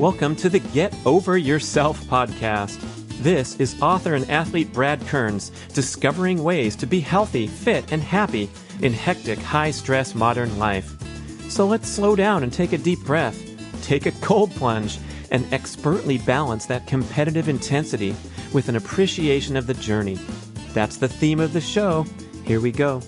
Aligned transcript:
Welcome 0.00 0.34
to 0.36 0.48
the 0.48 0.60
Get 0.60 0.94
Over 1.04 1.36
Yourself 1.36 2.00
podcast. 2.04 2.80
This 3.22 3.56
is 3.56 3.78
author 3.82 4.14
and 4.14 4.28
athlete 4.30 4.72
Brad 4.72 4.98
Kearns 5.06 5.50
discovering 5.74 6.42
ways 6.42 6.74
to 6.76 6.86
be 6.86 7.00
healthy, 7.00 7.46
fit, 7.46 7.92
and 7.92 8.02
happy 8.02 8.48
in 8.80 8.94
hectic, 8.94 9.38
high 9.38 9.70
stress 9.70 10.14
modern 10.14 10.58
life. 10.58 10.96
So 11.50 11.66
let's 11.66 11.86
slow 11.86 12.16
down 12.16 12.44
and 12.44 12.50
take 12.50 12.72
a 12.72 12.78
deep 12.78 13.00
breath, 13.00 13.38
take 13.82 14.06
a 14.06 14.12
cold 14.22 14.52
plunge, 14.52 14.98
and 15.30 15.44
expertly 15.52 16.16
balance 16.16 16.64
that 16.64 16.86
competitive 16.86 17.50
intensity 17.50 18.16
with 18.54 18.70
an 18.70 18.76
appreciation 18.76 19.54
of 19.54 19.66
the 19.66 19.74
journey. 19.74 20.18
That's 20.72 20.96
the 20.96 21.08
theme 21.08 21.40
of 21.40 21.52
the 21.52 21.60
show. 21.60 22.06
Here 22.46 22.62
we 22.62 22.72
go. 22.72 23.02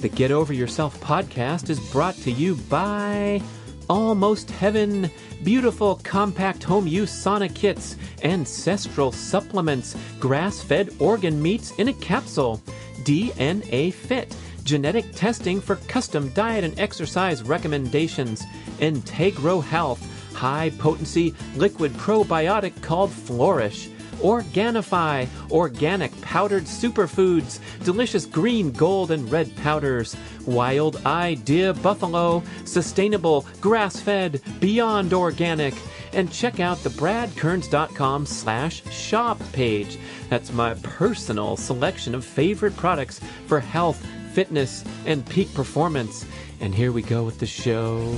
The 0.00 0.10
Get 0.10 0.30
Over 0.30 0.52
Yourself 0.52 1.00
podcast 1.00 1.70
is 1.70 1.80
brought 1.90 2.16
to 2.16 2.30
you 2.30 2.56
by 2.68 3.40
Almost 3.88 4.50
Heaven, 4.50 5.10
beautiful 5.42 5.98
compact 6.04 6.62
home 6.62 6.86
use 6.86 7.10
sauna 7.10 7.52
kits, 7.54 7.96
ancestral 8.22 9.10
supplements, 9.12 9.96
grass 10.20 10.60
fed 10.60 10.90
organ 10.98 11.40
meats 11.40 11.70
in 11.78 11.88
a 11.88 11.94
capsule, 11.94 12.60
DNA 13.04 13.90
Fit, 13.94 14.36
genetic 14.62 15.06
testing 15.14 15.58
for 15.58 15.76
custom 15.76 16.28
diet 16.30 16.64
and 16.64 16.78
exercise 16.78 17.42
recommendations, 17.42 18.42
Integro 18.78 19.64
Health, 19.64 20.06
high 20.34 20.68
potency 20.78 21.34
liquid 21.56 21.92
probiotic 21.94 22.82
called 22.82 23.10
Flourish. 23.10 23.88
Organifi, 24.20 25.28
organic 25.50 26.20
powdered 26.20 26.64
superfoods, 26.64 27.60
delicious 27.84 28.26
green, 28.26 28.72
gold, 28.72 29.10
and 29.10 29.30
red 29.30 29.54
powders, 29.56 30.16
Wild 30.46 31.04
Idea 31.06 31.74
Buffalo, 31.74 32.42
sustainable, 32.64 33.46
grass 33.60 34.00
fed, 34.00 34.40
beyond 34.60 35.12
organic. 35.12 35.74
And 36.12 36.32
check 36.32 36.58
out 36.58 36.78
the 36.78 36.90
bradkearns.com 36.90 38.26
slash 38.26 38.82
shop 38.90 39.40
page. 39.52 39.98
That's 40.30 40.52
my 40.52 40.74
personal 40.82 41.56
selection 41.56 42.14
of 42.14 42.24
favorite 42.24 42.76
products 42.76 43.20
for 43.46 43.60
health, 43.60 44.04
fitness, 44.32 44.84
and 45.06 45.24
peak 45.26 45.52
performance. 45.54 46.24
And 46.60 46.74
here 46.74 46.92
we 46.92 47.02
go 47.02 47.22
with 47.22 47.38
the 47.38 47.46
show. 47.46 48.16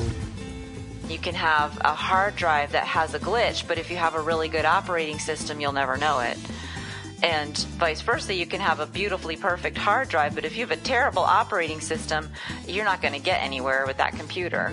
You 1.11 1.19
can 1.19 1.34
have 1.34 1.77
a 1.80 1.92
hard 1.92 2.36
drive 2.36 2.70
that 2.72 2.84
has 2.84 3.14
a 3.14 3.19
glitch, 3.19 3.66
but 3.66 3.78
if 3.78 3.91
you 3.91 3.97
have 3.97 4.14
a 4.14 4.20
really 4.20 4.48
good 4.48 4.64
operating 4.64 5.19
system, 5.19 5.61
you'll 5.61 5.72
never 5.72 5.97
know 5.97 6.20
it. 6.20 6.39
And 7.20 7.58
vice 7.78 8.00
versa, 8.00 8.33
you 8.33 8.47
can 8.47 8.61
have 8.61 8.78
a 8.78 8.86
beautifully 8.86 9.36
perfect 9.36 9.77
hard 9.77 10.08
drive, 10.08 10.36
but 10.36 10.44
if 10.44 10.56
you 10.56 10.61
have 10.61 10.70
a 10.70 10.80
terrible 10.80 11.22
operating 11.22 11.80
system, 11.80 12.30
you're 12.67 12.84
not 12.84 13.02
going 13.02 13.14
to 13.14 13.20
get 13.20 13.42
anywhere 13.42 13.86
with 13.86 13.97
that 13.97 14.12
computer 14.12 14.72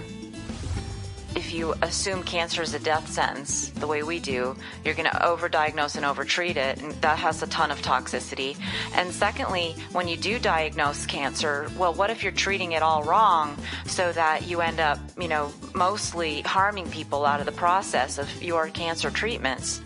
if 1.37 1.53
you 1.53 1.75
assume 1.83 2.23
cancer 2.23 2.63
is 2.63 2.73
a 2.73 2.79
death 2.79 3.07
sentence, 3.07 3.69
the 3.69 3.85
way 3.85 4.01
we 4.01 4.19
do, 4.19 4.55
you're 4.83 4.95
going 4.95 5.07
to 5.07 5.17
overdiagnose 5.17 5.95
and 5.95 6.03
overtreat 6.03 6.57
it, 6.57 6.81
and 6.81 6.91
that 6.93 7.19
has 7.19 7.43
a 7.43 7.47
ton 7.47 7.69
of 7.69 7.79
toxicity. 7.83 8.57
And 8.95 9.13
secondly, 9.13 9.75
when 9.91 10.07
you 10.07 10.17
do 10.17 10.39
diagnose 10.39 11.05
cancer, 11.05 11.69
well, 11.77 11.93
what 11.93 12.09
if 12.09 12.23
you're 12.23 12.31
treating 12.31 12.71
it 12.71 12.81
all 12.81 13.03
wrong 13.03 13.55
so 13.85 14.11
that 14.13 14.47
you 14.47 14.61
end 14.61 14.79
up, 14.79 14.97
you 15.21 15.27
know, 15.27 15.53
mostly 15.75 16.41
harming 16.41 16.89
people 16.89 17.23
out 17.23 17.39
of 17.39 17.45
the 17.45 17.51
process 17.51 18.17
of 18.17 18.41
your 18.41 18.69
cancer 18.69 19.11
treatments? 19.11 19.79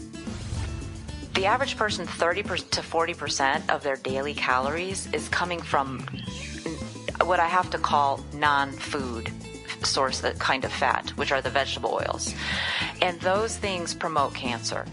The 1.34 1.48
average 1.48 1.76
person, 1.76 2.08
30 2.08 2.44
to 2.44 2.82
40% 2.82 3.70
of 3.70 3.84
their 3.84 3.98
daily 3.98 4.34
calories 4.34 5.12
is 5.12 5.28
coming 5.28 5.62
from 5.62 6.08
what 7.26 7.42
I 7.42 7.48
have 7.48 7.70
to 7.72 7.78
call 7.78 8.24
non 8.34 8.72
food 8.72 9.30
source 9.86 10.20
that 10.22 10.40
kind 10.40 10.66
of 10.66 10.72
fat, 10.72 11.10
which 11.12 11.32
are 11.32 11.42
the 11.42 11.50
vegetable 11.50 11.94
oils. 11.94 12.34
And 13.02 13.20
those 13.22 13.58
things 13.58 13.94
promote 13.94 14.34
cancer. 14.34 14.86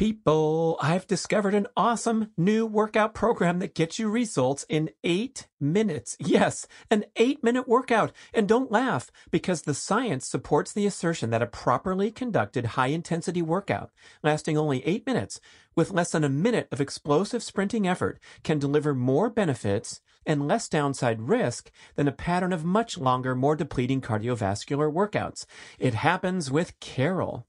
People, 0.00 0.78
I've 0.80 1.06
discovered 1.06 1.52
an 1.52 1.66
awesome 1.76 2.30
new 2.34 2.64
workout 2.64 3.12
program 3.12 3.58
that 3.58 3.74
gets 3.74 3.98
you 3.98 4.08
results 4.08 4.64
in 4.66 4.88
eight 5.04 5.46
minutes. 5.60 6.16
Yes, 6.18 6.66
an 6.90 7.04
eight 7.16 7.44
minute 7.44 7.68
workout. 7.68 8.10
And 8.32 8.48
don't 8.48 8.72
laugh 8.72 9.10
because 9.30 9.60
the 9.60 9.74
science 9.74 10.26
supports 10.26 10.72
the 10.72 10.86
assertion 10.86 11.28
that 11.28 11.42
a 11.42 11.46
properly 11.46 12.10
conducted 12.10 12.64
high 12.64 12.86
intensity 12.86 13.42
workout 13.42 13.90
lasting 14.22 14.56
only 14.56 14.82
eight 14.86 15.04
minutes 15.04 15.38
with 15.76 15.90
less 15.90 16.12
than 16.12 16.24
a 16.24 16.30
minute 16.30 16.68
of 16.72 16.80
explosive 16.80 17.42
sprinting 17.42 17.86
effort 17.86 18.18
can 18.42 18.58
deliver 18.58 18.94
more 18.94 19.28
benefits 19.28 20.00
and 20.24 20.48
less 20.48 20.66
downside 20.66 21.28
risk 21.28 21.70
than 21.96 22.08
a 22.08 22.12
pattern 22.12 22.54
of 22.54 22.64
much 22.64 22.96
longer, 22.96 23.34
more 23.34 23.54
depleting 23.54 24.00
cardiovascular 24.00 24.90
workouts. 24.90 25.44
It 25.78 25.92
happens 25.92 26.50
with 26.50 26.80
Carol. 26.80 27.46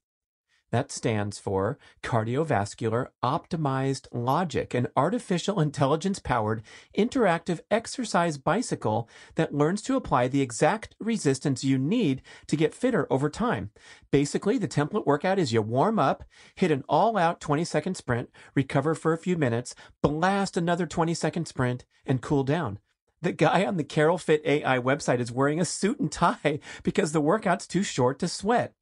That 0.71 0.89
stands 0.89 1.37
for 1.37 1.77
Cardiovascular 2.01 3.07
Optimized 3.21 4.07
Logic, 4.13 4.73
an 4.73 4.87
artificial 4.95 5.59
intelligence 5.59 6.19
powered 6.19 6.63
interactive 6.97 7.59
exercise 7.69 8.37
bicycle 8.37 9.09
that 9.35 9.53
learns 9.53 9.81
to 9.81 9.97
apply 9.97 10.29
the 10.29 10.41
exact 10.41 10.95
resistance 10.97 11.65
you 11.65 11.77
need 11.77 12.21
to 12.47 12.55
get 12.55 12.73
fitter 12.73 13.05
over 13.11 13.29
time. 13.29 13.71
Basically, 14.11 14.57
the 14.57 14.67
template 14.67 15.05
workout 15.05 15.39
is 15.39 15.51
you 15.51 15.61
warm 15.61 15.99
up, 15.99 16.23
hit 16.55 16.71
an 16.71 16.85
all 16.87 17.17
out 17.17 17.41
20 17.41 17.65
second 17.65 17.95
sprint, 17.95 18.29
recover 18.55 18.95
for 18.95 19.11
a 19.11 19.17
few 19.17 19.35
minutes, 19.35 19.75
blast 20.01 20.55
another 20.55 20.87
20 20.87 21.13
second 21.13 21.49
sprint, 21.49 21.83
and 22.05 22.21
cool 22.21 22.45
down. 22.45 22.79
The 23.21 23.33
guy 23.33 23.65
on 23.65 23.77
the 23.77 23.83
Carol 23.83 24.17
Fit 24.17 24.41
AI 24.45 24.79
website 24.79 25.19
is 25.19 25.31
wearing 25.31 25.59
a 25.59 25.65
suit 25.65 25.99
and 25.99 26.11
tie 26.11 26.59
because 26.83 27.11
the 27.11 27.21
workout's 27.21 27.67
too 27.67 27.83
short 27.83 28.17
to 28.19 28.27
sweat. 28.27 28.73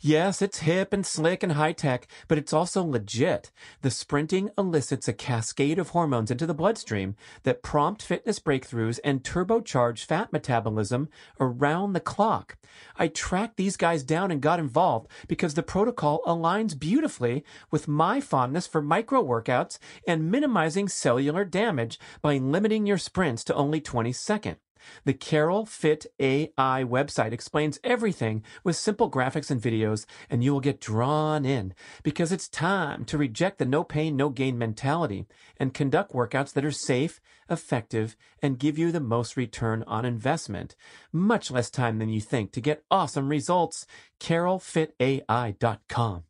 Yes, 0.00 0.40
it's 0.40 0.60
hip 0.60 0.92
and 0.92 1.04
slick 1.04 1.42
and 1.42 1.52
high 1.52 1.72
tech, 1.72 2.06
but 2.28 2.38
it's 2.38 2.52
also 2.52 2.84
legit. 2.84 3.50
The 3.82 3.90
sprinting 3.90 4.50
elicits 4.56 5.08
a 5.08 5.12
cascade 5.12 5.78
of 5.78 5.90
hormones 5.90 6.30
into 6.30 6.46
the 6.46 6.54
bloodstream 6.54 7.16
that 7.42 7.62
prompt 7.62 8.02
fitness 8.02 8.38
breakthroughs 8.38 9.00
and 9.02 9.24
turbocharge 9.24 10.04
fat 10.04 10.32
metabolism 10.32 11.08
around 11.40 11.92
the 11.92 12.00
clock. 12.00 12.56
I 12.96 13.08
tracked 13.08 13.56
these 13.56 13.76
guys 13.76 14.04
down 14.04 14.30
and 14.30 14.40
got 14.40 14.60
involved 14.60 15.08
because 15.26 15.54
the 15.54 15.62
protocol 15.62 16.20
aligns 16.26 16.78
beautifully 16.78 17.44
with 17.70 17.88
my 17.88 18.20
fondness 18.20 18.66
for 18.66 18.80
micro 18.80 19.22
workouts 19.22 19.78
and 20.06 20.30
minimizing 20.30 20.88
cellular 20.88 21.44
damage 21.44 21.98
by 22.22 22.38
limiting 22.38 22.86
your 22.86 22.98
sprints 22.98 23.42
to 23.44 23.54
only 23.54 23.80
20 23.80 24.12
seconds. 24.12 24.58
The 25.04 25.14
Carol 25.14 25.66
Fit 25.66 26.06
AI 26.18 26.84
website 26.84 27.32
explains 27.32 27.80
everything 27.82 28.42
with 28.64 28.76
simple 28.76 29.10
graphics 29.10 29.50
and 29.50 29.60
videos, 29.60 30.06
and 30.30 30.44
you 30.44 30.52
will 30.52 30.60
get 30.60 30.80
drawn 30.80 31.44
in 31.44 31.74
because 32.02 32.32
it's 32.32 32.48
time 32.48 33.04
to 33.06 33.18
reject 33.18 33.58
the 33.58 33.64
no 33.64 33.84
pain, 33.84 34.16
no 34.16 34.28
gain 34.28 34.58
mentality 34.58 35.26
and 35.58 35.74
conduct 35.74 36.12
workouts 36.12 36.52
that 36.52 36.64
are 36.64 36.70
safe, 36.70 37.20
effective, 37.50 38.16
and 38.42 38.58
give 38.58 38.78
you 38.78 38.92
the 38.92 39.00
most 39.00 39.36
return 39.36 39.82
on 39.86 40.04
investment. 40.04 40.76
Much 41.12 41.50
less 41.50 41.70
time 41.70 41.98
than 41.98 42.08
you 42.08 42.20
think 42.20 42.52
to 42.52 42.60
get 42.60 42.84
awesome 42.90 43.28
results. 43.28 43.86
CarolFitAI.com. 44.20 46.24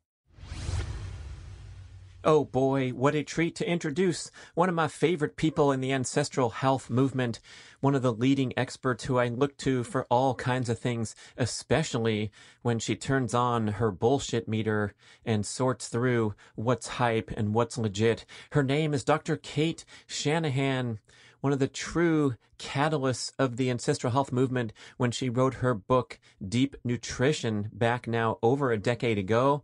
Oh 2.31 2.45
boy, 2.45 2.91
what 2.91 3.15
a 3.15 3.23
treat 3.23 3.55
to 3.55 3.67
introduce 3.67 4.31
one 4.53 4.69
of 4.69 4.75
my 4.75 4.87
favorite 4.87 5.35
people 5.35 5.73
in 5.73 5.81
the 5.81 5.95
ancestral 5.95 6.51
health 6.51 6.91
movement, 6.91 7.41
one 7.81 7.95
of 7.95 8.03
the 8.03 8.13
leading 8.13 8.53
experts 8.55 9.05
who 9.05 9.17
I 9.17 9.29
look 9.29 9.57
to 9.61 9.83
for 9.83 10.05
all 10.11 10.35
kinds 10.35 10.69
of 10.69 10.79
things, 10.79 11.17
especially 11.39 12.31
when 12.61 12.81
she 12.81 12.97
turns 12.97 13.33
on 13.33 13.69
her 13.69 13.91
bullshit 13.91 14.47
meter 14.47 14.93
and 15.25 15.47
sorts 15.47 15.89
through 15.89 16.35
what's 16.55 16.89
hype 17.01 17.31
and 17.35 17.55
what's 17.55 17.79
legit. 17.79 18.27
Her 18.51 18.63
name 18.63 18.93
is 18.93 19.05
Dr. 19.05 19.39
Cate 19.39 19.87
Shanahan 20.07 20.99
one 21.41 21.53
of 21.53 21.59
the 21.59 21.69
true 21.69 22.35
catalysts 22.59 23.33
of 23.39 23.57
the 23.57 23.71
ancestral 23.71 24.13
health 24.13 24.33
movement 24.33 24.73
when 24.97 25.11
she 25.11 25.29
wrote 25.31 25.55
her 25.55 25.73
book, 25.75 26.19
Deep 26.47 26.77
Nutrition, 26.85 27.71
back 27.73 28.09
now 28.09 28.39
over 28.43 28.73
a 28.73 28.79
decade 28.79 29.19
ago. 29.19 29.63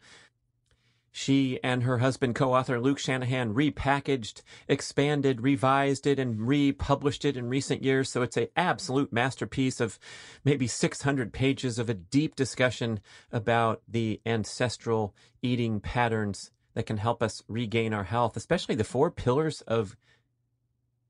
She 1.16 1.60
and 1.62 1.84
her 1.84 1.98
husband, 1.98 2.34
co-author 2.34 2.80
Luke 2.80 2.98
Shanahan, 2.98 3.54
repackaged, 3.54 4.42
expanded, 4.66 5.42
revised 5.42 6.08
it, 6.08 6.18
and 6.18 6.40
republished 6.40 7.24
it 7.24 7.36
in 7.36 7.48
recent 7.48 7.84
years. 7.84 8.10
So 8.10 8.22
it's 8.22 8.36
an 8.36 8.48
absolute 8.56 9.12
masterpiece 9.12 9.78
of 9.78 10.00
maybe 10.44 10.66
600 10.66 11.32
pages 11.32 11.78
of 11.78 11.88
a 11.88 11.94
deep 11.94 12.34
discussion 12.34 12.98
about 13.30 13.80
the 13.86 14.20
ancestral 14.26 15.14
eating 15.40 15.78
patterns 15.78 16.50
that 16.74 16.86
can 16.86 16.96
help 16.96 17.22
us 17.22 17.44
regain 17.46 17.94
our 17.94 18.02
health, 18.02 18.36
especially 18.36 18.74
the 18.74 18.82
four 18.82 19.08
pillars 19.08 19.60
of 19.60 19.96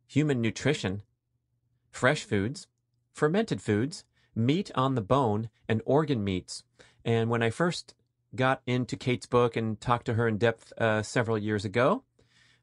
human 0.07 0.43
nutrition, 0.43 1.01
fresh 1.91 2.25
foods, 2.25 2.67
fermented 3.15 3.63
foods, 3.63 4.05
meat 4.35 4.71
on 4.75 4.97
the 4.97 5.01
bone, 5.01 5.49
and 5.67 5.81
organ 5.87 6.23
meats. 6.23 6.63
And 7.07 7.31
when 7.31 7.43
I 7.43 7.49
first 7.49 7.95
got 8.35 8.63
into 8.67 8.97
Cate's 8.97 9.27
book 9.27 9.57
and 9.57 9.81
talked 9.81 10.07
to 10.07 10.15
her 10.15 10.29
in 10.29 10.39
depth 10.39 10.73
uh, 10.79 11.03
several 11.03 11.39
years 11.39 11.65
ago. 11.65 12.03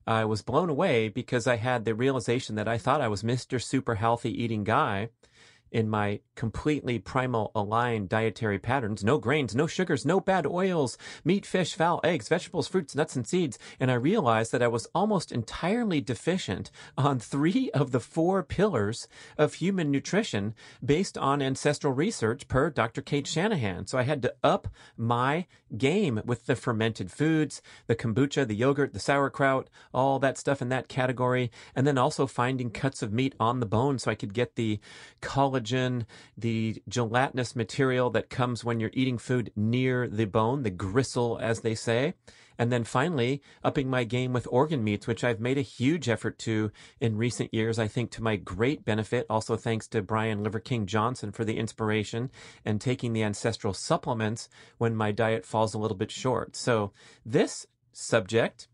I 0.05 0.25
was 0.25 0.41
blown 0.41 0.69
away 0.69 1.09
because 1.09 1.47
I 1.47 1.57
had 1.57 1.85
the 1.85 1.93
realization 1.93 2.55
that 2.55 2.67
I 2.67 2.77
thought 2.77 3.01
I 3.01 3.07
was 3.07 3.23
Mr. 3.23 3.61
Super 3.61 3.95
Healthy 3.95 4.43
Eating 4.43 4.63
Guy 4.63 5.09
in 5.71 5.89
my 5.89 6.19
completely 6.35 6.99
primal 6.99 7.51
aligned 7.55 8.09
dietary 8.09 8.59
patterns 8.59 9.03
no 9.03 9.17
grains, 9.17 9.55
no 9.55 9.67
sugars, 9.67 10.05
no 10.05 10.19
bad 10.19 10.45
oils, 10.45 10.97
meat, 11.23 11.45
fish, 11.45 11.75
fowl, 11.75 11.99
eggs, 12.03 12.27
vegetables, 12.27 12.67
fruits, 12.67 12.95
nuts, 12.95 13.15
and 13.15 13.25
seeds. 13.27 13.57
And 13.79 13.89
I 13.89 13.95
realized 13.95 14.51
that 14.51 14.63
I 14.63 14.67
was 14.67 14.87
almost 14.93 15.31
entirely 15.31 16.01
deficient 16.01 16.71
on 16.97 17.19
three 17.19 17.71
of 17.71 17.91
the 17.91 17.99
four 17.99 18.43
pillars 18.43 19.07
of 19.37 19.55
human 19.55 19.91
nutrition 19.91 20.53
based 20.83 21.17
on 21.17 21.41
ancestral 21.41 21.93
research 21.93 22.47
per 22.47 22.69
Dr. 22.69 23.01
Cate 23.01 23.27
Shanahan. 23.27 23.87
So 23.87 23.97
I 23.97 24.03
had 24.03 24.21
to 24.23 24.33
up 24.43 24.67
my 24.97 25.45
game 25.77 26.21
with 26.25 26.47
the 26.47 26.55
fermented 26.55 27.11
foods, 27.11 27.61
the 27.87 27.95
kombucha, 27.95 28.47
the 28.47 28.55
yogurt, 28.55 28.93
the 28.93 28.99
sauerkraut, 28.99 29.69
all 29.93 30.19
that 30.19 30.37
stuff 30.37 30.61
in 30.61 30.69
that 30.69 30.89
category. 30.89 31.49
And 31.75 31.87
then 31.87 31.97
also 31.97 32.27
finding 32.27 32.71
cuts 32.71 33.01
of 33.01 33.13
meat 33.13 33.35
on 33.39 33.59
the 33.59 33.65
bone 33.65 33.99
so 33.99 34.11
I 34.11 34.15
could 34.15 34.33
get 34.33 34.55
the 34.55 34.79
collagen 35.21 35.60
collagen, 35.61 36.05
the 36.37 36.81
gelatinous 36.87 37.55
material 37.55 38.09
that 38.11 38.29
comes 38.29 38.63
when 38.63 38.79
you're 38.79 38.91
eating 38.93 39.17
food 39.17 39.51
near 39.55 40.07
the 40.07 40.25
bone, 40.25 40.63
the 40.63 40.69
gristle, 40.69 41.39
as 41.41 41.61
they 41.61 41.75
say. 41.75 42.13
And 42.57 42.71
then 42.71 42.83
finally, 42.83 43.41
upping 43.63 43.89
my 43.89 44.03
game 44.03 44.33
with 44.33 44.47
organ 44.51 44.83
meats, 44.83 45.07
which 45.07 45.23
I've 45.23 45.39
made 45.39 45.57
a 45.57 45.61
huge 45.61 46.07
effort 46.07 46.37
to 46.39 46.71
in 46.99 47.17
recent 47.17 47.51
years, 47.53 47.79
I 47.79 47.87
think 47.87 48.11
to 48.11 48.23
my 48.23 48.35
great 48.35 48.85
benefit. 48.85 49.25
Also, 49.29 49.55
thanks 49.55 49.87
to 49.89 50.01
Brian 50.03 50.43
Liver 50.43 50.59
King 50.59 50.85
Johnson 50.85 51.31
for 51.31 51.43
the 51.43 51.57
inspiration 51.57 52.29
and 52.63 52.79
taking 52.79 53.13
the 53.13 53.23
ancestral 53.23 53.73
supplements 53.73 54.47
when 54.77 54.95
my 54.95 55.11
diet 55.11 55.45
falls 55.45 55.73
a 55.73 55.79
little 55.79 55.97
bit 55.97 56.11
short. 56.11 56.55
So, 56.55 56.91
this 57.25 57.65
subject, 57.93 58.67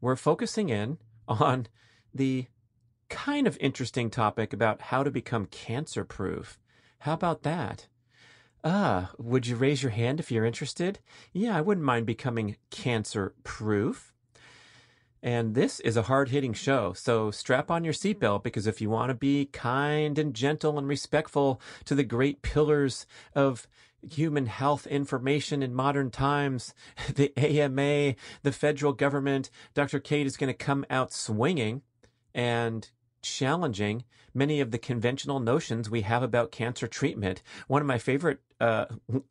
we're 0.00 0.16
focusing 0.16 0.68
in 0.68 0.98
on 1.26 1.68
the 2.14 2.46
kind 3.08 3.46
of 3.46 3.56
interesting 3.60 4.10
topic 4.10 4.52
about 4.52 4.82
how 4.82 5.02
to 5.02 5.10
become 5.10 5.46
cancer 5.46 6.04
proof. 6.04 6.58
How 7.00 7.14
about 7.14 7.42
that? 7.42 7.86
Ah, 8.64 9.12
would 9.18 9.46
you 9.46 9.56
raise 9.56 9.82
your 9.82 9.92
hand 9.92 10.18
if 10.18 10.32
you're 10.32 10.44
interested? 10.44 10.98
Yeah, 11.32 11.56
I 11.56 11.60
wouldn't 11.60 11.86
mind 11.86 12.06
becoming 12.06 12.56
cancer 12.70 13.34
proof. 13.44 14.12
And 15.22 15.54
this 15.54 15.80
is 15.80 15.96
a 15.96 16.02
hard 16.02 16.28
hitting 16.28 16.52
show, 16.52 16.92
so 16.92 17.30
strap 17.30 17.70
on 17.70 17.84
your 17.84 17.92
seatbelt 17.92 18.42
because 18.42 18.66
if 18.66 18.80
you 18.80 18.90
want 18.90 19.10
to 19.10 19.14
be 19.14 19.46
kind 19.46 20.18
and 20.18 20.34
gentle 20.34 20.78
and 20.78 20.86
respectful 20.86 21.60
to 21.84 21.94
the 21.94 22.04
great 22.04 22.42
pillars 22.42 23.06
of 23.34 23.66
human 24.08 24.46
health 24.46 24.86
information 24.86 25.62
in 25.62 25.74
modern 25.74 26.10
times, 26.10 26.74
the 27.14 27.32
AMA, 27.36 28.14
the 28.42 28.52
federal 28.52 28.92
government, 28.92 29.50
Dr. 29.74 30.00
Cate 30.00 30.26
is 30.26 30.36
going 30.36 30.48
to 30.48 30.54
come 30.54 30.84
out 30.90 31.12
swinging 31.12 31.82
and 32.34 32.90
challenging 33.26 34.04
many 34.36 34.60
of 34.60 34.70
the 34.70 34.78
conventional 34.78 35.40
notions 35.40 35.88
we 35.88 36.02
have 36.02 36.22
about 36.22 36.52
cancer 36.52 36.86
treatment. 36.86 37.42
One 37.68 37.80
of 37.80 37.88
my 37.88 37.98
favorite 37.98 38.40
uh, 38.60 38.84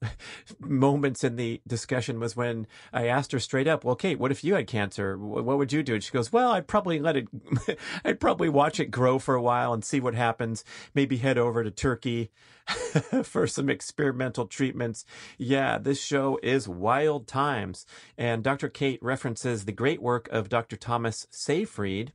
moments 0.60 1.24
in 1.24 1.36
the 1.36 1.62
discussion 1.68 2.20
was 2.20 2.36
when 2.36 2.68
I 2.92 3.08
asked 3.08 3.32
her 3.32 3.40
straight 3.40 3.68
up, 3.68 3.84
"Well, 3.84 3.96
Cate, 3.96 4.20
what 4.20 4.32
if 4.32 4.44
you 4.44 4.56
had 4.56 4.68
cancer? 4.68 5.18
What 5.18 5.58
would 5.58 5.72
you 5.72 5.84
do?" 5.84 5.94
And 5.94 6.04
she 6.04 6.12
goes, 6.12 6.34
"Well, 6.34 6.52
I'd 6.52 6.68
probably 6.68 7.00
let 7.00 7.16
it. 7.16 7.28
I'd 8.06 8.20
probably 8.20 8.50
watch 8.50 8.80
it 8.80 8.92
grow 8.92 9.20
for 9.20 9.36
a 9.36 9.42
while 9.42 9.74
and 9.74 9.86
see 9.86 10.00
what 10.00 10.16
happens. 10.16 10.64
Maybe 10.94 11.18
head 11.18 11.38
over 11.38 11.64
to 11.64 11.72
Turkey." 11.72 12.32
for 13.24 13.46
some 13.46 13.70
experimental 13.70 14.48
treatments. 14.48 15.06
Yeah, 15.38 15.78
this 15.78 16.02
show 16.02 16.40
is 16.42 16.68
wild 16.68 17.28
times. 17.28 17.86
And 18.18 18.44
Dr. 18.44 18.70
Cate 18.70 18.98
references 19.04 19.66
the 19.66 19.72
great 19.72 20.02
work 20.02 20.28
of 20.30 20.50
Dr. 20.50 20.76
Thomas 20.76 21.28
Seyfried, 21.30 22.12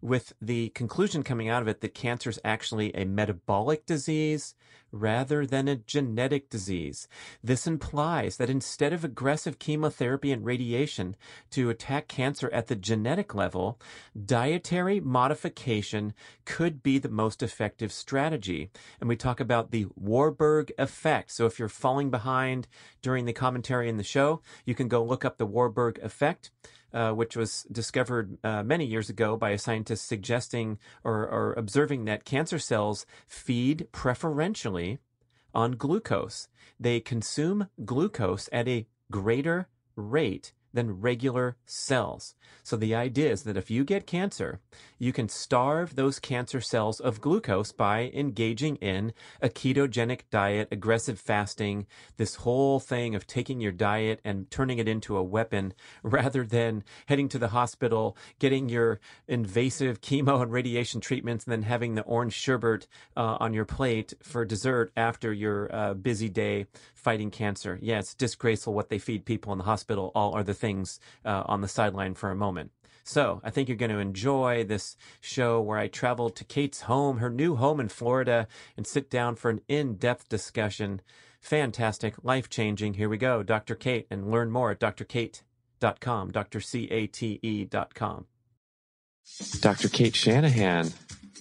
with 0.00 0.32
the 0.40 0.70
conclusion 0.70 1.22
coming 1.22 1.48
out 1.48 1.62
of 1.62 1.68
it 1.68 1.80
that 1.80 1.94
cancer 1.94 2.30
is 2.30 2.40
actually 2.44 2.94
a 2.94 3.04
metabolic 3.04 3.86
disease 3.86 4.54
rather 4.92 5.46
than 5.46 5.68
a 5.68 5.76
genetic 5.76 6.50
disease. 6.50 7.06
This 7.42 7.66
implies 7.66 8.36
that 8.36 8.50
instead 8.50 8.92
of 8.92 9.04
aggressive 9.04 9.58
chemotherapy 9.58 10.32
and 10.32 10.44
radiation 10.44 11.16
to 11.50 11.70
attack 11.70 12.08
cancer 12.08 12.50
at 12.52 12.66
the 12.66 12.76
genetic 12.76 13.34
level, 13.34 13.80
dietary 14.24 15.00
modification 15.00 16.12
could 16.44 16.82
be 16.82 16.98
the 16.98 17.08
most 17.08 17.42
effective 17.42 17.92
strategy. 17.92 18.70
And 19.00 19.08
we 19.08 19.16
talk 19.16 19.40
about 19.40 19.70
the 19.70 19.86
Warburg 19.94 20.72
effect. 20.78 21.30
So 21.32 21.46
if 21.46 21.58
you're 21.58 21.68
falling 21.68 22.10
behind 22.10 22.66
during 23.02 23.24
the 23.24 23.32
commentary 23.32 23.88
in 23.88 23.96
the 23.96 24.04
show, 24.04 24.42
you 24.64 24.74
can 24.74 24.88
go 24.88 25.04
look 25.04 25.24
up 25.24 25.38
the 25.38 25.46
Warburg 25.46 25.98
effect. 26.02 26.50
Uh, 26.92 27.12
which 27.12 27.36
was 27.36 27.64
discovered 27.70 28.36
uh, 28.42 28.64
many 28.64 28.84
years 28.84 29.08
ago 29.08 29.36
by 29.36 29.50
a 29.50 29.58
scientist 29.58 30.08
suggesting 30.08 30.76
or, 31.04 31.28
or 31.28 31.54
observing 31.56 32.04
that 32.04 32.24
cancer 32.24 32.58
cells 32.58 33.06
feed 33.28 33.86
preferentially 33.92 34.98
on 35.54 35.72
glucose. 35.72 36.48
They 36.80 36.98
consume 36.98 37.68
glucose 37.84 38.48
at 38.50 38.66
a 38.66 38.88
greater 39.08 39.68
rate 39.94 40.52
than 40.72 41.00
regular 41.00 41.56
cells. 41.66 42.34
So 42.62 42.76
the 42.76 42.94
idea 42.94 43.30
is 43.30 43.42
that 43.44 43.56
if 43.56 43.70
you 43.70 43.84
get 43.84 44.06
cancer, 44.06 44.60
you 44.98 45.12
can 45.12 45.28
starve 45.28 45.94
those 45.94 46.18
cancer 46.18 46.60
cells 46.60 47.00
of 47.00 47.20
glucose 47.20 47.72
by 47.72 48.10
engaging 48.14 48.76
in 48.76 49.12
a 49.40 49.48
ketogenic 49.48 50.22
diet, 50.30 50.68
aggressive 50.70 51.18
fasting, 51.18 51.86
this 52.16 52.36
whole 52.36 52.80
thing 52.80 53.14
of 53.14 53.26
taking 53.26 53.60
your 53.60 53.72
diet 53.72 54.20
and 54.24 54.50
turning 54.50 54.78
it 54.78 54.88
into 54.88 55.16
a 55.16 55.22
weapon 55.22 55.74
rather 56.02 56.44
than 56.44 56.84
heading 57.06 57.28
to 57.30 57.38
the 57.38 57.48
hospital, 57.48 58.16
getting 58.38 58.68
your 58.68 59.00
invasive 59.26 60.00
chemo 60.00 60.42
and 60.42 60.52
radiation 60.52 61.00
treatments, 61.00 61.44
and 61.44 61.52
then 61.52 61.62
having 61.62 61.94
the 61.94 62.02
orange 62.02 62.34
sherbet 62.34 62.86
uh, 63.16 63.36
on 63.40 63.54
your 63.54 63.64
plate 63.64 64.14
for 64.22 64.44
dessert 64.44 64.92
after 64.96 65.32
your 65.32 65.74
uh, 65.74 65.94
busy 65.94 66.28
day 66.28 66.66
fighting 66.94 67.30
cancer. 67.30 67.78
Yeah, 67.80 67.98
it's 67.98 68.14
disgraceful 68.14 68.74
what 68.74 68.90
they 68.90 68.98
feed 68.98 69.24
people 69.24 69.52
in 69.52 69.58
the 69.58 69.64
hospital. 69.64 70.12
All 70.14 70.34
are 70.34 70.44
the 70.44 70.54
things 70.60 71.00
uh, 71.24 71.42
on 71.46 71.60
the 71.60 71.68
sideline 71.68 72.14
for 72.14 72.30
a 72.30 72.36
moment. 72.36 72.70
So 73.02 73.40
I 73.42 73.50
think 73.50 73.68
you're 73.68 73.76
going 73.76 73.90
to 73.90 73.98
enjoy 73.98 74.62
this 74.64 74.96
show 75.20 75.60
where 75.60 75.78
I 75.78 75.88
travel 75.88 76.30
to 76.30 76.44
Cate's 76.44 76.82
home, 76.82 77.18
her 77.18 77.30
new 77.30 77.56
home 77.56 77.80
in 77.80 77.88
Florida, 77.88 78.46
and 78.76 78.86
sit 78.86 79.10
down 79.10 79.34
for 79.34 79.50
an 79.50 79.62
in-depth 79.66 80.28
discussion. 80.28 81.00
Fantastic, 81.40 82.14
life-changing. 82.22 82.94
Here 82.94 83.08
we 83.08 83.16
go, 83.16 83.42
Dr. 83.42 83.74
Cate, 83.74 84.06
and 84.10 84.30
learn 84.30 84.50
more 84.50 84.70
at 84.70 84.80
drkate.com, 84.80 86.30
drcate.com. 86.30 88.26
Dr. 89.60 89.88
Cate 89.88 90.14
Shanahan. 90.16 90.90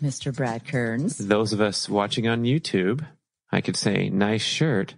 Mr. 0.01 0.36
Brad 0.36 0.65
Kearns. 0.65 1.17
Those 1.17 1.53
of 1.53 1.60
us 1.60 1.89
watching 1.89 2.27
on 2.27 2.43
YouTube, 2.43 3.05
I 3.51 3.62
could 3.62 3.75
say, 3.75 4.10
nice 4.10 4.41
shirt. 4.41 4.96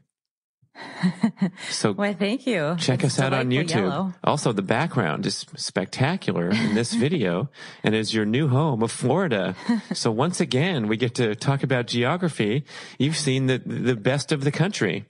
So 1.69 1.91
well, 1.97 2.13
thank 2.13 2.47
you. 2.47 2.75
Check 2.79 3.03
it's 3.03 3.17
us 3.17 3.19
out 3.19 3.33
on 3.33 3.49
YouTube. 3.49 3.89
Yellow. 3.89 4.13
Also, 4.23 4.51
the 4.51 4.61
background 4.61 5.25
is 5.25 5.45
spectacular 5.55 6.49
in 6.49 6.75
this 6.75 6.93
video 7.05 7.49
and 7.83 7.95
is 7.95 8.13
your 8.13 8.25
new 8.25 8.47
home 8.47 8.83
of 8.83 8.91
Florida. 8.91 9.55
so 9.93 10.11
once 10.11 10.39
again, 10.39 10.87
we 10.87 10.97
get 10.97 11.15
to 11.15 11.35
talk 11.35 11.63
about 11.63 11.87
geography. 11.87 12.63
You've 12.97 13.17
seen 13.17 13.47
the, 13.47 13.57
the 13.59 13.95
best 13.95 14.31
of 14.31 14.43
the 14.43 14.51
country. 14.51 15.05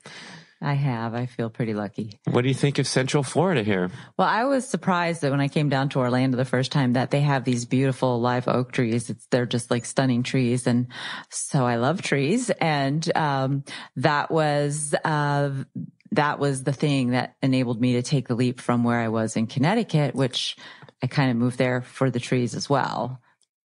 I 0.61 0.73
have. 0.73 1.15
I 1.15 1.25
feel 1.25 1.49
pretty 1.49 1.73
lucky. 1.73 2.19
What 2.29 2.43
do 2.43 2.47
you 2.47 2.53
think 2.53 2.77
of 2.77 2.85
Central 2.85 3.23
Florida 3.23 3.63
here? 3.63 3.89
Well, 4.17 4.27
I 4.27 4.43
was 4.43 4.67
surprised 4.67 5.21
that 5.21 5.31
when 5.31 5.41
I 5.41 5.47
came 5.47 5.69
down 5.69 5.89
to 5.89 5.99
Orlando 5.99 6.37
the 6.37 6.45
first 6.45 6.71
time 6.71 6.93
that 6.93 7.09
they 7.09 7.21
have 7.21 7.43
these 7.43 7.65
beautiful 7.65 8.21
live 8.21 8.47
oak 8.47 8.71
trees. 8.71 9.09
It's, 9.09 9.25
they're 9.31 9.47
just 9.47 9.71
like 9.71 9.85
stunning 9.85 10.21
trees. 10.21 10.67
And 10.67 10.87
so 11.29 11.65
I 11.65 11.77
love 11.77 12.03
trees. 12.03 12.51
And, 12.51 13.09
um, 13.17 13.63
that 13.95 14.29
was, 14.29 14.93
uh, 15.03 15.49
that 16.11 16.39
was 16.39 16.63
the 16.63 16.73
thing 16.73 17.11
that 17.11 17.35
enabled 17.41 17.81
me 17.81 17.93
to 17.93 18.03
take 18.03 18.27
the 18.27 18.35
leap 18.35 18.59
from 18.59 18.83
where 18.83 18.99
I 18.99 19.07
was 19.07 19.35
in 19.35 19.47
Connecticut, 19.47 20.13
which 20.13 20.57
I 21.01 21.07
kind 21.07 21.31
of 21.31 21.37
moved 21.37 21.57
there 21.57 21.81
for 21.81 22.11
the 22.11 22.19
trees 22.19 22.53
as 22.53 22.69
well. 22.69 23.19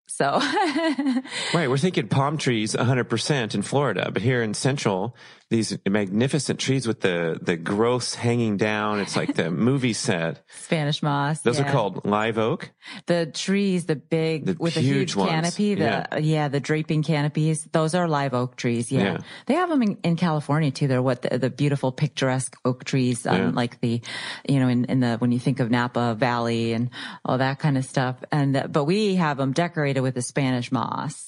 So, 0.08 0.38
right. 1.54 1.68
We're 1.68 1.76
thinking 1.76 2.08
palm 2.08 2.38
trees 2.38 2.74
100% 2.74 3.54
in 3.54 3.62
Florida, 3.62 4.10
but 4.12 4.22
here 4.22 4.42
in 4.42 4.54
Central, 4.54 5.16
these 5.48 5.78
magnificent 5.88 6.58
trees 6.58 6.88
with 6.88 7.00
the 7.00 7.38
the 7.40 7.56
growths 7.56 8.16
hanging 8.16 8.56
down. 8.56 8.98
It's 8.98 9.16
like 9.16 9.34
the 9.34 9.50
movie 9.68 9.92
set. 9.92 10.42
Spanish 10.48 11.02
moss. 11.02 11.40
Those 11.42 11.60
yeah. 11.60 11.68
are 11.68 11.72
called 11.72 12.04
live 12.04 12.36
oak. 12.36 12.72
The 13.06 13.26
trees, 13.26 13.86
the 13.86 13.94
big 13.94 14.46
the 14.46 14.56
with 14.58 14.74
the 14.74 14.80
huge, 14.80 15.14
huge 15.14 15.28
canopy, 15.28 15.74
the 15.76 15.84
yeah. 15.84 16.18
yeah. 16.18 16.48
the 16.48 16.58
draping 16.58 17.04
canopies. 17.04 17.64
Those 17.70 17.94
are 17.94 18.08
live 18.08 18.34
oak 18.34 18.56
trees. 18.56 18.90
Yeah, 18.90 19.02
yeah. 19.02 19.18
they 19.46 19.54
have 19.54 19.68
them 19.68 19.82
in, 19.82 19.98
in, 20.02 20.16
California 20.16 20.72
too. 20.72 20.88
They're 20.88 21.02
what 21.02 21.22
the, 21.22 21.38
the 21.38 21.50
beautiful 21.50 21.92
picturesque 21.92 22.56
oak 22.64 22.82
trees, 22.82 23.24
um, 23.26 23.54
like 23.54 23.80
the, 23.80 24.00
you 24.48 24.58
know, 24.58 24.68
in, 24.68 24.86
in 24.86 25.00
the 25.00 25.16
when 25.18 25.30
you 25.30 25.38
think 25.38 25.60
of 25.60 25.70
Napa 25.70 26.14
Valley 26.14 26.72
and 26.72 26.90
all 27.24 27.38
that 27.38 27.60
kind 27.60 27.78
of 27.78 27.84
stuff. 27.84 28.16
And 28.32 28.66
but 28.72 28.84
we 28.84 29.14
have 29.14 29.36
them 29.36 29.52
decorated 29.52 30.00
with 30.00 30.14
the 30.14 30.22
Spanish 30.22 30.72
moss. 30.72 31.25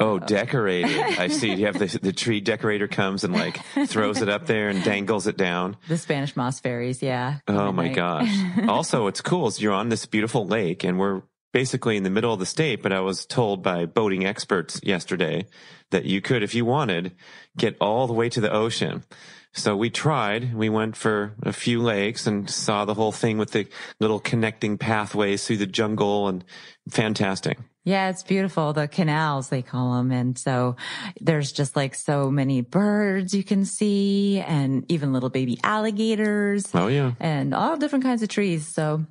Oh, 0.00 0.18
decorated. 0.18 0.90
I 0.98 1.28
see. 1.28 1.52
You 1.52 1.66
have 1.66 1.78
the, 1.78 1.98
the 2.00 2.12
tree 2.12 2.40
decorator 2.40 2.88
comes 2.88 3.22
and 3.22 3.34
like 3.34 3.60
throws 3.86 4.22
it 4.22 4.30
up 4.30 4.46
there 4.46 4.70
and 4.70 4.82
dangles 4.82 5.26
it 5.26 5.36
down. 5.36 5.76
The 5.88 5.98
Spanish 5.98 6.34
moss 6.36 6.58
fairies. 6.58 7.02
Yeah. 7.02 7.38
Oh 7.46 7.70
my 7.70 7.88
gosh. 7.88 8.34
also, 8.68 9.04
what's 9.04 9.20
cool 9.20 9.46
is 9.46 9.60
you're 9.60 9.74
on 9.74 9.90
this 9.90 10.06
beautiful 10.06 10.46
lake 10.46 10.84
and 10.84 10.98
we're 10.98 11.22
basically 11.52 11.96
in 11.96 12.02
the 12.02 12.10
middle 12.10 12.32
of 12.32 12.38
the 12.38 12.46
state, 12.46 12.82
but 12.82 12.92
I 12.92 13.00
was 13.00 13.26
told 13.26 13.62
by 13.62 13.84
boating 13.84 14.24
experts 14.24 14.80
yesterday 14.82 15.46
that 15.90 16.04
you 16.06 16.20
could, 16.20 16.42
if 16.42 16.54
you 16.54 16.64
wanted, 16.64 17.12
get 17.58 17.76
all 17.80 18.06
the 18.06 18.12
way 18.12 18.28
to 18.30 18.40
the 18.40 18.52
ocean. 18.52 19.04
So 19.52 19.76
we 19.76 19.90
tried. 19.90 20.54
We 20.54 20.68
went 20.68 20.96
for 20.96 21.34
a 21.42 21.52
few 21.52 21.82
lakes 21.82 22.26
and 22.26 22.48
saw 22.48 22.84
the 22.84 22.94
whole 22.94 23.12
thing 23.12 23.36
with 23.36 23.50
the 23.50 23.66
little 23.98 24.20
connecting 24.20 24.78
pathways 24.78 25.44
through 25.44 25.56
the 25.58 25.66
jungle 25.66 26.28
and 26.28 26.44
fantastic. 26.88 27.58
Yeah, 27.84 28.10
it's 28.10 28.22
beautiful. 28.22 28.74
The 28.74 28.88
canals, 28.88 29.48
they 29.48 29.62
call 29.62 29.96
them. 29.96 30.12
And 30.12 30.36
so 30.38 30.76
there's 31.20 31.50
just 31.50 31.76
like 31.76 31.94
so 31.94 32.30
many 32.30 32.60
birds 32.60 33.32
you 33.32 33.42
can 33.42 33.64
see 33.64 34.40
and 34.40 34.84
even 34.90 35.14
little 35.14 35.30
baby 35.30 35.58
alligators. 35.64 36.66
Oh, 36.74 36.88
yeah. 36.88 37.12
And 37.18 37.54
all 37.54 37.78
different 37.78 38.04
kinds 38.04 38.22
of 38.22 38.28
trees. 38.28 38.66
So 38.66 39.06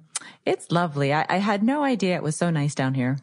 it's 0.46 0.72
lovely. 0.72 1.14
I, 1.14 1.26
I 1.28 1.38
had 1.38 1.64
no 1.64 1.84
idea 1.84 2.16
it 2.16 2.22
was 2.22 2.36
so 2.36 2.52
nice 2.52 2.76
down 2.76 2.94
here. 2.94 3.18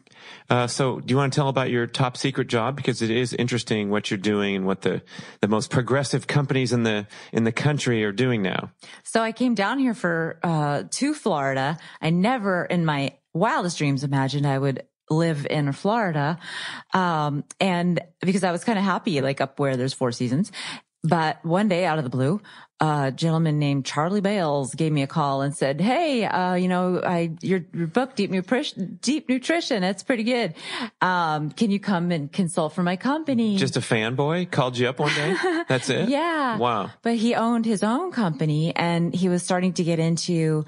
Uh, 0.49 0.67
so 0.67 0.99
do 0.99 1.13
you 1.13 1.17
want 1.17 1.31
to 1.31 1.37
tell 1.37 1.47
about 1.47 1.69
your 1.69 1.87
top 1.87 2.17
secret 2.17 2.49
job? 2.49 2.75
Because 2.75 3.01
it 3.01 3.09
is 3.09 3.33
interesting 3.33 3.89
what 3.89 4.11
you're 4.11 4.17
doing 4.17 4.55
and 4.55 4.65
what 4.65 4.81
the, 4.81 5.01
the 5.39 5.47
most 5.47 5.69
progressive 5.69 6.27
companies 6.27 6.73
in 6.73 6.83
the, 6.83 7.07
in 7.31 7.45
the 7.45 7.53
country 7.53 8.03
are 8.03 8.11
doing 8.11 8.41
now. 8.41 8.71
So 9.03 9.21
I 9.21 9.31
came 9.31 9.55
down 9.55 9.79
here 9.79 9.93
for, 9.93 10.39
uh, 10.43 10.83
to 10.91 11.13
Florida. 11.13 11.77
I 12.01 12.09
never 12.09 12.65
in 12.65 12.83
my 12.83 13.13
wildest 13.33 13.77
dreams 13.77 14.03
imagined 14.03 14.45
I 14.45 14.57
would 14.57 14.83
live 15.09 15.47
in 15.49 15.71
Florida. 15.71 16.37
Um, 16.93 17.43
and 17.59 17.99
because 18.21 18.43
I 18.43 18.51
was 18.51 18.63
kind 18.63 18.77
of 18.77 18.85
happy, 18.85 19.21
like 19.21 19.41
up 19.41 19.59
where 19.59 19.77
there's 19.77 19.93
four 19.93 20.11
seasons. 20.11 20.51
But 21.03 21.43
one 21.45 21.67
day 21.67 21.85
out 21.85 21.99
of 21.99 22.03
the 22.03 22.09
blue, 22.09 22.41
a 22.79 23.11
gentleman 23.15 23.59
named 23.59 23.85
Charlie 23.85 24.19
Bailes 24.19 24.75
gave 24.75 24.91
me 24.91 25.03
a 25.03 25.07
call 25.07 25.41
and 25.41 25.55
said, 25.55 25.79
Hey, 25.79 26.25
uh, 26.25 26.55
you 26.55 26.67
know, 26.67 27.01
I, 27.01 27.31
your, 27.41 27.61
your 27.73 27.87
book, 27.87 28.15
Deep 28.15 28.29
Nutrition, 28.29 28.99
Deep 29.01 29.29
Nutrition, 29.29 29.83
it's 29.83 30.03
pretty 30.03 30.23
good. 30.23 30.53
Um, 31.01 31.49
can 31.51 31.71
you 31.71 31.79
come 31.79 32.11
and 32.11 32.31
consult 32.31 32.73
for 32.73 32.83
my 32.83 32.95
company? 32.97 33.57
Just 33.57 33.77
a 33.77 33.79
fanboy 33.79 34.51
called 34.51 34.77
you 34.77 34.89
up 34.89 34.99
one 34.99 35.13
day. 35.13 35.35
That's 35.67 35.89
it. 35.89 36.09
yeah. 36.09 36.57
Wow. 36.57 36.91
But 37.03 37.15
he 37.15 37.35
owned 37.35 37.65
his 37.65 37.83
own 37.83 38.11
company 38.11 38.75
and 38.75 39.13
he 39.13 39.29
was 39.29 39.43
starting 39.43 39.73
to 39.73 39.83
get 39.83 39.99
into, 39.99 40.65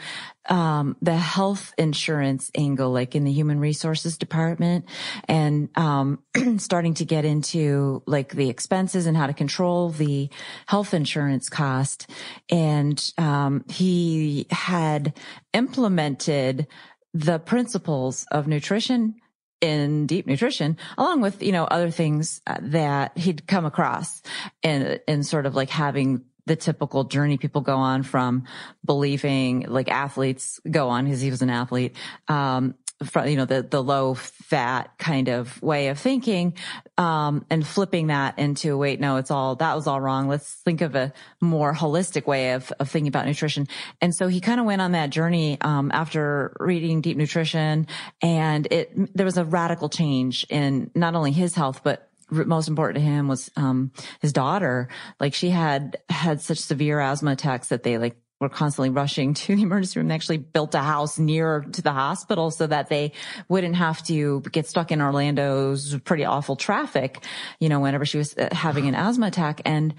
um, 0.49 0.97
the 1.01 1.15
health 1.15 1.73
insurance 1.77 2.51
angle, 2.55 2.91
like 2.91 3.15
in 3.15 3.23
the 3.23 3.31
human 3.31 3.59
resources 3.59 4.17
department 4.17 4.85
and, 5.27 5.69
um, 5.77 6.19
starting 6.57 6.95
to 6.95 7.05
get 7.05 7.23
into 7.25 8.03
like 8.05 8.33
the 8.33 8.49
expenses 8.49 9.05
and 9.05 9.15
how 9.15 9.27
to 9.27 9.33
control 9.33 9.89
the 9.89 10.29
health 10.65 10.93
insurance 10.93 11.49
cost. 11.49 12.09
And 12.49 13.13
um, 13.17 13.63
he 13.69 14.47
had 14.49 15.17
implemented 15.53 16.67
the 17.13 17.39
principles 17.39 18.25
of 18.31 18.47
nutrition 18.47 19.15
in 19.61 20.07
deep 20.07 20.25
nutrition, 20.25 20.77
along 20.97 21.21
with, 21.21 21.43
you 21.43 21.51
know, 21.51 21.65
other 21.65 21.91
things 21.91 22.41
uh, 22.47 22.57
that 22.61 23.17
he'd 23.17 23.45
come 23.45 23.65
across 23.65 24.21
in, 24.63 24.99
in 25.07 25.23
sort 25.23 25.45
of 25.45 25.55
like 25.55 25.69
having 25.69 26.23
the 26.45 26.55
typical 26.55 27.03
journey 27.03 27.37
people 27.37 27.61
go 27.61 27.75
on 27.75 28.03
from 28.03 28.45
believing 28.85 29.65
like 29.67 29.89
athletes 29.89 30.59
go 30.69 30.89
on 30.89 31.05
because 31.05 31.21
he 31.21 31.29
was 31.29 31.41
an 31.41 31.49
athlete, 31.49 31.95
um, 32.27 32.75
from, 33.05 33.27
you 33.29 33.37
know, 33.37 33.45
the, 33.45 33.61
the 33.61 33.81
low 33.81 34.13
fat 34.13 34.91
kind 34.97 35.29
of 35.29 35.61
way 35.61 35.87
of 35.87 35.97
thinking, 35.97 36.53
um, 36.97 37.45
and 37.49 37.65
flipping 37.65 38.07
that 38.07 38.37
into, 38.37 38.77
wait, 38.77 38.99
no, 38.99 39.15
it's 39.15 39.31
all, 39.31 39.55
that 39.55 39.73
was 39.73 39.87
all 39.87 40.01
wrong. 40.01 40.27
Let's 40.27 40.53
think 40.65 40.81
of 40.81 40.95
a 40.95 41.13
more 41.39 41.73
holistic 41.73 42.27
way 42.27 42.51
of, 42.53 42.73
of 42.77 42.89
thinking 42.89 43.07
about 43.07 43.25
nutrition. 43.25 43.67
And 44.01 44.13
so 44.13 44.27
he 44.27 44.41
kind 44.41 44.59
of 44.59 44.65
went 44.65 44.81
on 44.81 44.91
that 44.91 45.11
journey, 45.11 45.57
um, 45.61 45.91
after 45.93 46.55
reading 46.59 46.99
deep 46.99 47.15
nutrition 47.15 47.87
and 48.21 48.67
it, 48.69 48.91
there 49.15 49.25
was 49.25 49.37
a 49.37 49.45
radical 49.45 49.87
change 49.87 50.45
in 50.49 50.91
not 50.93 51.15
only 51.15 51.31
his 51.31 51.55
health, 51.55 51.81
but 51.83 52.08
most 52.31 52.67
important 52.67 52.95
to 52.95 53.01
him 53.01 53.27
was 53.27 53.49
um 53.55 53.91
his 54.21 54.33
daughter 54.33 54.89
like 55.19 55.33
she 55.33 55.49
had 55.49 55.97
had 56.09 56.41
such 56.41 56.59
severe 56.59 56.99
asthma 56.99 57.31
attacks 57.31 57.69
that 57.69 57.83
they 57.83 57.97
like 57.97 58.17
were 58.39 58.49
constantly 58.49 58.89
rushing 58.89 59.33
to 59.45 59.55
the 59.55 59.61
emergency 59.61 59.99
room. 59.99 60.07
They 60.07 60.15
actually 60.15 60.37
built 60.37 60.73
a 60.75 60.79
house 60.79 61.19
near 61.19 61.61
to 61.73 61.81
the 61.81 61.91
hospital 61.91 62.51
so 62.51 62.67
that 62.67 62.89
they 62.89 63.11
wouldn't 63.47 63.75
have 63.75 64.01
to 64.03 64.41
get 64.51 64.67
stuck 64.67 64.91
in 64.91 65.01
Orlando's 65.01 65.97
pretty 65.99 66.25
awful 66.25 66.55
traffic, 66.55 67.23
you 67.59 67.69
know, 67.69 67.79
whenever 67.79 68.05
she 68.05 68.17
was 68.17 68.37
uh, 68.37 68.49
having 68.51 68.87
an 68.87 68.95
asthma 68.95 69.27
attack. 69.27 69.61
And, 69.65 69.93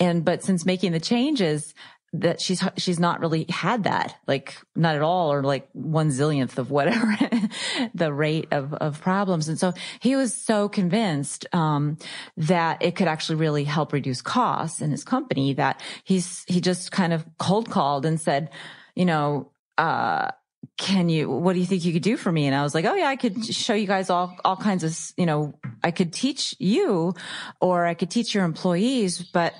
and, 0.00 0.24
but 0.24 0.42
since 0.42 0.66
making 0.66 0.92
the 0.92 1.00
changes, 1.00 1.74
that 2.14 2.40
she's 2.40 2.62
she's 2.76 3.00
not 3.00 3.20
really 3.20 3.44
had 3.48 3.84
that 3.84 4.16
like 4.28 4.56
not 4.76 4.94
at 4.94 5.02
all 5.02 5.32
or 5.32 5.42
like 5.42 5.68
one 5.72 6.10
zillionth 6.10 6.58
of 6.58 6.70
whatever 6.70 7.16
the 7.94 8.12
rate 8.12 8.46
of 8.52 8.72
of 8.74 9.00
problems. 9.00 9.48
And 9.48 9.58
so 9.58 9.74
he 9.98 10.14
was 10.14 10.32
so 10.32 10.68
convinced 10.68 11.46
um, 11.52 11.98
that 12.36 12.80
it 12.82 12.94
could 12.94 13.08
actually 13.08 13.36
really 13.36 13.64
help 13.64 13.92
reduce 13.92 14.22
costs 14.22 14.80
in 14.80 14.92
his 14.92 15.02
company 15.02 15.54
that 15.54 15.80
he's 16.04 16.44
he 16.46 16.60
just 16.60 16.92
kind 16.92 17.12
of 17.12 17.26
cold 17.38 17.68
called 17.68 18.06
and 18.06 18.20
said 18.20 18.50
you 18.94 19.04
know 19.04 19.50
uh 19.76 20.30
can 20.78 21.08
you 21.08 21.28
what 21.28 21.54
do 21.54 21.58
you 21.58 21.66
think 21.66 21.84
you 21.84 21.92
could 21.92 22.02
do 22.02 22.16
for 22.16 22.30
me? 22.30 22.46
And 22.46 22.54
i 22.54 22.62
was 22.62 22.74
like 22.74 22.84
oh 22.84 22.94
yeah 22.94 23.08
i 23.08 23.16
could 23.16 23.44
show 23.44 23.74
you 23.74 23.88
guys 23.88 24.08
all 24.08 24.36
all 24.44 24.56
kinds 24.56 24.84
of 24.84 24.96
you 25.16 25.26
know 25.26 25.54
i 25.82 25.90
could 25.90 26.12
teach 26.12 26.54
you 26.60 27.14
or 27.60 27.86
i 27.86 27.94
could 27.94 28.10
teach 28.10 28.34
your 28.34 28.44
employees 28.44 29.18
but 29.18 29.52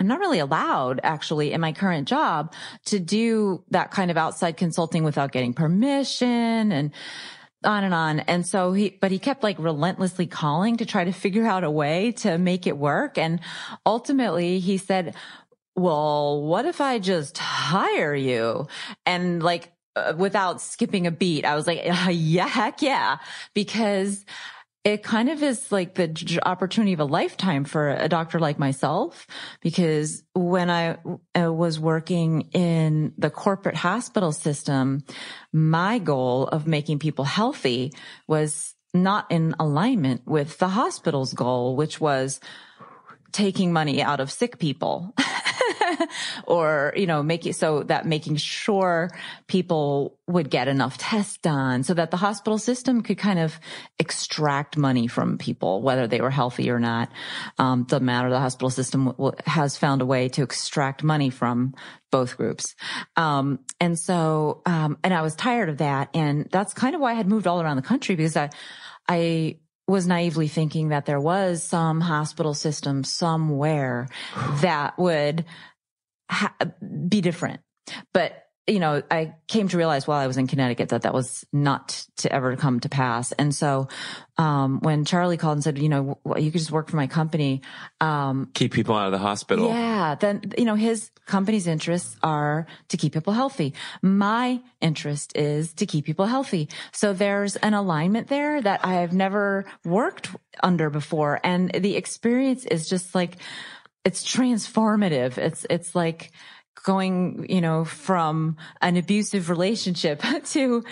I'm 0.00 0.06
not 0.06 0.18
really 0.18 0.40
allowed 0.40 1.00
actually 1.02 1.52
in 1.52 1.60
my 1.60 1.72
current 1.72 2.08
job 2.08 2.52
to 2.86 2.98
do 2.98 3.62
that 3.70 3.90
kind 3.90 4.10
of 4.10 4.16
outside 4.16 4.56
consulting 4.56 5.04
without 5.04 5.32
getting 5.32 5.54
permission 5.54 6.72
and 6.72 6.92
on 7.64 7.84
and 7.84 7.94
on. 7.94 8.20
And 8.20 8.46
so 8.46 8.72
he, 8.72 8.90
but 9.00 9.10
he 9.10 9.18
kept 9.18 9.42
like 9.42 9.58
relentlessly 9.58 10.26
calling 10.26 10.76
to 10.78 10.86
try 10.86 11.04
to 11.04 11.12
figure 11.12 11.46
out 11.46 11.64
a 11.64 11.70
way 11.70 12.12
to 12.18 12.38
make 12.38 12.66
it 12.66 12.76
work. 12.76 13.18
And 13.18 13.40
ultimately 13.86 14.58
he 14.58 14.78
said, 14.78 15.14
well, 15.76 16.42
what 16.42 16.66
if 16.66 16.80
I 16.80 16.98
just 16.98 17.38
hire 17.38 18.14
you? 18.14 18.68
And 19.06 19.42
like, 19.42 19.72
uh, 19.96 20.14
without 20.16 20.60
skipping 20.60 21.06
a 21.06 21.10
beat, 21.10 21.44
I 21.44 21.54
was 21.54 21.66
like, 21.66 21.82
yeah, 22.10 22.48
heck 22.48 22.82
yeah. 22.82 23.18
Because 23.54 24.24
it 24.84 25.02
kind 25.02 25.30
of 25.30 25.42
is 25.42 25.72
like 25.72 25.94
the 25.94 26.38
opportunity 26.44 26.92
of 26.92 27.00
a 27.00 27.06
lifetime 27.06 27.64
for 27.64 27.88
a 27.88 28.08
doctor 28.08 28.38
like 28.38 28.58
myself 28.58 29.26
because 29.62 30.22
when 30.34 30.68
I 30.68 30.98
uh, 31.38 31.50
was 31.50 31.80
working 31.80 32.50
in 32.52 33.14
the 33.16 33.30
corporate 33.30 33.76
hospital 33.76 34.30
system, 34.30 35.02
my 35.52 35.98
goal 35.98 36.46
of 36.48 36.66
making 36.66 36.98
people 36.98 37.24
healthy 37.24 37.92
was 38.28 38.74
not 38.92 39.30
in 39.30 39.54
alignment 39.58 40.26
with 40.26 40.58
the 40.58 40.68
hospital's 40.68 41.32
goal, 41.32 41.76
which 41.76 42.00
was 42.00 42.38
taking 43.34 43.72
money 43.72 44.00
out 44.00 44.20
of 44.20 44.30
sick 44.30 44.58
people. 44.58 45.12
or, 46.46 46.92
you 46.96 47.06
know, 47.06 47.22
making 47.22 47.52
so 47.52 47.82
that 47.84 48.06
making 48.06 48.36
sure 48.36 49.10
people 49.48 50.18
would 50.26 50.48
get 50.48 50.68
enough 50.68 50.96
tests 50.96 51.36
done 51.38 51.82
so 51.82 51.94
that 51.94 52.10
the 52.10 52.16
hospital 52.16 52.58
system 52.58 53.02
could 53.02 53.18
kind 53.18 53.38
of 53.38 53.58
extract 53.98 54.76
money 54.76 55.06
from 55.06 55.36
people, 55.36 55.82
whether 55.82 56.06
they 56.06 56.20
were 56.20 56.30
healthy 56.30 56.70
or 56.70 56.78
not. 56.78 57.10
Um, 57.58 57.84
doesn't 57.84 58.04
matter. 58.04 58.30
The 58.30 58.38
hospital 58.38 58.70
system 58.70 59.06
w- 59.06 59.34
has 59.46 59.76
found 59.76 60.00
a 60.00 60.06
way 60.06 60.28
to 60.30 60.42
extract 60.42 61.02
money 61.02 61.30
from 61.30 61.74
both 62.10 62.36
groups. 62.36 62.74
Um, 63.16 63.58
and 63.80 63.98
so, 63.98 64.62
um, 64.66 64.98
and 65.02 65.12
I 65.12 65.22
was 65.22 65.34
tired 65.34 65.68
of 65.68 65.78
that. 65.78 66.10
And 66.14 66.48
that's 66.50 66.72
kind 66.72 66.94
of 66.94 67.00
why 67.00 67.12
I 67.12 67.14
had 67.14 67.28
moved 67.28 67.46
all 67.46 67.60
around 67.60 67.76
the 67.76 67.82
country 67.82 68.14
because 68.14 68.36
I, 68.36 68.50
I 69.08 69.58
was 69.86 70.06
naively 70.06 70.48
thinking 70.48 70.88
that 70.88 71.06
there 71.06 71.20
was 71.20 71.62
some 71.62 72.00
hospital 72.00 72.54
system 72.54 73.04
somewhere 73.04 74.08
that 74.60 74.98
would 74.98 75.44
ha- 76.30 76.54
be 77.08 77.20
different. 77.20 77.60
But 78.12 78.43
you 78.66 78.80
know, 78.80 79.02
I 79.10 79.34
came 79.46 79.68
to 79.68 79.76
realize 79.76 80.06
while 80.06 80.18
I 80.18 80.26
was 80.26 80.38
in 80.38 80.46
Connecticut 80.46 80.88
that 80.88 81.02
that 81.02 81.12
was 81.12 81.44
not 81.52 82.06
to 82.18 82.32
ever 82.32 82.56
come 82.56 82.80
to 82.80 82.88
pass. 82.88 83.32
And 83.32 83.54
so, 83.54 83.88
um, 84.38 84.80
when 84.80 85.04
Charlie 85.04 85.36
called 85.36 85.58
and 85.58 85.64
said, 85.64 85.78
you 85.78 85.90
know, 85.90 86.18
you 86.36 86.50
could 86.50 86.60
just 86.60 86.70
work 86.70 86.88
for 86.88 86.96
my 86.96 87.06
company, 87.06 87.60
um, 88.00 88.50
keep 88.54 88.72
people 88.72 88.94
out 88.94 89.06
of 89.06 89.12
the 89.12 89.18
hospital. 89.18 89.68
Yeah. 89.68 90.14
Then, 90.14 90.52
you 90.56 90.64
know, 90.64 90.76
his 90.76 91.10
company's 91.26 91.66
interests 91.66 92.16
are 92.22 92.66
to 92.88 92.96
keep 92.96 93.12
people 93.12 93.34
healthy. 93.34 93.74
My 94.00 94.62
interest 94.80 95.36
is 95.36 95.74
to 95.74 95.86
keep 95.86 96.06
people 96.06 96.24
healthy. 96.24 96.70
So 96.92 97.12
there's 97.12 97.56
an 97.56 97.74
alignment 97.74 98.28
there 98.28 98.62
that 98.62 98.84
I've 98.84 99.12
never 99.12 99.66
worked 99.84 100.30
under 100.62 100.88
before. 100.88 101.38
And 101.44 101.70
the 101.70 101.96
experience 101.96 102.64
is 102.64 102.88
just 102.88 103.14
like, 103.14 103.36
it's 104.06 104.24
transformative. 104.24 105.38
It's, 105.38 105.66
it's 105.68 105.94
like, 105.94 106.32
going, 106.82 107.46
you 107.48 107.60
know, 107.60 107.84
from 107.84 108.56
an 108.82 108.96
abusive 108.96 109.48
relationship 109.48 110.22
to 110.44 110.84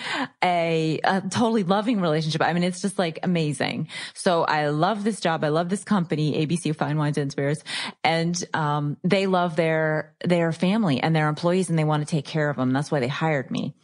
a, 0.43 1.01
a, 1.05 1.21
totally 1.23 1.65
loving 1.65 2.01
relationship. 2.01 2.43
I 2.43 2.53
mean, 2.53 2.63
it's 2.63 2.81
just 2.81 2.99
like 2.99 3.19
amazing. 3.23 3.89
So 4.15 4.45
I 4.45 4.69
love 4.69 5.05
this 5.05 5.21
job. 5.21 5.45
I 5.45 5.49
love 5.49 5.69
this 5.69 5.85
company, 5.85 6.47
ABC 6.47 6.75
Fine 6.75 6.97
Wines 6.97 7.19
and 7.19 7.31
Spirits, 7.31 7.63
and 8.03 8.43
um, 8.55 8.97
they 9.05 9.27
love 9.27 9.57
their 9.57 10.15
their 10.25 10.53
family 10.53 11.01
and 11.01 11.15
their 11.15 11.29
employees, 11.29 11.69
and 11.69 11.79
they 11.79 11.85
want 11.85 12.03
to 12.03 12.11
take 12.11 12.25
care 12.25 12.49
of 12.49 12.57
them. 12.57 12.73
That's 12.73 12.91
why 12.91 13.01
they 13.01 13.09
hired 13.09 13.51
me. 13.51 13.75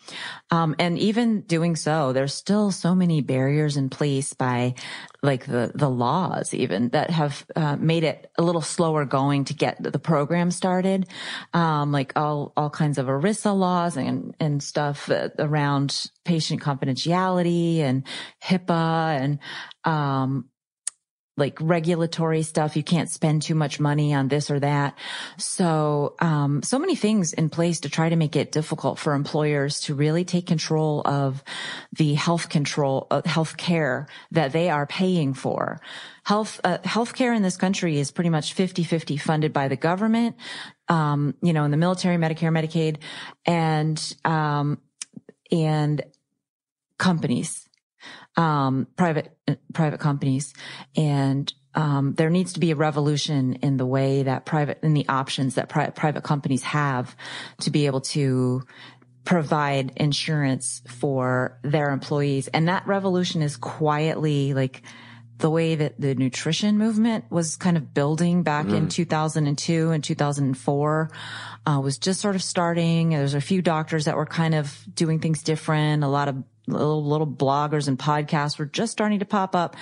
Um, 0.50 0.74
and 0.78 0.98
even 0.98 1.42
doing 1.42 1.76
so, 1.76 2.12
there's 2.12 2.34
still 2.34 2.70
so 2.70 2.94
many 2.94 3.20
barriers 3.20 3.76
in 3.76 3.90
place 3.90 4.32
by 4.32 4.74
like 5.22 5.46
the 5.46 5.72
the 5.74 5.88
laws 5.88 6.54
even 6.54 6.90
that 6.90 7.10
have 7.10 7.44
uh, 7.56 7.76
made 7.76 8.04
it 8.04 8.30
a 8.38 8.42
little 8.42 8.60
slower 8.60 9.04
going 9.04 9.44
to 9.44 9.54
get 9.54 9.82
the 9.82 9.98
program 9.98 10.50
started. 10.50 11.08
Um, 11.52 11.90
like 11.90 12.12
all 12.16 12.52
all 12.56 12.70
kinds 12.70 12.98
of 12.98 13.06
ERISA 13.06 13.56
laws 13.56 13.96
and 13.96 14.34
and 14.38 14.62
stuff 14.62 15.10
around 15.38 16.10
patient 16.24 16.62
confidentiality 16.62 17.78
and 17.78 18.04
HIPAA 18.44 19.18
and 19.20 19.38
um, 19.84 20.48
like 21.38 21.56
regulatory 21.60 22.42
stuff. 22.42 22.76
You 22.76 22.82
can't 22.82 23.08
spend 23.08 23.42
too 23.42 23.54
much 23.54 23.78
money 23.78 24.12
on 24.12 24.28
this 24.28 24.50
or 24.50 24.60
that. 24.60 24.98
So, 25.36 26.14
um, 26.18 26.62
so 26.62 26.78
many 26.78 26.96
things 26.96 27.32
in 27.32 27.48
place 27.48 27.80
to 27.80 27.88
try 27.88 28.08
to 28.08 28.16
make 28.16 28.34
it 28.36 28.52
difficult 28.52 28.98
for 28.98 29.14
employers 29.14 29.80
to 29.82 29.94
really 29.94 30.24
take 30.24 30.46
control 30.46 31.02
of 31.04 31.42
the 31.92 32.14
health 32.14 32.48
control, 32.48 33.06
uh, 33.10 33.22
health 33.24 33.56
care 33.56 34.08
that 34.32 34.52
they 34.52 34.68
are 34.68 34.86
paying 34.86 35.32
for. 35.32 35.80
Health, 36.24 36.60
uh, 36.64 36.78
healthcare 36.78 37.34
in 37.34 37.42
this 37.42 37.56
country 37.56 37.98
is 37.98 38.10
pretty 38.10 38.30
much 38.30 38.54
50-50 38.54 39.18
funded 39.20 39.52
by 39.52 39.68
the 39.68 39.76
government, 39.76 40.36
um, 40.88 41.34
you 41.40 41.52
know, 41.52 41.64
in 41.64 41.70
the 41.70 41.76
military, 41.76 42.16
Medicare, 42.16 42.52
Medicaid, 42.52 42.98
and, 43.46 44.16
um, 44.24 44.78
and 45.50 46.02
companies 46.98 47.67
um, 48.38 48.86
private 48.96 49.36
private 49.74 49.98
companies, 49.98 50.54
and 50.96 51.52
um, 51.74 52.14
there 52.14 52.30
needs 52.30 52.52
to 52.52 52.60
be 52.60 52.70
a 52.70 52.76
revolution 52.76 53.54
in 53.56 53.76
the 53.76 53.84
way 53.84 54.22
that 54.22 54.46
private 54.46 54.78
in 54.82 54.94
the 54.94 55.08
options 55.08 55.56
that 55.56 55.68
pri- 55.68 55.90
private 55.90 56.22
companies 56.22 56.62
have 56.62 57.16
to 57.62 57.70
be 57.70 57.86
able 57.86 58.00
to 58.00 58.62
provide 59.24 59.92
insurance 59.96 60.82
for 60.86 61.58
their 61.62 61.90
employees, 61.90 62.46
and 62.48 62.68
that 62.68 62.86
revolution 62.86 63.42
is 63.42 63.56
quietly 63.56 64.54
like 64.54 64.82
the 65.38 65.50
way 65.50 65.74
that 65.74 66.00
the 66.00 66.14
nutrition 66.14 66.78
movement 66.78 67.24
was 67.30 67.56
kind 67.56 67.76
of 67.76 67.92
building 67.94 68.42
back 68.42 68.66
mm. 68.66 68.76
in 68.76 68.88
2002 68.88 69.90
and 69.90 70.02
2004 70.02 71.10
uh, 71.64 71.80
was 71.80 71.98
just 71.98 72.20
sort 72.20 72.34
of 72.34 72.42
starting. 72.42 73.10
There's 73.10 73.34
a 73.34 73.40
few 73.40 73.62
doctors 73.62 74.06
that 74.06 74.16
were 74.16 74.26
kind 74.26 74.54
of 74.54 74.76
doing 74.92 75.20
things 75.20 75.44
different. 75.44 76.02
A 76.02 76.08
lot 76.08 76.28
of 76.28 76.42
little, 76.72 77.04
little 77.04 77.26
bloggers 77.26 77.88
and 77.88 77.98
podcasts 77.98 78.58
were 78.58 78.66
just 78.66 78.92
starting 78.92 79.18
to 79.20 79.24
pop 79.24 79.54
up. 79.54 79.76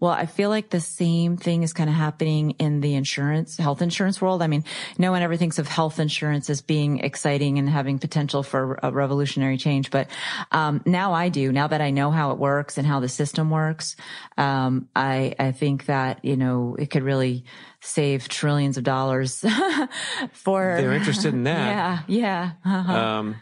Well, 0.00 0.10
I 0.12 0.26
feel 0.26 0.50
like 0.50 0.70
the 0.70 0.80
same 0.80 1.36
thing 1.36 1.62
is 1.62 1.72
kind 1.72 1.88
of 1.88 1.96
happening 1.96 2.52
in 2.52 2.80
the 2.80 2.94
insurance, 2.94 3.56
health 3.56 3.82
insurance 3.82 4.20
world. 4.20 4.42
I 4.42 4.46
mean, 4.46 4.64
no 4.98 5.10
one 5.10 5.22
ever 5.22 5.36
thinks 5.36 5.58
of 5.58 5.68
health 5.68 5.98
insurance 5.98 6.50
as 6.50 6.62
being 6.62 7.00
exciting 7.00 7.58
and 7.58 7.68
having 7.68 7.98
potential 7.98 8.42
for 8.42 8.78
a 8.82 8.90
revolutionary 8.90 9.56
change, 9.56 9.90
but 9.90 10.08
um, 10.52 10.82
now 10.84 11.12
I 11.12 11.28
do. 11.28 11.52
Now 11.52 11.66
that 11.68 11.80
I 11.80 11.90
know 11.90 12.10
how 12.10 12.32
it 12.32 12.38
works 12.38 12.78
and 12.78 12.86
how 12.86 13.00
the 13.00 13.08
system 13.08 13.50
works, 13.50 13.96
um, 14.36 14.88
I 14.94 15.34
I 15.38 15.52
think 15.52 15.86
that 15.86 16.24
you 16.24 16.36
know 16.36 16.76
it 16.78 16.90
could 16.90 17.02
really 17.02 17.44
save 17.80 18.28
trillions 18.28 18.76
of 18.76 18.84
dollars 18.84 19.44
for. 20.32 20.76
They're 20.78 20.92
interested 20.92 21.32
in 21.34 21.44
that. 21.44 21.56
Yeah, 21.76 22.00
yeah. 22.06 22.50
Uh-huh. 22.64 22.92
Um, 22.92 23.36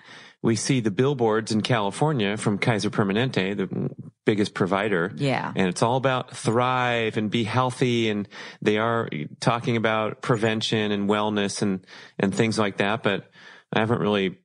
we 0.45 0.57
see 0.57 0.81
the 0.81 0.91
billboards 0.91 1.53
in 1.53 1.63
California 1.63 2.37
from 2.37 2.59
Kaiser 2.59 2.91
Permanente, 2.91 3.57
the 3.57 3.89
biggest 4.27 4.53
provider. 4.53 5.11
Yeah. 5.17 5.51
And 5.57 5.69
it's 5.69 5.83
all 5.83 5.97
about 5.97 6.37
thrive 6.37 7.17
and 7.17 7.31
be 7.31 7.45
healthy. 7.45 8.11
And 8.11 8.29
they 8.61 8.77
are 8.77 9.09
talking 9.41 9.79
about 9.79 10.21
prevention 10.21 10.93
and 10.93 11.09
wellness 11.09 11.63
and, 11.63 11.87
and 12.19 12.35
things 12.35 12.59
like 12.59 12.77
that. 12.77 13.03
But 13.03 13.31
I 13.73 13.81
haven't 13.81 14.01
really 14.01 14.37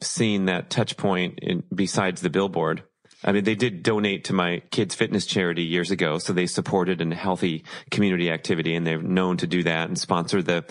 seen 0.00 0.44
that 0.44 0.70
touch 0.70 0.96
point 0.96 1.40
in, 1.42 1.64
besides 1.74 2.20
the 2.20 2.30
billboard. 2.30 2.84
I 3.24 3.32
mean, 3.32 3.42
they 3.42 3.56
did 3.56 3.82
donate 3.82 4.24
to 4.24 4.34
my 4.34 4.62
kids' 4.70 4.94
fitness 4.94 5.24
charity 5.24 5.64
years 5.64 5.90
ago, 5.90 6.18
so 6.18 6.32
they 6.32 6.46
supported 6.46 7.00
a 7.00 7.14
healthy 7.14 7.64
community 7.90 8.30
activity, 8.30 8.74
and 8.74 8.86
they're 8.86 9.00
known 9.00 9.38
to 9.38 9.46
do 9.46 9.62
that 9.62 9.88
and 9.88 9.98
sponsor 9.98 10.42
the 10.42 10.64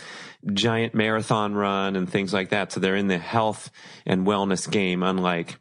giant 0.53 0.93
marathon 0.93 1.53
run 1.53 1.95
and 1.95 2.09
things 2.09 2.33
like 2.33 2.49
that. 2.49 2.71
So 2.71 2.79
they're 2.79 2.95
in 2.95 3.07
the 3.07 3.17
health 3.17 3.69
and 4.05 4.25
wellness 4.25 4.69
game, 4.69 5.03
unlike 5.03 5.57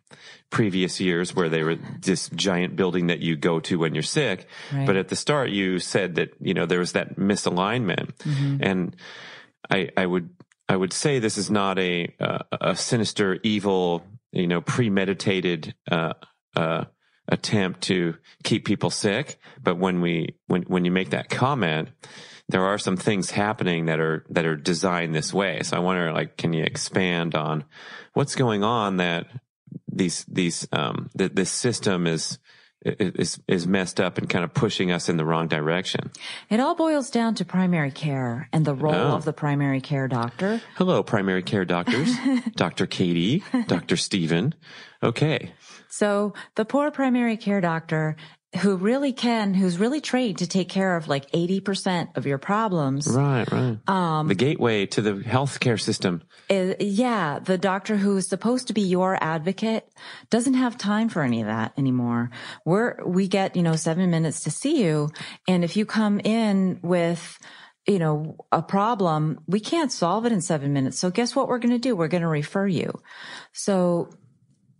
previous 0.50 1.00
years 1.00 1.34
where 1.34 1.48
they 1.48 1.62
were 1.62 1.76
this 1.76 2.28
giant 2.30 2.76
building 2.76 3.06
that 3.06 3.20
you 3.20 3.36
go 3.36 3.60
to 3.60 3.78
when 3.78 3.94
you're 3.94 4.02
sick. 4.02 4.46
Right. 4.72 4.86
But 4.86 4.96
at 4.96 5.08
the 5.08 5.16
start, 5.16 5.50
you 5.50 5.78
said 5.78 6.16
that 6.16 6.34
you 6.40 6.54
know 6.54 6.66
there 6.66 6.80
was 6.80 6.92
that 6.92 7.16
misalignment, 7.16 8.12
mm-hmm. 8.18 8.58
and 8.60 8.96
I, 9.70 9.90
I 9.96 10.06
would 10.06 10.30
I 10.68 10.76
would 10.76 10.92
say 10.92 11.18
this 11.18 11.38
is 11.38 11.50
not 11.50 11.78
a 11.78 12.14
a 12.50 12.76
sinister, 12.76 13.38
evil, 13.42 14.04
you 14.32 14.46
know, 14.46 14.60
premeditated. 14.60 15.74
Uh, 15.90 16.14
uh, 16.54 16.84
attempt 17.28 17.82
to 17.82 18.14
keep 18.44 18.64
people 18.64 18.90
sick. 18.90 19.38
But 19.62 19.78
when 19.78 20.00
we, 20.00 20.36
when, 20.48 20.62
when 20.62 20.84
you 20.84 20.90
make 20.90 21.10
that 21.10 21.30
comment, 21.30 21.88
there 22.48 22.64
are 22.64 22.78
some 22.78 22.96
things 22.96 23.30
happening 23.30 23.86
that 23.86 24.00
are, 24.00 24.24
that 24.30 24.44
are 24.44 24.56
designed 24.56 25.14
this 25.14 25.32
way. 25.32 25.62
So 25.62 25.76
I 25.76 25.80
wonder, 25.80 26.12
like, 26.12 26.36
can 26.36 26.52
you 26.52 26.64
expand 26.64 27.34
on 27.34 27.64
what's 28.14 28.34
going 28.34 28.62
on 28.62 28.98
that 28.98 29.26
these, 29.90 30.24
these, 30.26 30.66
um, 30.72 31.10
that 31.14 31.34
this 31.34 31.50
system 31.50 32.06
is, 32.06 32.38
is 32.84 33.40
is 33.46 33.66
messed 33.66 34.00
up 34.00 34.18
and 34.18 34.28
kind 34.28 34.44
of 34.44 34.52
pushing 34.52 34.90
us 34.90 35.08
in 35.08 35.16
the 35.16 35.24
wrong 35.24 35.48
direction. 35.48 36.10
It 36.50 36.60
all 36.60 36.74
boils 36.74 37.10
down 37.10 37.34
to 37.36 37.44
primary 37.44 37.90
care 37.90 38.48
and 38.52 38.64
the 38.64 38.74
role 38.74 38.94
oh. 38.94 39.14
of 39.14 39.24
the 39.24 39.32
primary 39.32 39.80
care 39.80 40.08
doctor. 40.08 40.60
Hello, 40.76 41.02
primary 41.02 41.42
care 41.42 41.64
doctors, 41.64 42.12
Dr. 42.56 42.86
Katie, 42.86 43.42
Dr. 43.66 43.96
Stephen. 43.96 44.54
Okay. 45.02 45.52
So 45.88 46.34
the 46.56 46.64
poor 46.64 46.90
primary 46.90 47.36
care 47.36 47.60
doctor 47.60 48.16
who 48.60 48.76
really 48.76 49.12
can, 49.12 49.54
who's 49.54 49.78
really 49.78 50.00
trained 50.00 50.38
to 50.38 50.46
take 50.46 50.68
care 50.68 50.96
of 50.96 51.08
like 51.08 51.30
80% 51.30 52.16
of 52.16 52.26
your 52.26 52.36
problems. 52.36 53.06
Right, 53.08 53.50
right. 53.50 53.78
Um, 53.88 54.28
the 54.28 54.34
gateway 54.34 54.84
to 54.86 55.00
the 55.00 55.14
healthcare 55.14 55.80
system. 55.80 56.22
Is, 56.50 56.76
yeah. 56.78 57.38
The 57.38 57.56
doctor 57.56 57.96
who 57.96 58.16
is 58.18 58.28
supposed 58.28 58.66
to 58.66 58.74
be 58.74 58.82
your 58.82 59.16
advocate 59.22 59.88
doesn't 60.28 60.54
have 60.54 60.76
time 60.76 61.08
for 61.08 61.22
any 61.22 61.40
of 61.40 61.46
that 61.46 61.72
anymore. 61.78 62.30
We're, 62.66 63.02
we 63.06 63.26
get, 63.26 63.56
you 63.56 63.62
know, 63.62 63.76
seven 63.76 64.10
minutes 64.10 64.42
to 64.44 64.50
see 64.50 64.82
you. 64.82 65.08
And 65.48 65.64
if 65.64 65.76
you 65.76 65.86
come 65.86 66.20
in 66.20 66.78
with, 66.82 67.38
you 67.86 67.98
know, 67.98 68.36
a 68.52 68.60
problem, 68.60 69.40
we 69.46 69.60
can't 69.60 69.90
solve 69.90 70.26
it 70.26 70.32
in 70.32 70.42
seven 70.42 70.74
minutes. 70.74 70.98
So 70.98 71.10
guess 71.10 71.34
what 71.34 71.48
we're 71.48 71.58
going 71.58 71.72
to 71.72 71.78
do? 71.78 71.96
We're 71.96 72.08
going 72.08 72.22
to 72.22 72.28
refer 72.28 72.66
you. 72.66 72.92
So 73.52 74.10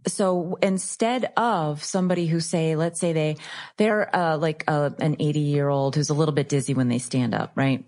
so 0.07 0.59
instead 0.63 1.33
of 1.37 1.83
somebody 1.83 2.27
who 2.27 2.41
say, 2.41 2.77
let's 2.77 3.01
say 3.01 3.13
they, 3.13 3.37
they're 3.77 4.15
uh, 4.15 4.37
like 4.37 4.65
a, 4.69 4.73
uh, 4.73 4.91
an 5.01 5.17
80 5.19 5.41
year 5.41 5.69
old 5.69 5.95
who's 5.95 6.11
a 6.11 6.15
little 6.15 6.35
bit 6.35 6.49
dizzy 6.49 6.75
when 6.75 6.89
they 6.89 6.99
stand 6.99 7.35
up, 7.35 7.53
right? 7.55 7.85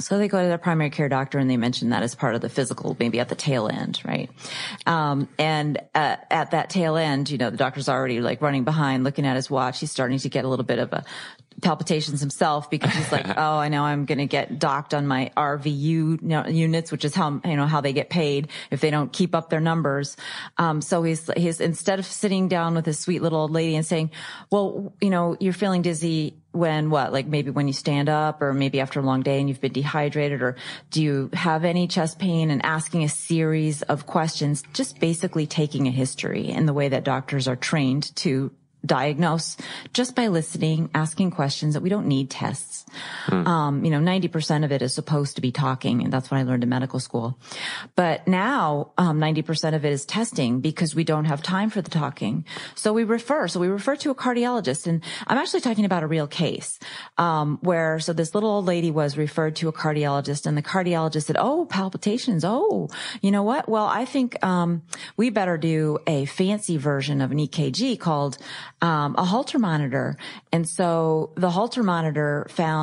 So 0.00 0.16
they 0.16 0.28
go 0.28 0.40
to 0.42 0.48
their 0.48 0.58
primary 0.58 0.90
care 0.90 1.08
doctor 1.08 1.38
and 1.38 1.48
they 1.48 1.58
mention 1.58 1.90
that 1.90 2.02
as 2.02 2.14
part 2.14 2.34
of 2.34 2.40
the 2.40 2.48
physical, 2.48 2.96
maybe 2.98 3.20
at 3.20 3.28
the 3.28 3.34
tail 3.34 3.68
end, 3.68 4.00
right? 4.04 4.30
Um, 4.86 5.28
and 5.38 5.78
uh, 5.94 6.16
at 6.30 6.52
that 6.52 6.70
tail 6.70 6.96
end, 6.96 7.28
you 7.30 7.36
know, 7.36 7.50
the 7.50 7.58
doctor's 7.58 7.88
already 7.88 8.20
like 8.20 8.40
running 8.40 8.64
behind, 8.64 9.04
looking 9.04 9.26
at 9.26 9.36
his 9.36 9.50
watch. 9.50 9.80
He's 9.80 9.90
starting 9.90 10.18
to 10.18 10.28
get 10.28 10.44
a 10.44 10.48
little 10.48 10.64
bit 10.64 10.78
of 10.78 10.92
a 10.92 11.04
palpitations 11.60 12.20
himself 12.20 12.70
because 12.70 12.92
he's 12.92 13.12
like, 13.12 13.26
oh, 13.36 13.58
I 13.58 13.68
know 13.68 13.84
I'm 13.84 14.04
going 14.04 14.18
to 14.18 14.26
get 14.26 14.58
docked 14.58 14.94
on 14.94 15.06
my 15.06 15.30
RVU 15.36 16.52
units, 16.52 16.92
which 16.92 17.04
is 17.04 17.14
how, 17.14 17.40
you 17.44 17.56
know, 17.56 17.66
how 17.66 17.80
they 17.80 17.92
get 17.92 18.10
paid 18.10 18.48
if 18.70 18.80
they 18.80 18.90
don't 18.90 19.12
keep 19.12 19.34
up 19.34 19.50
their 19.50 19.60
numbers. 19.60 20.16
Um, 20.58 20.80
so 20.80 21.02
he's, 21.02 21.30
he's, 21.36 21.60
instead 21.60 21.98
of 21.98 22.06
sitting 22.06 22.48
down 22.48 22.74
with 22.74 22.86
his 22.86 22.98
sweet 22.98 23.22
little 23.22 23.40
old 23.40 23.50
lady 23.50 23.76
and 23.76 23.86
saying, 23.86 24.10
well, 24.50 24.92
you 25.00 25.10
know, 25.10 25.36
you're 25.40 25.52
feeling 25.52 25.82
dizzy 25.82 26.36
when 26.52 26.90
what, 26.90 27.12
like 27.12 27.26
maybe 27.26 27.50
when 27.50 27.68
you 27.68 27.72
stand 27.72 28.08
up 28.08 28.42
or 28.42 28.52
maybe 28.52 28.80
after 28.80 28.98
a 28.98 29.02
long 29.02 29.22
day 29.22 29.38
and 29.38 29.48
you've 29.48 29.60
been 29.60 29.72
dehydrated 29.72 30.42
or 30.42 30.56
do 30.90 31.02
you 31.02 31.30
have 31.32 31.64
any 31.64 31.86
chest 31.86 32.18
pain 32.18 32.50
and 32.50 32.64
asking 32.64 33.04
a 33.04 33.08
series 33.08 33.82
of 33.82 34.06
questions, 34.06 34.64
just 34.72 34.98
basically 34.98 35.46
taking 35.46 35.86
a 35.86 35.90
history 35.90 36.48
in 36.48 36.66
the 36.66 36.72
way 36.72 36.88
that 36.88 37.04
doctors 37.04 37.46
are 37.46 37.56
trained 37.56 38.14
to 38.16 38.50
diagnose 38.84 39.56
just 39.92 40.14
by 40.14 40.28
listening, 40.28 40.90
asking 40.94 41.30
questions 41.32 41.74
that 41.74 41.82
we 41.82 41.88
don't 41.90 42.06
need 42.06 42.30
tests. 42.30 42.79
Hmm. 43.26 43.46
Um, 43.46 43.84
you 43.84 43.90
know, 43.90 44.00
90% 44.00 44.64
of 44.64 44.72
it 44.72 44.82
is 44.82 44.94
supposed 44.94 45.36
to 45.36 45.42
be 45.42 45.52
talking. 45.52 46.02
And 46.02 46.12
that's 46.12 46.30
what 46.30 46.38
I 46.38 46.42
learned 46.42 46.62
in 46.62 46.68
medical 46.68 47.00
school. 47.00 47.38
But 47.96 48.26
now, 48.26 48.92
um, 48.98 49.20
90% 49.20 49.74
of 49.74 49.84
it 49.84 49.92
is 49.92 50.04
testing 50.04 50.60
because 50.60 50.94
we 50.94 51.04
don't 51.04 51.26
have 51.26 51.42
time 51.42 51.70
for 51.70 51.82
the 51.82 51.90
talking. 51.90 52.44
So 52.74 52.92
we 52.92 53.04
refer, 53.04 53.48
so 53.48 53.60
we 53.60 53.68
refer 53.68 53.96
to 53.96 54.10
a 54.10 54.14
cardiologist 54.14 54.86
and 54.86 55.02
I'm 55.26 55.38
actually 55.38 55.60
talking 55.60 55.84
about 55.84 56.02
a 56.02 56.06
real 56.06 56.26
case, 56.26 56.78
um, 57.18 57.58
where, 57.62 58.00
so 58.00 58.12
this 58.12 58.34
little 58.34 58.50
old 58.50 58.66
lady 58.66 58.90
was 58.90 59.16
referred 59.16 59.56
to 59.56 59.68
a 59.68 59.72
cardiologist 59.72 60.46
and 60.46 60.56
the 60.56 60.62
cardiologist 60.62 61.24
said, 61.24 61.36
Oh, 61.38 61.66
palpitations. 61.66 62.44
Oh, 62.44 62.88
you 63.20 63.30
know 63.30 63.42
what? 63.42 63.68
Well, 63.68 63.86
I 63.86 64.04
think, 64.04 64.42
um, 64.44 64.82
we 65.16 65.30
better 65.30 65.56
do 65.58 65.98
a 66.06 66.24
fancy 66.24 66.76
version 66.76 67.20
of 67.20 67.30
an 67.30 67.38
EKG 67.38 67.98
called 67.98 68.38
um, 68.80 69.14
a 69.18 69.24
Holter 69.24 69.58
monitor. 69.58 70.16
And 70.52 70.68
so 70.68 71.32
the 71.36 71.50
Holter 71.50 71.82
monitor 71.82 72.46
found 72.50 72.79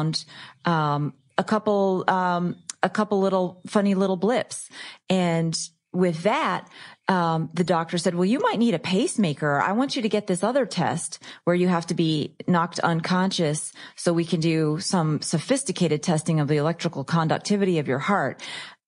um, 0.65 1.13
a 1.37 1.43
couple 1.43 2.03
um, 2.07 2.55
a 2.83 2.89
couple 2.89 3.19
little 3.19 3.61
funny 3.67 3.95
little 3.95 4.17
blips, 4.17 4.69
and 5.09 5.57
with 5.93 6.23
that, 6.23 6.69
um, 7.07 7.49
the 7.53 7.63
doctor 7.63 7.97
said, 7.97 8.13
well, 8.13 8.25
you 8.25 8.39
might 8.39 8.59
need 8.59 8.75
a 8.75 8.79
pacemaker. 8.79 9.59
I 9.59 9.71
want 9.71 9.95
you 9.95 10.01
to 10.01 10.09
get 10.09 10.27
this 10.27 10.43
other 10.43 10.65
test 10.65 11.19
where 11.45 11.55
you 11.55 11.67
have 11.69 11.87
to 11.87 11.95
be 11.95 12.35
knocked 12.47 12.79
unconscious 12.79 13.71
so 13.95 14.13
we 14.13 14.25
can 14.25 14.39
do 14.39 14.79
some 14.79 15.21
sophisticated 15.21 16.03
testing 16.03 16.39
of 16.39 16.47
the 16.47 16.57
electrical 16.57 17.03
conductivity 17.03 17.79
of 17.79 17.87
your 17.87 17.99
heart. 17.99 18.41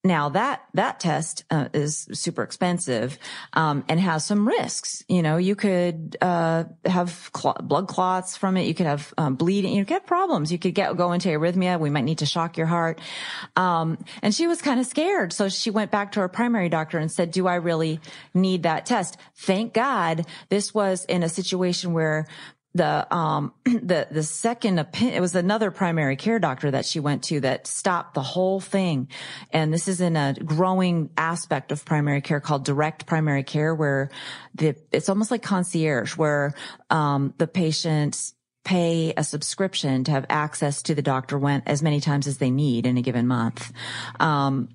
Now 0.03 0.29
that 0.29 0.61
that 0.75 1.01
test 1.01 1.43
uh, 1.51 1.67
is 1.73 2.07
super 2.13 2.41
expensive 2.41 3.19
um, 3.51 3.83
and 3.89 3.99
has 3.99 4.25
some 4.25 4.47
risks. 4.47 5.03
You 5.09 5.21
know, 5.21 5.35
you 5.35 5.57
could 5.57 6.15
uh, 6.21 6.63
have 6.85 7.29
cl- 7.35 7.57
blood 7.61 7.89
clots 7.89 8.37
from 8.37 8.55
it. 8.55 8.63
You 8.63 8.73
could 8.73 8.85
have 8.85 9.13
um, 9.17 9.35
bleeding. 9.35 9.73
You 9.73 9.83
could 9.83 9.95
have 9.95 10.05
problems. 10.05 10.53
You 10.53 10.57
could 10.57 10.73
get 10.73 10.95
go 10.95 11.11
into 11.11 11.27
arrhythmia. 11.27 11.77
We 11.81 11.89
might 11.89 12.05
need 12.05 12.19
to 12.19 12.25
shock 12.25 12.55
your 12.55 12.67
heart. 12.67 13.01
Um, 13.57 13.97
and 14.21 14.33
she 14.33 14.47
was 14.47 14.61
kind 14.61 14.79
of 14.79 14.85
scared, 14.85 15.33
so 15.33 15.49
she 15.49 15.69
went 15.69 15.91
back 15.91 16.13
to 16.13 16.21
her 16.21 16.29
primary 16.29 16.69
doctor 16.69 16.97
and 16.97 17.11
said, 17.11 17.31
"Do 17.31 17.47
I 17.47 17.55
really 17.55 17.99
need 18.33 18.63
that 18.63 18.85
test?" 18.85 19.17
Thank 19.35 19.73
God 19.73 20.25
this 20.47 20.73
was 20.73 21.03
in 21.05 21.23
a 21.23 21.29
situation 21.29 21.91
where 21.91 22.25
the 22.75 23.13
um 23.13 23.53
the 23.65 24.07
the 24.11 24.23
second 24.23 24.79
opinion 24.79 25.15
it 25.15 25.21
was 25.21 25.35
another 25.35 25.71
primary 25.71 26.15
care 26.15 26.39
doctor 26.39 26.71
that 26.71 26.85
she 26.85 26.99
went 26.99 27.23
to 27.23 27.39
that 27.39 27.67
stopped 27.67 28.13
the 28.13 28.21
whole 28.21 28.59
thing. 28.59 29.07
And 29.51 29.73
this 29.73 29.87
is 29.87 30.01
in 30.01 30.15
a 30.15 30.35
growing 30.45 31.09
aspect 31.17 31.71
of 31.71 31.83
primary 31.85 32.21
care 32.21 32.39
called 32.39 32.65
direct 32.65 33.05
primary 33.05 33.43
care 33.43 33.73
where 33.73 34.09
the 34.53 34.75
it's 34.91 35.09
almost 35.09 35.31
like 35.31 35.41
concierge 35.41 36.15
where 36.15 36.53
um 36.89 37.33
the 37.37 37.47
patients 37.47 38.35
pay 38.65 39.13
a 39.17 39.23
subscription 39.23 40.03
to 40.03 40.11
have 40.11 40.25
access 40.29 40.83
to 40.83 40.93
the 40.93 41.01
doctor 41.01 41.39
when 41.39 41.63
as 41.65 41.81
many 41.81 41.99
times 41.99 42.27
as 42.27 42.37
they 42.37 42.51
need 42.51 42.85
in 42.85 42.97
a 42.97 43.01
given 43.01 43.25
month. 43.25 43.71
Um 44.19 44.69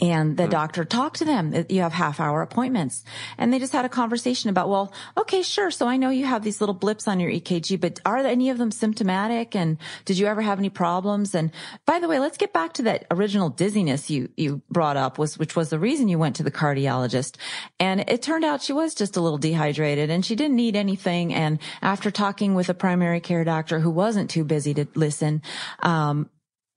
and 0.00 0.36
the 0.36 0.44
hmm. 0.44 0.50
doctor 0.50 0.84
talked 0.84 1.18
to 1.18 1.24
them. 1.24 1.66
You 1.68 1.82
have 1.82 1.92
half 1.92 2.20
hour 2.20 2.42
appointments 2.42 3.04
and 3.38 3.52
they 3.52 3.58
just 3.58 3.72
had 3.72 3.84
a 3.84 3.88
conversation 3.88 4.50
about, 4.50 4.68
well, 4.68 4.92
okay, 5.16 5.42
sure. 5.42 5.70
So 5.70 5.86
I 5.86 5.96
know 5.96 6.10
you 6.10 6.26
have 6.26 6.42
these 6.42 6.60
little 6.60 6.74
blips 6.74 7.08
on 7.08 7.20
your 7.20 7.30
EKG, 7.30 7.80
but 7.80 8.00
are 8.04 8.18
any 8.18 8.50
of 8.50 8.58
them 8.58 8.70
symptomatic? 8.70 9.54
And 9.54 9.78
did 10.04 10.18
you 10.18 10.26
ever 10.26 10.42
have 10.42 10.58
any 10.58 10.70
problems? 10.70 11.34
And 11.34 11.50
by 11.84 11.98
the 11.98 12.08
way, 12.08 12.18
let's 12.18 12.36
get 12.36 12.52
back 12.52 12.74
to 12.74 12.82
that 12.82 13.06
original 13.10 13.48
dizziness 13.48 14.10
you, 14.10 14.28
you 14.36 14.62
brought 14.70 14.96
up 14.96 15.18
was, 15.18 15.38
which 15.38 15.54
was 15.54 15.70
the 15.70 15.78
reason 15.78 16.08
you 16.08 16.18
went 16.18 16.36
to 16.36 16.42
the 16.42 16.50
cardiologist. 16.50 17.36
And 17.78 18.00
it 18.08 18.22
turned 18.22 18.44
out 18.44 18.62
she 18.62 18.72
was 18.72 18.94
just 18.94 19.16
a 19.16 19.20
little 19.20 19.38
dehydrated 19.38 20.10
and 20.10 20.24
she 20.24 20.34
didn't 20.34 20.56
need 20.56 20.76
anything. 20.76 21.32
And 21.32 21.58
after 21.80 22.10
talking 22.10 22.54
with 22.54 22.68
a 22.68 22.74
primary 22.74 23.20
care 23.20 23.44
doctor 23.44 23.80
who 23.80 23.90
wasn't 23.90 24.30
too 24.30 24.44
busy 24.44 24.74
to 24.74 24.86
listen, 24.94 25.42
um, 25.82 26.28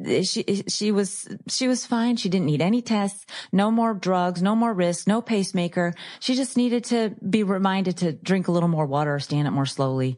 she 0.06 0.64
she 0.68 0.92
was 0.92 1.28
she 1.48 1.68
was 1.68 1.86
fine. 1.86 2.16
She 2.16 2.30
didn't 2.30 2.46
need 2.46 2.62
any 2.62 2.82
tests, 2.82 3.26
no 3.52 3.70
more 3.70 3.94
drugs, 3.94 4.42
no 4.42 4.56
more 4.56 4.74
risk, 4.74 5.08
no 5.08 5.22
pacemaker. 5.22 5.94
She 6.20 6.36
just 6.36 6.56
needed 6.56 6.86
to 6.86 7.16
be 7.28 7.44
reminded 7.44 7.98
to 7.98 8.14
drink 8.14 8.48
a 8.48 8.52
little 8.52 8.70
more 8.70 8.86
water 8.86 9.16
or 9.16 9.20
stand 9.20 9.48
up 9.48 9.54
more 9.54 9.66
slowly. 9.66 10.18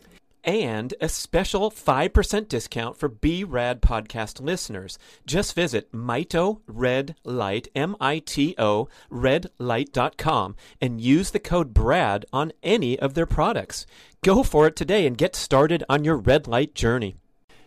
And 0.43 0.93
a 0.99 1.09
special 1.09 1.69
5% 1.71 2.47
discount 2.47 2.97
for 2.97 3.07
B 3.07 3.43
Rad 3.43 3.81
podcast 3.81 4.41
listeners. 4.41 4.97
Just 5.25 5.55
visit 5.55 5.91
Mito 5.91 6.61
Red 6.67 7.15
Light, 7.23 7.67
M 7.75 7.95
I 7.99 8.19
T 8.19 8.55
O, 8.57 8.87
redlight.com, 9.11 10.55
and 10.79 11.01
use 11.01 11.31
the 11.31 11.39
code 11.39 11.73
BRAD 11.73 12.25
on 12.33 12.51
any 12.63 12.97
of 12.99 13.13
their 13.13 13.25
products. 13.25 13.85
Go 14.23 14.43
for 14.43 14.67
it 14.67 14.75
today 14.75 15.05
and 15.07 15.17
get 15.17 15.35
started 15.35 15.83
on 15.89 16.03
your 16.03 16.17
red 16.17 16.47
light 16.47 16.75
journey. 16.75 17.15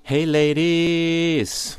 Hey, 0.02 0.26
ladies. 0.26 1.78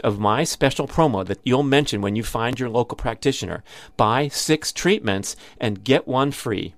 of 0.00 0.18
my 0.18 0.44
special 0.44 0.86
promo 0.88 1.26
that 1.26 1.40
you'll 1.44 1.62
mention 1.62 2.00
when 2.00 2.16
you 2.16 2.22
find 2.22 2.58
your 2.58 2.68
local 2.68 2.96
practitioner. 2.96 3.62
Buy 3.96 4.28
six 4.28 4.72
treatments 4.72 5.36
and 5.58 5.84
get 5.84 6.08
one 6.08 6.32
free. 6.32 6.74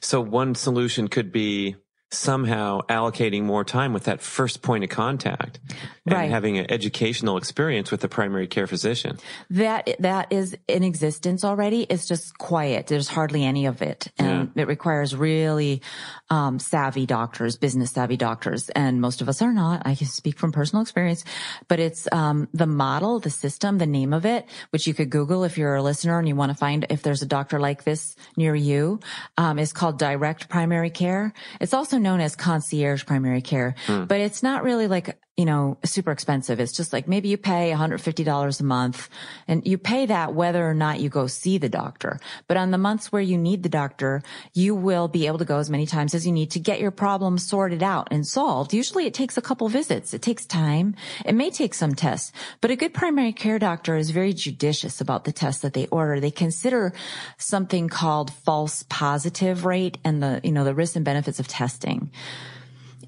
So 0.00 0.20
one 0.20 0.54
solution 0.54 1.08
could 1.08 1.32
be 1.32 1.76
somehow 2.10 2.80
allocating 2.88 3.42
more 3.42 3.64
time 3.64 3.92
with 3.92 4.04
that 4.04 4.20
first 4.22 4.62
point 4.62 4.82
of 4.82 4.90
contact 4.90 5.58
and 6.06 6.14
Right. 6.14 6.30
having 6.30 6.56
an 6.56 6.70
educational 6.70 7.36
experience 7.36 7.90
with 7.90 8.00
the 8.00 8.08
primary 8.08 8.46
care 8.46 8.66
physician. 8.66 9.18
That 9.50 9.90
that 10.00 10.32
is 10.32 10.56
in 10.66 10.82
existence 10.82 11.44
already. 11.44 11.82
It's 11.82 12.06
just 12.06 12.38
quiet. 12.38 12.86
There's 12.86 13.08
hardly 13.08 13.44
any 13.44 13.66
of 13.66 13.82
it, 13.82 14.08
and 14.18 14.50
it 14.56 14.66
requires 14.66 15.14
really 15.14 15.82
um, 16.30 16.58
savvy 16.58 17.04
doctors, 17.04 17.56
business 17.56 17.90
savvy 17.90 18.16
doctors, 18.16 18.70
and 18.70 19.00
most 19.02 19.20
of 19.20 19.28
us 19.28 19.42
are 19.42 19.52
not. 19.52 19.82
I 19.84 19.94
can 19.94 20.06
speak 20.06 20.38
from 20.38 20.50
personal 20.50 20.82
experience, 20.82 21.24
but 21.68 21.78
it's 21.78 22.08
um, 22.10 22.48
the 22.54 22.66
model, 22.66 23.18
the 23.20 23.30
system, 23.30 23.76
the 23.78 23.86
name 23.86 24.14
of 24.14 24.24
it, 24.24 24.46
which 24.70 24.86
you 24.86 24.94
could 24.94 25.10
Google 25.10 25.44
if 25.44 25.58
you're 25.58 25.74
a 25.76 25.82
listener 25.82 26.18
and 26.18 26.26
you 26.26 26.36
want 26.36 26.50
to 26.52 26.56
find 26.56 26.86
if 26.88 27.02
there's 27.02 27.20
a 27.22 27.26
doctor 27.26 27.60
like 27.60 27.84
this 27.84 28.16
near 28.36 28.54
you. 28.54 29.00
Um, 29.36 29.58
is 29.58 29.72
called 29.74 29.98
direct 29.98 30.48
primary 30.48 30.90
care. 30.90 31.32
It's 31.60 31.74
also 31.74 31.97
known 31.98 32.20
as 32.20 32.36
concierge 32.36 33.04
primary 33.04 33.42
care, 33.42 33.74
hmm. 33.86 34.04
but 34.04 34.20
it's 34.20 34.42
not 34.42 34.62
really 34.62 34.86
like 34.86 35.18
you 35.38 35.44
know, 35.44 35.78
super 35.84 36.10
expensive. 36.10 36.58
It's 36.58 36.72
just 36.72 36.92
like 36.92 37.06
maybe 37.06 37.28
you 37.28 37.38
pay 37.38 37.70
$150 37.70 38.60
a 38.60 38.64
month 38.64 39.08
and 39.46 39.64
you 39.64 39.78
pay 39.78 40.04
that 40.06 40.34
whether 40.34 40.68
or 40.68 40.74
not 40.74 40.98
you 40.98 41.08
go 41.08 41.28
see 41.28 41.58
the 41.58 41.68
doctor. 41.68 42.18
But 42.48 42.56
on 42.56 42.72
the 42.72 42.76
months 42.76 43.12
where 43.12 43.22
you 43.22 43.38
need 43.38 43.62
the 43.62 43.68
doctor, 43.68 44.20
you 44.52 44.74
will 44.74 45.06
be 45.06 45.28
able 45.28 45.38
to 45.38 45.44
go 45.44 45.58
as 45.58 45.70
many 45.70 45.86
times 45.86 46.12
as 46.12 46.26
you 46.26 46.32
need 46.32 46.50
to 46.50 46.58
get 46.58 46.80
your 46.80 46.90
problem 46.90 47.38
sorted 47.38 47.84
out 47.84 48.08
and 48.10 48.26
solved. 48.26 48.74
Usually 48.74 49.06
it 49.06 49.14
takes 49.14 49.36
a 49.36 49.40
couple 49.40 49.68
visits. 49.68 50.12
It 50.12 50.22
takes 50.22 50.44
time. 50.44 50.96
It 51.24 51.36
may 51.36 51.50
take 51.50 51.72
some 51.72 51.94
tests, 51.94 52.32
but 52.60 52.72
a 52.72 52.76
good 52.76 52.92
primary 52.92 53.32
care 53.32 53.60
doctor 53.60 53.96
is 53.96 54.10
very 54.10 54.32
judicious 54.32 55.00
about 55.00 55.22
the 55.22 55.30
tests 55.30 55.62
that 55.62 55.72
they 55.72 55.86
order. 55.86 56.18
They 56.18 56.32
consider 56.32 56.92
something 57.36 57.88
called 57.88 58.32
false 58.32 58.84
positive 58.88 59.64
rate 59.64 59.98
and 60.02 60.20
the, 60.20 60.40
you 60.42 60.50
know, 60.50 60.64
the 60.64 60.74
risks 60.74 60.96
and 60.96 61.04
benefits 61.04 61.38
of 61.38 61.46
testing. 61.46 62.10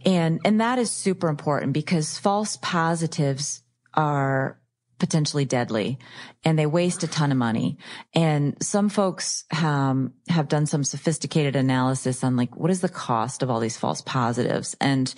And, 0.04 0.40
and 0.44 0.60
that 0.60 0.78
is 0.78 0.90
super 0.90 1.28
important 1.28 1.72
because 1.72 2.18
false 2.18 2.56
positives 2.60 3.62
are 3.94 4.58
potentially 4.98 5.46
deadly 5.46 5.98
and 6.44 6.58
they 6.58 6.66
waste 6.66 7.02
a 7.02 7.08
ton 7.08 7.32
of 7.32 7.38
money. 7.38 7.78
And 8.14 8.56
some 8.62 8.88
folks, 8.90 9.44
um, 9.62 10.12
have 10.28 10.48
done 10.48 10.66
some 10.66 10.84
sophisticated 10.84 11.56
analysis 11.56 12.22
on 12.22 12.36
like, 12.36 12.54
what 12.54 12.70
is 12.70 12.82
the 12.82 12.88
cost 12.88 13.42
of 13.42 13.50
all 13.50 13.60
these 13.60 13.78
false 13.78 14.02
positives? 14.02 14.76
And 14.80 15.12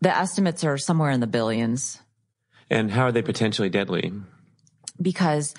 the 0.00 0.16
estimates 0.16 0.62
are 0.62 0.78
somewhere 0.78 1.10
in 1.10 1.20
the 1.20 1.26
billions 1.26 1.98
And 2.70 2.90
how 2.90 3.04
are 3.06 3.12
they 3.12 3.22
potentially 3.22 3.68
deadly? 3.68 4.12
because 5.00 5.52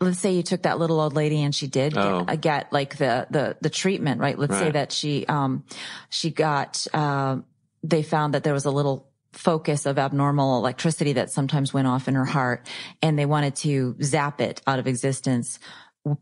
let's 0.00 0.18
say 0.18 0.32
you 0.32 0.42
took 0.42 0.62
that 0.62 0.78
little 0.78 0.98
old 0.98 1.14
lady 1.14 1.42
and 1.42 1.54
she 1.54 1.66
did 1.66 1.92
get, 1.92 2.02
Oh. 2.06 2.24
uh, 2.26 2.36
get 2.36 2.72
like 2.72 2.96
the, 2.96 3.26
the, 3.28 3.54
the 3.60 3.68
treatment, 3.68 4.18
right? 4.18 4.38
Let's 4.38 4.56
say 4.56 4.70
that 4.70 4.92
she, 4.92 5.26
um, 5.26 5.64
she 6.08 6.30
got, 6.30 6.86
um, 6.94 7.44
they 7.82 8.02
found 8.02 8.34
that 8.34 8.44
there 8.44 8.54
was 8.54 8.64
a 8.64 8.70
little 8.70 9.08
focus 9.32 9.86
of 9.86 9.98
abnormal 9.98 10.56
electricity 10.58 11.12
that 11.14 11.30
sometimes 11.30 11.72
went 11.74 11.86
off 11.86 12.08
in 12.08 12.14
her 12.14 12.24
heart 12.24 12.66
and 13.02 13.18
they 13.18 13.26
wanted 13.26 13.54
to 13.56 13.94
zap 14.02 14.40
it 14.40 14.60
out 14.66 14.78
of 14.78 14.86
existence. 14.86 15.58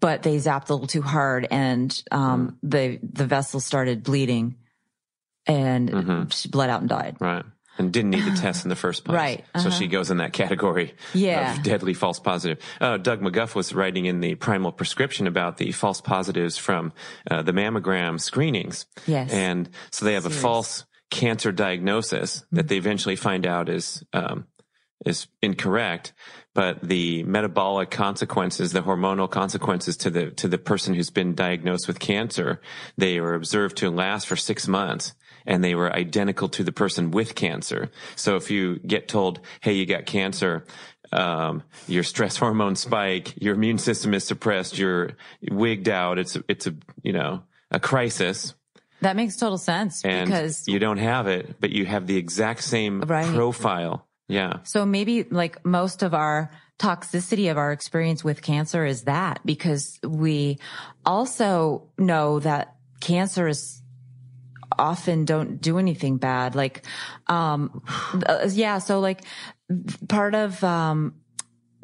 But 0.00 0.22
they 0.22 0.36
zapped 0.36 0.68
a 0.70 0.72
little 0.74 0.88
too 0.88 1.02
hard 1.02 1.46
and, 1.50 2.02
um, 2.10 2.58
the, 2.62 2.98
the 3.02 3.24
vessel 3.26 3.60
started 3.60 4.02
bleeding 4.02 4.56
and 5.46 5.88
Mhm. 5.90 6.32
she 6.32 6.48
bled 6.48 6.70
out 6.70 6.80
and 6.80 6.88
died. 6.88 7.16
Right. 7.20 7.44
And 7.78 7.92
didn't 7.92 8.10
need 8.12 8.24
the 8.24 8.36
test 8.40 8.64
in 8.64 8.70
the 8.70 8.74
first 8.74 9.04
place. 9.04 9.14
Right. 9.14 9.44
So 9.54 9.68
Uh-huh. 9.68 9.70
she 9.78 9.86
goes 9.86 10.10
in 10.10 10.16
that 10.16 10.32
category 10.32 10.94
Yeah. 11.12 11.54
of 11.54 11.62
deadly 11.62 11.92
false 11.94 12.18
positive. 12.18 12.58
Uh, 12.80 12.96
Doug 12.96 13.20
McGuff 13.20 13.54
was 13.54 13.74
writing 13.74 14.06
in 14.06 14.20
the 14.20 14.34
primal 14.34 14.72
prescription 14.72 15.26
about 15.26 15.58
the 15.58 15.70
false 15.72 16.00
positives 16.00 16.56
from 16.56 16.92
uh, 17.30 17.42
the 17.42 17.52
mammogram 17.52 18.18
screenings. 18.18 18.86
Yes. 19.06 19.30
And 19.30 19.68
so 19.90 20.04
they 20.06 20.14
have 20.14 20.22
Serious. 20.24 20.38
a 20.38 20.42
false 20.42 20.84
cancer 21.10 21.52
diagnosis 21.52 22.38
Mm-hmm. 22.38 22.56
that 22.56 22.68
they 22.68 22.76
eventually 22.76 23.16
find 23.16 23.46
out 23.46 23.68
is, 23.68 24.04
um, 24.12 24.46
is 25.04 25.26
incorrect, 25.42 26.12
but 26.54 26.80
the 26.82 27.22
metabolic 27.24 27.90
consequences, 27.90 28.72
the 28.72 28.82
hormonal 28.82 29.30
consequences 29.30 29.96
to 29.98 30.10
the, 30.10 30.30
to 30.32 30.48
the 30.48 30.58
person 30.58 30.94
who's 30.94 31.10
been 31.10 31.34
diagnosed 31.34 31.86
with 31.86 31.98
cancer, 31.98 32.60
they 32.96 33.20
were 33.20 33.34
observed 33.34 33.76
to 33.78 33.90
last 33.90 34.26
for 34.26 34.36
six 34.36 34.66
months 34.66 35.14
and 35.46 35.62
they 35.62 35.74
were 35.74 35.94
identical 35.94 36.48
to 36.48 36.64
the 36.64 36.72
person 36.72 37.10
with 37.10 37.34
cancer. 37.34 37.90
So 38.16 38.36
if 38.36 38.50
you 38.50 38.78
get 38.80 39.06
told, 39.06 39.40
Hey, 39.60 39.74
you 39.74 39.86
got 39.86 40.06
cancer, 40.06 40.64
um, 41.12 41.62
your 41.86 42.02
stress 42.02 42.36
hormone 42.38 42.76
spike, 42.76 43.34
your 43.40 43.54
immune 43.54 43.78
system 43.78 44.12
is 44.14 44.24
suppressed, 44.24 44.78
you're 44.78 45.12
wigged 45.50 45.88
out. 45.88 46.18
It's, 46.18 46.36
it's 46.48 46.66
a, 46.66 46.74
you 47.02 47.12
know, 47.12 47.42
a 47.70 47.78
crisis 47.78 48.54
That 49.00 49.16
makes 49.16 49.36
total 49.36 49.58
sense 49.58 50.04
and 50.04 50.30
because 50.30 50.66
you 50.66 50.78
don't 50.78 50.98
have 50.98 51.26
it, 51.26 51.60
but 51.60 51.70
you 51.70 51.84
have 51.86 52.06
the 52.06 52.16
exact 52.16 52.62
same 52.64 53.00
Right. 53.00 53.26
profile. 53.34 54.06
Yeah. 54.28 54.60
So 54.64 54.84
maybe 54.86 55.24
like 55.24 55.64
most 55.64 56.02
of 56.02 56.14
our 56.14 56.50
toxicity 56.78 57.50
of 57.50 57.56
our 57.56 57.72
experience 57.72 58.24
with 58.24 58.42
cancer 58.42 58.84
is 58.84 59.04
that 59.04 59.40
because 59.44 59.98
we 60.02 60.58
also 61.04 61.88
know 61.98 62.40
that 62.40 62.74
cancer 63.00 63.46
is 63.48 63.82
often 64.78 65.24
don't 65.24 65.60
do 65.60 65.78
anything 65.78 66.16
bad. 66.18 66.54
Like, 66.54 66.84
um, 67.28 67.82
uh, 68.26 68.48
yeah. 68.50 68.78
So 68.78 69.00
like 69.00 69.22
part 70.08 70.34
of, 70.34 70.62
um, 70.64 71.14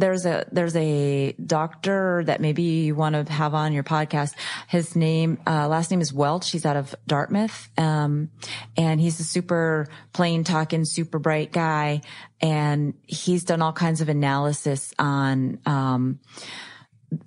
there's 0.03 0.27
a 0.27 0.45
there's 0.51 0.75
a 0.75 1.31
doctor 1.35 2.25
that 2.25 2.41
maybe 2.41 2.63
you 2.63 2.97
want 2.97 3.15
to 3.15 3.33
have 3.33 3.55
on 3.55 3.73
your 3.73 3.85
podcast. 3.85 4.35
His 4.67 4.97
name 4.97 5.39
uh, 5.47 5.69
last 5.69 5.93
name 5.93 6.01
is 6.01 6.13
Welch. 6.13 6.51
He's 6.51 6.67
out 6.67 6.77
of 6.77 6.93
Dartmouth, 7.07 7.69
um, 7.79 8.31
and 8.77 9.01
he's 9.01 9.21
a 9.21 9.25
super 9.25 9.87
plain 10.13 10.43
talking, 10.43 10.85
super 10.85 11.21
bright 11.21 11.53
guy, 11.53 12.01
and 12.41 12.95
he's 13.07 13.45
done 13.45 13.63
all 13.63 13.73
kinds 13.73 14.01
of 14.01 14.09
analysis 14.09 14.93
on 14.99 15.61
um, 15.67 16.19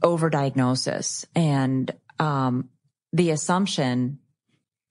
overdiagnosis 0.02 1.24
and 1.34 1.92
um, 2.20 2.68
the 3.14 3.32
assumption 3.32 4.20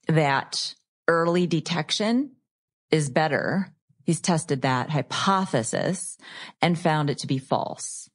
that 0.07 0.73
early 1.07 1.45
detection 1.45 2.31
is 2.89 3.11
better 3.11 3.74
He's 4.05 4.21
tested 4.21 4.61
that 4.61 4.89
hypothesis 4.91 6.17
and 6.61 6.77
found 6.79 7.09
it 7.09 7.17
to 7.19 7.27
be 7.27 7.37
false. 7.37 8.09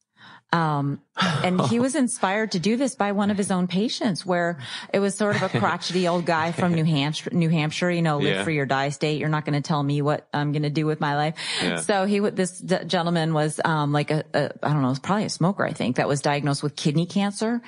Um, 0.53 0.99
and 1.15 1.61
he 1.61 1.79
was 1.79 1.95
inspired 1.95 2.51
to 2.51 2.59
do 2.59 2.75
this 2.75 2.95
by 2.95 3.13
one 3.13 3.31
of 3.31 3.37
his 3.37 3.51
own 3.51 3.67
patients 3.67 4.25
where 4.25 4.59
it 4.93 4.99
was 4.99 5.15
sort 5.15 5.41
of 5.41 5.43
a 5.43 5.59
crotchety 5.59 6.09
old 6.09 6.25
guy 6.25 6.51
from 6.59 6.73
New 6.73 6.83
Hampshire, 6.83 7.29
New 7.31 7.47
Hampshire, 7.47 7.89
you 7.89 8.01
know, 8.01 8.17
live 8.17 8.35
Yeah. 8.35 8.43
for 8.43 8.51
your 8.51 8.65
die 8.65 8.89
state. 8.89 9.17
You're 9.21 9.29
not 9.29 9.45
going 9.45 9.61
to 9.61 9.65
tell 9.65 9.81
me 9.81 10.01
what 10.01 10.27
I'm 10.33 10.51
going 10.51 10.63
to 10.63 10.69
do 10.69 10.85
with 10.85 10.99
my 10.99 11.15
life. 11.15 11.35
Yeah. 11.63 11.77
So 11.77 12.03
he 12.03 12.19
would, 12.19 12.35
this 12.35 12.59
gentleman 12.59 13.33
was, 13.33 13.61
um, 13.63 13.93
like 13.93 14.11
a, 14.11 14.25
a, 14.33 14.51
I 14.61 14.73
don't 14.73 14.81
know, 14.81 14.87
it 14.87 14.91
was 14.91 14.99
probably 14.99 15.23
a 15.25 15.29
smoker, 15.29 15.65
I 15.65 15.71
think 15.71 15.95
that 15.95 16.09
was 16.09 16.19
diagnosed 16.19 16.63
with 16.63 16.75
kidney 16.75 17.05
cancer 17.05 17.61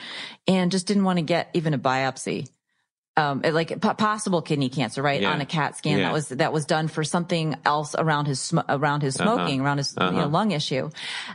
and 0.46 0.70
just 0.70 0.86
didn't 0.86 1.06
want 1.06 1.20
to 1.20 1.24
get 1.24 1.52
even 1.54 1.74
a 1.74 1.80
biopsy. 1.80 2.50
Um, 3.16 3.42
like 3.44 3.80
po- 3.80 3.94
possible 3.94 4.42
kidney 4.42 4.70
cancer, 4.70 5.04
right? 5.04 5.22
Yeah. 5.22 5.34
On 5.34 5.40
a 5.40 5.46
CAT 5.46 5.78
scan 5.78 6.00
Yeah. 6.00 6.06
that 6.06 6.14
was, 6.14 6.30
that 6.30 6.52
was 6.52 6.66
done 6.66 6.88
for 6.88 7.04
something 7.04 7.56
else 7.64 7.94
around 7.96 8.26
his, 8.26 8.40
sm- 8.40 8.66
around 8.68 9.02
his 9.04 9.14
smoking, 9.14 9.62
around 9.62 9.78
his 9.78 9.94
you 9.96 10.04
know, 10.10 10.18
Uh-huh. 10.18 10.28
lung 10.30 10.50
issue. 10.50 10.90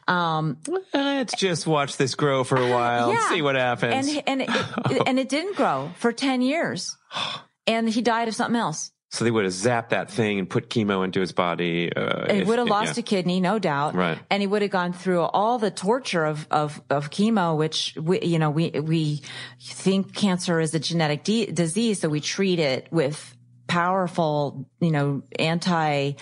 Um, 0.08 0.56
Let's 0.92 1.36
just 1.36 1.68
watch 1.68 1.96
this 1.96 2.16
grow 2.16 2.42
for 2.42 2.56
a 2.56 2.68
while 2.68 3.12
Yeah. 3.12 3.28
see 3.28 3.42
what 3.42 3.54
happens. 3.54 4.08
and 4.08 4.22
and 4.26 4.42
it, 4.42 4.50
it- 4.90 5.02
and 5.06 5.18
it 5.20 5.28
didn't 5.28 5.54
grow 5.56 5.90
for 5.98 6.10
10 6.12 6.42
years 6.42 6.96
and 7.68 7.88
he 7.88 8.02
died 8.02 8.26
of 8.26 8.34
something 8.34 8.58
else 8.58 8.90
so 9.10 9.24
they 9.24 9.30
would 9.30 9.44
have 9.44 9.54
zapped 9.54 9.88
that 9.90 10.10
thing 10.10 10.38
and 10.38 10.50
put 10.50 10.68
chemo 10.68 11.02
into 11.04 11.18
his 11.20 11.32
body. 11.32 11.90
Uh, 11.94 12.26
if- 12.28 12.46
would 12.46 12.58
have 12.58 12.68
lost 12.68 12.96
yeah. 12.96 13.00
a 13.00 13.02
kidney 13.02 13.40
no 13.40 13.58
doubt 13.58 13.94
Right. 13.94 14.18
and 14.30 14.42
he 14.42 14.46
would 14.46 14.62
have 14.62 14.70
gone 14.70 14.92
through 14.92 15.22
all 15.22 15.58
the 15.58 15.70
torture 15.70 16.24
of 16.24 16.46
of 16.50 16.80
of 16.90 17.10
chemo 17.10 17.56
which 17.56 17.96
we 18.00 18.20
you 18.20 18.38
know 18.38 18.50
we 18.50 18.70
we 18.70 19.22
think 19.62 20.14
cancer 20.14 20.60
is 20.60 20.74
a 20.74 20.78
genetic 20.78 21.24
de- 21.24 21.46
disease 21.50 22.00
so 22.00 22.08
we 22.08 22.20
treat 22.20 22.58
it 22.58 22.86
with 22.90 23.34
powerful 23.66 24.68
you 24.80 24.90
know 24.90 25.22
anti 25.38 26.12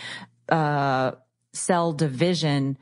uh 0.48 1.10
cell 1.52 1.92
division 1.92 2.76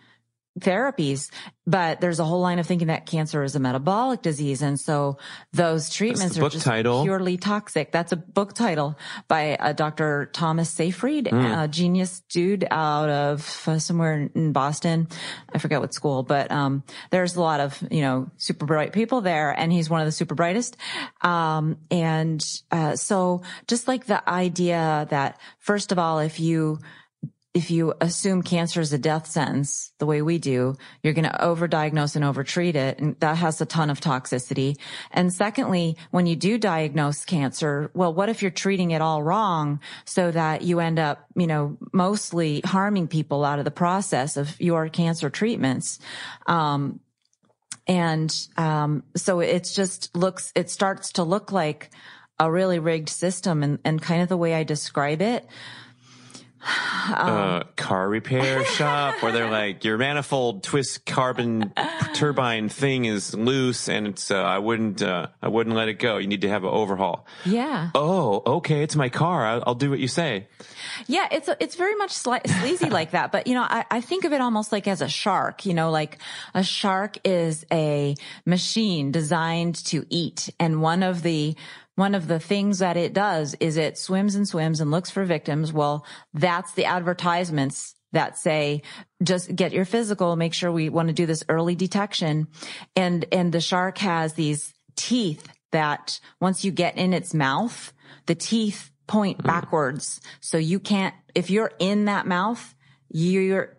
therapies, 0.61 1.31
but 1.67 2.01
there's 2.01 2.21
a 2.21 2.25
whole 2.25 2.41
line 2.41 2.59
of 2.61 2.67
thinking 2.67 2.87
that 2.89 3.07
cancer 3.07 3.43
is 3.43 3.57
a 3.57 3.59
metabolic 3.59 4.23
disease. 4.23 4.63
And 4.63 4.79
so 4.79 5.19
those 5.53 5.91
treatments 5.91 6.39
are 6.39 6.49
just 6.49 6.65
title. 6.65 7.03
purely 7.03 7.37
toxic. 7.37 7.91
That's 7.91 8.13
a 8.13 8.17
book 8.17 8.53
title 8.53 8.97
by 9.27 9.57
uh, 9.57 9.73
Dr. 9.73 10.31
Thomas 10.33 10.71
Seyfried, 10.71 11.29
Hmm. 11.29 11.37
a 11.45 11.67
genius 11.69 12.21
dude 12.29 12.65
out 12.71 13.09
of 13.09 13.65
uh, 13.67 13.79
somewhere 13.81 14.31
in 14.35 14.53
Boston. 14.53 15.09
I 15.53 15.59
forget 15.59 15.81
what 15.81 15.93
school, 15.93 16.23
but, 16.23 16.53
um, 16.53 16.85
there's 17.11 17.35
a 17.35 17.41
lot 17.41 17.59
of, 17.61 17.83
you 17.91 18.03
know, 18.03 18.31
super 18.37 18.67
bright 18.67 18.93
people 18.93 19.23
there 19.23 19.51
and 19.51 19.73
he's 19.73 19.91
one 19.91 20.01
of 20.01 20.07
the 20.07 20.13
super 20.13 20.35
brightest. 20.37 20.77
Um, 21.23 21.79
and, 21.91 22.45
uh, 22.71 22.95
so 22.97 23.43
just 23.67 23.89
like 23.89 24.07
the 24.07 24.29
idea 24.29 25.07
that 25.11 25.41
first 25.59 25.91
of 25.91 25.99
all, 25.99 26.21
if 26.21 26.39
you, 26.39 26.79
if 27.55 27.71
you 27.71 27.95
assume 28.01 28.43
cancer 28.43 28.81
is 28.81 28.93
a 28.93 28.99
death 28.99 29.29
sentence 29.29 29.93
the 29.99 30.07
way 30.07 30.23
we 30.23 30.39
do, 30.39 30.75
you're 31.05 31.13
going 31.13 31.31
to 31.31 31.39
overdiagnose 31.39 32.17
and 32.17 32.25
overtreat 32.25 32.75
it. 32.75 32.99
And 32.99 33.19
that 33.21 33.37
has 33.37 33.61
a 33.61 33.67
ton 33.67 33.91
of 33.91 34.01
toxicity. 34.01 34.77
And 35.13 35.33
secondly, 35.33 35.97
when 36.11 36.27
you 36.27 36.35
do 36.35 36.59
diagnose 36.59 37.25
cancer, 37.25 37.93
well, 37.95 38.13
what 38.13 38.29
if 38.29 38.43
you're 38.43 38.51
treating 38.51 38.91
it 38.91 39.01
all 39.01 39.23
wrong 39.23 39.79
so 40.05 40.33
that 40.33 40.63
you 40.63 40.81
end 40.81 40.99
up, 40.99 41.27
you 41.37 41.47
know, 41.47 41.79
mostly 41.93 42.61
harming 42.65 43.07
people 43.07 43.45
out 43.45 43.61
of 43.61 43.65
the 43.65 43.71
process 43.71 44.37
of 44.37 44.61
your 44.61 44.89
cancer 44.89 45.31
treatments? 45.31 46.01
Um, 46.49 46.99
and, 47.87 48.35
um, 48.57 49.05
so 49.15 49.39
it's 49.39 49.77
just 49.77 50.17
looks, 50.17 50.51
it 50.57 50.71
starts 50.71 51.13
to 51.13 51.23
look 51.23 51.53
like 51.53 51.91
a 52.41 52.51
really 52.51 52.81
rigged 52.81 53.11
system 53.11 53.63
and, 53.63 53.79
and 53.85 54.03
kind 54.03 54.23
of 54.23 54.29
the 54.29 54.37
way 54.37 54.55
I 54.55 54.65
describe 54.65 55.23
it. 55.23 55.47
Uh, 56.65 57.65
car 57.77 58.09
repair 58.09 58.65
shop 58.77 59.23
where 59.23 59.33
they're 59.33 59.51
like 59.51 59.85
your 59.85 59.99
manifold 59.99 60.63
twist 60.63 61.05
carbon 61.07 61.73
turbine 62.15 62.69
thing 62.69 63.05
is 63.05 63.35
loose 63.35 63.89
and 63.89 64.07
it's 64.07 64.31
uh, 64.31 64.37
I 64.37 64.59
wouldn't 64.59 65.03
uh, 65.03 65.29
I 65.43 65.49
wouldn't 65.49 65.77
let 65.77 65.89
it 65.89 65.99
go. 65.99 66.19
You 66.19 66.27
need 66.27 66.43
to 66.43 66.49
have 66.49 66.65
an 66.65 66.71
overhaul. 66.71 67.27
Yeah. 67.45 67.91
Oh, 67.95 68.43
okay, 68.59 68.83
it's 68.83 68.97
my 68.97 69.09
car. 69.09 69.47
I'll, 69.47 69.63
I'll 69.67 69.75
do 69.75 69.91
what 69.91 69.99
you 69.99 70.09
say. 70.09 70.47
Yeah, 71.07 71.29
it's 71.31 71.49
it's 71.61 71.77
very 71.77 71.95
much 71.97 72.13
sli- 72.13 72.47
sleazy 72.61 72.91
like 72.91 73.13
that. 73.13 73.33
But 73.33 73.47
you 73.47 73.55
know, 73.55 73.63
I, 73.63 73.85
I 73.91 74.01
think 74.01 74.25
of 74.25 74.33
it 74.33 74.41
almost 74.41 74.73
like 74.73 74.89
as 74.89 75.01
a 75.01 75.09
shark. 75.09 75.67
You 75.67 75.75
know, 75.75 75.91
like 75.91 76.19
a 76.55 76.63
shark 76.63 77.19
is 77.25 77.65
a 77.73 78.15
machine 78.45 79.13
designed 79.13 79.77
to 79.87 80.07
eat, 80.11 80.51
and 80.59 80.81
one 80.83 81.03
of 81.03 81.23
the 81.23 81.57
one 81.97 82.15
of 82.15 82.27
the 82.27 82.41
things 82.41 82.81
that 82.81 82.97
it 82.97 83.13
does 83.13 83.55
is 83.61 83.77
it 83.77 83.97
swims 83.97 84.35
and 84.35 84.49
swims 84.49 84.81
and 84.81 84.91
looks 84.91 85.11
for 85.11 85.25
victims. 85.25 85.73
Well, 85.73 86.05
that's 86.33 86.73
the 86.73 86.87
advertisements 86.87 87.95
that 88.13 88.39
say 88.39 88.83
just 89.23 89.55
get 89.55 89.73
your 89.73 89.85
physical 89.85 90.37
make 90.37 90.55
sure 90.55 90.71
we 90.71 90.89
want 90.89 91.09
to 91.09 91.15
do 91.15 91.27
this 91.27 91.45
early 91.49 91.75
detection. 91.75 92.49
And 92.97 93.27
and 93.33 93.53
the 93.53 93.61
shark 93.61 93.99
has 93.99 94.35
these 94.35 94.73
teeth 94.97 95.49
that 95.73 96.21
once 96.41 96.65
you 96.65 96.71
get 96.71 96.97
in 96.97 97.13
its 97.13 97.35
mouth 97.35 97.93
the 98.27 98.35
teeth 98.35 98.91
point 99.07 99.39
mm-hmm. 99.39 99.49
backwards. 99.49 100.21
So 100.41 100.59
you 100.59 100.81
can't 100.81 101.15
if 101.35 101.51
you're 101.51 101.73
in 101.79 102.07
that 102.07 102.27
mouth 102.27 102.75
you're 103.11 103.77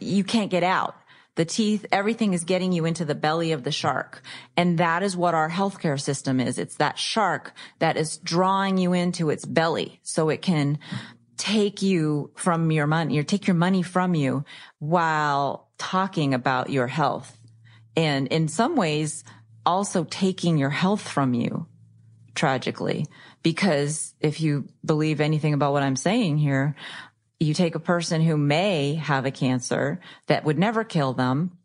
you 0.00 0.24
can't 0.24 0.50
get 0.50 0.62
out 0.62 0.96
the 1.36 1.44
teeth 1.44 1.86
everything 1.90 2.32
is 2.32 2.44
getting 2.44 2.72
you 2.72 2.84
into 2.84 3.04
the 3.04 3.14
belly 3.14 3.52
of 3.52 3.64
the 3.64 3.72
shark. 3.72 4.22
And 4.56 4.78
that 4.78 5.02
is 5.02 5.16
what 5.16 5.34
our 5.34 5.50
healthcare 5.50 6.00
system 6.00 6.40
is. 6.40 6.58
It's 6.58 6.76
that 6.76 6.98
shark 6.98 7.52
that 7.78 7.96
is 7.96 8.18
drawing 8.18 8.78
you 8.78 8.92
into 8.92 9.30
its 9.30 9.44
belly 9.44 10.00
so 10.02 10.28
it 10.28 10.42
can 10.42 10.78
take 11.36 11.82
you 11.82 12.30
from 12.36 12.70
your 12.70 12.86
money 12.86 13.18
or 13.18 13.22
take 13.22 13.46
your 13.46 13.56
money 13.56 13.82
from 13.82 14.14
you 14.14 14.44
while 14.78 15.68
talking 15.78 16.34
about 16.34 16.70
your 16.70 16.86
health. 16.86 17.36
And 17.96 18.28
in 18.28 18.48
some 18.48 18.76
ways 18.76 19.24
also 19.66 20.04
taking 20.04 20.58
your 20.58 20.70
health 20.70 21.06
from 21.06 21.34
you 21.34 21.66
tragically. 22.34 23.06
Because 23.42 24.14
if 24.20 24.40
you 24.40 24.68
believe 24.84 25.20
anything 25.20 25.54
about 25.54 25.72
what 25.72 25.82
I'm 25.82 25.96
saying 25.96 26.38
here, 26.38 26.74
you 27.44 27.54
take 27.54 27.74
a 27.74 27.80
person 27.80 28.20
who 28.20 28.36
may 28.36 28.94
have 28.94 29.26
a 29.26 29.30
cancer 29.30 30.00
that 30.26 30.44
would 30.44 30.58
never 30.58 30.84
kill 30.84 31.12
them 31.12 31.58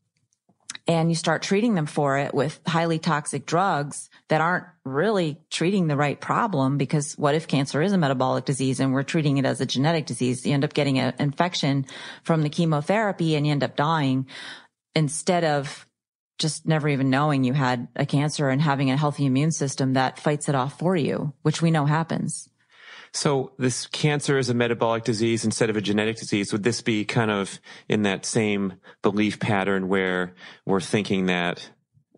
and 0.87 1.09
you 1.09 1.15
start 1.15 1.43
treating 1.43 1.75
them 1.75 1.85
for 1.85 2.17
it 2.17 2.33
with 2.33 2.59
highly 2.65 2.97
toxic 2.97 3.45
drugs 3.45 4.09
that 4.27 4.41
aren't 4.41 4.65
really 4.83 5.37
treating 5.51 5.85
the 5.85 5.95
right 5.95 6.19
problem 6.19 6.79
because 6.79 7.15
what 7.15 7.35
if 7.35 7.47
cancer 7.47 7.81
is 7.81 7.91
a 7.91 7.97
metabolic 7.97 8.45
disease 8.45 8.79
and 8.79 8.91
we're 8.91 9.03
treating 9.03 9.37
it 9.37 9.45
as 9.45 9.61
a 9.61 9.67
genetic 9.67 10.07
disease? 10.07 10.45
You 10.45 10.53
end 10.53 10.63
up 10.63 10.73
getting 10.73 10.97
an 10.97 11.13
infection 11.19 11.85
from 12.23 12.41
the 12.41 12.49
chemotherapy 12.49 13.35
and 13.35 13.45
you 13.45 13.51
end 13.51 13.63
up 13.63 13.75
dying 13.75 14.25
instead 14.95 15.43
of 15.43 15.85
just 16.39 16.65
never 16.65 16.89
even 16.89 17.11
knowing 17.11 17.43
you 17.43 17.53
had 17.53 17.87
a 17.95 18.05
cancer 18.05 18.49
and 18.49 18.59
having 18.59 18.89
a 18.89 18.97
healthy 18.97 19.27
immune 19.27 19.51
system 19.51 19.93
that 19.93 20.17
fights 20.17 20.49
it 20.49 20.55
off 20.55 20.79
for 20.79 20.95
you, 20.95 21.33
which 21.43 21.61
we 21.61 21.69
know 21.69 21.85
happens. 21.85 22.48
So 23.13 23.53
this 23.57 23.87
cancer 23.87 24.37
is 24.37 24.49
a 24.49 24.53
metabolic 24.53 25.03
disease 25.03 25.43
instead 25.45 25.69
of 25.69 25.77
a 25.77 25.81
genetic 25.81 26.17
disease. 26.17 26.51
Would 26.51 26.63
this 26.63 26.81
be 26.81 27.05
kind 27.05 27.31
of 27.31 27.59
in 27.87 28.03
that 28.03 28.25
same 28.25 28.73
belief 29.01 29.39
pattern 29.39 29.87
where 29.87 30.33
we're 30.65 30.81
thinking 30.81 31.25
that 31.27 31.69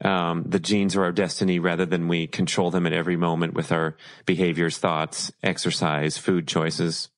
um, 0.01 0.43
the 0.47 0.59
genes 0.59 0.95
are 0.95 1.03
our 1.03 1.11
destiny 1.11 1.59
rather 1.59 1.85
than 1.85 2.07
we 2.07 2.27
control 2.27 2.71
them 2.71 2.85
at 2.87 2.93
every 2.93 3.15
moment 3.17 3.53
with 3.53 3.71
our 3.71 3.95
behaviors, 4.25 4.77
thoughts, 4.77 5.31
exercise, 5.43 6.17
food 6.17 6.47
choices? 6.47 7.09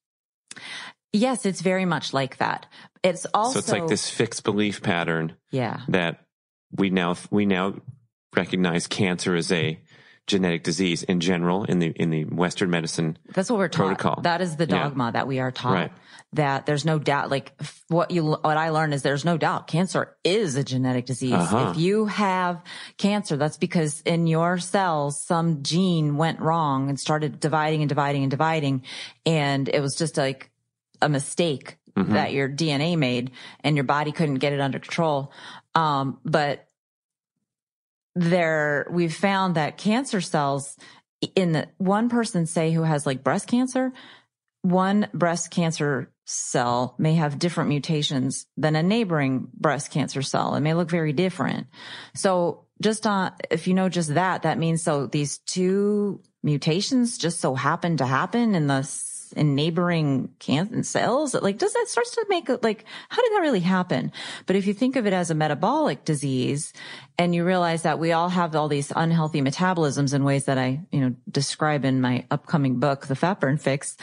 Yes, 1.11 1.45
it's 1.45 1.61
very 1.61 1.85
much 1.85 2.13
like 2.13 2.37
that. 2.37 2.65
It's 3.03 3.25
also 3.33 3.53
so 3.53 3.59
it's 3.59 3.71
like 3.71 3.87
this 3.87 4.09
fixed 4.09 4.43
belief 4.43 4.81
pattern 4.81 5.35
Yeah. 5.51 5.81
that 5.89 6.25
we 6.75 6.89
now 6.89 7.15
we 7.29 7.45
now 7.45 7.75
recognize 8.35 8.87
cancer 8.87 9.35
as 9.35 9.51
a 9.51 9.79
genetic 10.27 10.63
disease 10.63 11.03
in 11.03 11.19
general 11.19 11.63
in 11.65 11.79
the 11.79 11.87
in 11.87 12.09
the 12.09 12.23
Western 12.25 12.69
medicine. 12.69 13.17
That's 13.33 13.49
what 13.49 13.59
we're 13.59 13.67
taught. 13.67 13.87
Protocol. 13.97 14.21
That 14.21 14.41
is 14.41 14.55
the 14.55 14.65
Yeah. 14.65 14.83
dogma 14.83 15.11
that 15.13 15.27
we 15.27 15.39
are 15.39 15.51
taught. 15.51 15.73
Right. 15.73 15.91
That 16.33 16.65
there's 16.65 16.83
no 16.85 16.97
doubt, 16.97 17.29
like 17.29 17.51
what 17.89 18.09
you, 18.09 18.23
what 18.25 18.57
I 18.57 18.69
learned 18.69 18.93
is 18.95 19.03
there's 19.03 19.23
no 19.25 19.37
doubt 19.37 19.67
cancer 19.67 20.15
is 20.23 20.55
a 20.55 20.63
genetic 20.63 21.05
disease. 21.05 21.33
Uh-huh. 21.33 21.71
If 21.71 21.77
you 21.77 22.05
have 22.07 22.63
cancer, 22.97 23.37
that's 23.37 23.57
because 23.57 24.01
in 24.01 24.25
your 24.25 24.57
cells, 24.57 25.21
some 25.21 25.61
gene 25.61 26.17
went 26.17 26.39
wrong 26.39 26.89
and 26.89 26.99
started 26.99 27.39
dividing 27.39 27.81
and 27.83 27.89
dividing 27.89 28.23
and 28.23 28.31
dividing. 28.31 28.83
And 29.27 29.69
it 29.69 29.79
was 29.81 29.95
just 29.95 30.17
like 30.17 30.49
a 31.01 31.09
mistake 31.09 31.77
Mm-hmm. 31.95 32.13
that 32.13 32.33
your 32.33 32.49
DNA 32.49 32.97
made 32.97 33.29
and 33.63 33.75
your 33.77 33.83
body 33.83 34.11
couldn't 34.11 34.39
get 34.39 34.51
it 34.51 34.59
under 34.59 34.79
control. 34.79 35.31
Um, 35.75 36.17
but 36.25 36.65
there, 38.15 38.87
we've 38.91 39.15
found 39.15 39.55
that 39.55 39.77
cancer 39.77 40.21
cells 40.21 40.77
in 41.35 41.53
the 41.53 41.67
one 41.77 42.09
person 42.09 42.45
say 42.45 42.71
who 42.71 42.83
has 42.83 43.05
like 43.05 43.23
breast 43.23 43.47
cancer, 43.47 43.93
one 44.61 45.07
breast 45.13 45.51
cancer 45.51 46.11
cell 46.25 46.95
may 46.97 47.15
have 47.15 47.39
different 47.39 47.69
mutations 47.69 48.45
than 48.55 48.75
a 48.75 48.83
neighboring 48.83 49.47
breast 49.53 49.91
cancer 49.91 50.21
cell. 50.21 50.55
It 50.55 50.61
may 50.61 50.73
look 50.73 50.89
very 50.89 51.13
different. 51.13 51.67
So 52.15 52.65
just 52.81 53.05
on, 53.05 53.33
if 53.49 53.67
you 53.67 53.73
know 53.73 53.89
just 53.89 54.13
that, 54.13 54.43
that 54.43 54.57
means 54.57 54.81
so 54.81 55.07
these 55.07 55.39
two 55.39 56.21
mutations 56.41 57.17
just 57.17 57.39
so 57.39 57.55
happen 57.55 57.97
to 57.97 58.05
happen 58.05 58.55
in 58.55 58.67
the 58.67 58.83
in 59.33 59.55
neighboring 59.55 60.29
cancer 60.39 60.83
cells? 60.83 61.33
Like, 61.33 61.57
does 61.57 61.73
that 61.73 61.87
starts 61.87 62.11
to 62.11 62.25
make 62.29 62.49
like, 62.63 62.85
how 63.09 63.21
did 63.21 63.33
that 63.33 63.41
really 63.41 63.59
happen? 63.59 64.11
But 64.45 64.55
if 64.55 64.65
you 64.65 64.73
think 64.73 64.95
of 64.95 65.05
it 65.05 65.13
as 65.13 65.29
a 65.29 65.35
metabolic 65.35 66.05
disease 66.05 66.73
and 67.17 67.35
you 67.35 67.45
realize 67.45 67.83
that 67.83 67.99
we 67.99 68.11
all 68.11 68.29
have 68.29 68.55
all 68.55 68.67
these 68.67 68.91
unhealthy 68.95 69.41
metabolisms 69.41 70.13
in 70.13 70.23
ways 70.23 70.45
that 70.45 70.57
I, 70.57 70.81
you 70.91 71.01
know, 71.01 71.15
describe 71.29 71.85
in 71.85 72.01
my 72.01 72.25
upcoming 72.31 72.79
book, 72.79 73.07
The 73.07 73.15
Fat 73.15 73.39
Burn 73.39 73.57
Fix. 73.57 73.97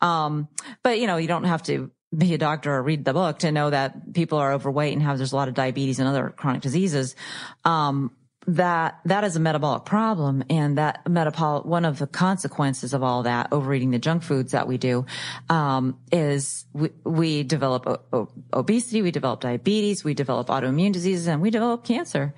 Um, 0.00 0.48
but 0.82 0.98
you 0.98 1.06
know, 1.06 1.16
you 1.16 1.28
don't 1.28 1.44
have 1.44 1.62
to 1.64 1.90
be 2.16 2.34
a 2.34 2.38
doctor 2.38 2.72
or 2.72 2.82
read 2.82 3.04
the 3.04 3.12
book 3.12 3.40
to 3.40 3.52
know 3.52 3.70
that 3.70 4.14
people 4.14 4.38
are 4.38 4.52
overweight 4.52 4.92
and 4.92 5.02
have, 5.02 5.18
there's 5.18 5.32
a 5.32 5.36
lot 5.36 5.48
of 5.48 5.54
diabetes 5.54 5.98
and 5.98 6.08
other 6.08 6.30
chronic 6.30 6.62
diseases. 6.62 7.16
Um, 7.64 8.12
that 8.46 9.00
that 9.04 9.24
is 9.24 9.34
a 9.34 9.40
metabolic 9.40 9.84
problem 9.84 10.44
and 10.48 10.78
that 10.78 11.08
metabolic 11.08 11.64
one 11.64 11.84
of 11.84 11.98
the 11.98 12.06
consequences 12.06 12.94
of 12.94 13.02
all 13.02 13.24
that 13.24 13.48
overeating 13.52 13.90
the 13.90 13.98
junk 13.98 14.22
foods 14.22 14.52
that 14.52 14.68
we 14.68 14.78
do 14.78 15.04
um, 15.48 15.98
is 16.12 16.64
we, 16.72 16.90
we 17.04 17.42
develop 17.42 17.86
o- 17.86 18.00
o- 18.12 18.28
obesity 18.52 19.02
we 19.02 19.10
develop 19.10 19.40
diabetes 19.40 20.04
we 20.04 20.14
develop 20.14 20.46
autoimmune 20.46 20.92
diseases 20.92 21.26
and 21.26 21.42
we 21.42 21.50
develop 21.50 21.84
cancer. 21.84 22.34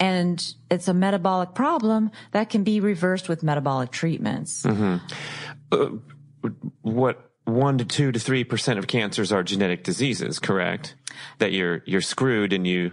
And 0.00 0.44
it's 0.70 0.88
a 0.88 0.94
metabolic 0.94 1.54
problem 1.54 2.10
that 2.32 2.50
can 2.50 2.64
be 2.64 2.80
reversed 2.80 3.28
with 3.28 3.42
metabolic 3.42 3.92
treatments. 3.92 4.62
Mm-hmm. 4.64 4.96
uh, 5.70 6.48
what 6.82 7.30
one 7.44 7.78
to 7.78 7.84
two 7.84 8.10
to 8.10 8.18
three 8.18 8.42
percent 8.42 8.78
of 8.78 8.86
cancers 8.86 9.30
are 9.30 9.42
genetic 9.42 9.84
diseases 9.84 10.38
correct? 10.38 10.94
That 11.38 11.52
you're 11.52 11.82
you're 11.86 12.00
screwed 12.00 12.52
and 12.52 12.66
you 12.66 12.92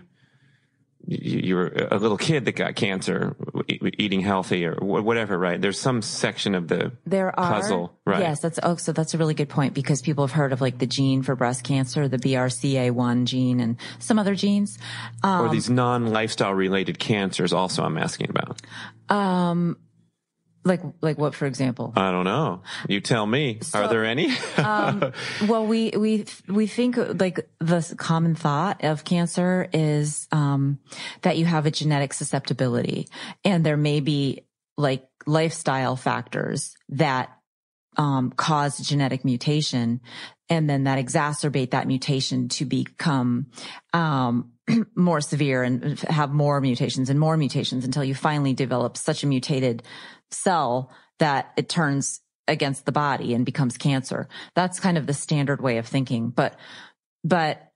you 1.08 1.56
were 1.56 1.88
a 1.92 1.98
little 1.98 2.18
kid 2.18 2.46
that 2.46 2.54
got 2.54 2.76
cancer 2.76 3.36
eating 3.68 4.22
healthy 4.22 4.66
or 4.66 4.76
whatever, 4.76 5.38
right? 5.38 5.60
There's 5.60 5.80
some 5.80 6.02
section 6.02 6.56
of 6.56 6.68
the 6.68 6.92
there 7.06 7.38
are, 7.38 7.54
puzzle, 7.54 7.94
right? 8.06 8.20
Yes, 8.20 8.40
that's 8.40 8.60
oh, 8.64 8.76
so 8.76 8.92
that's 8.92 9.14
a 9.14 9.18
really 9.18 9.34
good 9.34 9.50
point 9.50 9.74
because 9.74 10.02
people 10.02 10.26
have 10.26 10.34
heard 10.34 10.54
of 10.54 10.62
like 10.62 10.78
the 10.78 10.86
gene 10.86 11.22
for 11.24 11.36
breast 11.36 11.64
cancer, 11.64 12.08
the 12.08 12.18
BRCA1 12.18 13.26
gene, 13.26 13.60
and 13.60 13.78
some 14.00 14.20
other 14.20 14.36
genes, 14.36 14.78
um, 15.24 15.46
or 15.46 15.50
these 15.50 15.70
non-lifestyle 15.70 16.54
related 16.54 17.00
cancers. 17.00 17.54
Also, 17.54 17.84
I'm 17.84 17.98
asking 17.98 18.30
about. 18.30 18.62
Um, 19.10 19.78
like, 20.64 20.82
like 21.02 21.18
what, 21.18 21.34
for 21.34 21.46
example? 21.46 21.94
I 21.96 22.12
don't 22.12 22.26
know. 22.26 22.62
You 22.88 23.02
tell 23.02 23.26
me. 23.26 23.60
So, 23.62 23.80
Are 23.80 23.88
there 23.88 24.06
any? 24.06 24.32
um, 24.58 25.12
well, 25.48 25.66
we, 25.66 25.92
we, 25.92 26.26
we 26.48 26.68
think 26.68 26.98
like 26.98 27.48
the 27.60 27.96
common 27.98 28.36
thought 28.36 28.84
of 28.84 29.04
cancer 29.04 29.68
is, 29.74 30.28
um, 30.32 30.80
that 31.24 31.38
you 31.38 31.46
have 31.46 31.66
a 31.66 31.72
genetic 31.72 32.14
susceptibility 32.14 33.08
and 33.44 33.66
there 33.66 33.78
may 33.78 34.00
be 34.00 34.46
like 34.78 35.08
lifestyle 35.26 35.96
factors 35.96 36.76
that, 36.90 37.30
um, 37.98 38.32
cause 38.32 38.78
genetic 38.78 39.26
mutation 39.26 40.00
and 40.50 40.70
then 40.70 40.86
that 40.86 41.04
exacerbate 41.04 41.72
that 41.72 41.88
mutation 41.88 42.48
to 42.50 42.66
become, 42.66 43.48
um, 43.94 44.52
more 44.96 45.22
severe 45.22 45.64
and 45.64 46.00
have 46.02 46.32
more 46.32 46.62
mutations 46.62 47.10
and 47.10 47.20
more 47.20 47.38
mutations 47.38 47.86
until 47.86 48.04
you 48.04 48.16
finally 48.16 48.54
develop 48.54 48.98
such 48.98 49.24
a 49.24 49.28
mutated 49.28 49.84
cell 50.32 50.92
that 51.20 51.52
it 51.58 51.70
turns 51.70 52.22
against 52.48 52.86
the 52.86 52.92
body 52.92 53.34
and 53.34 53.46
becomes 53.46 53.78
cancer. 53.78 54.28
That's 54.56 54.80
kind 54.80 54.98
of 54.98 55.08
the 55.08 55.14
standard 55.14 55.62
way 55.62 55.78
of 55.78 55.88
thinking. 55.88 56.30
But, 56.30 56.56
but 57.24 57.72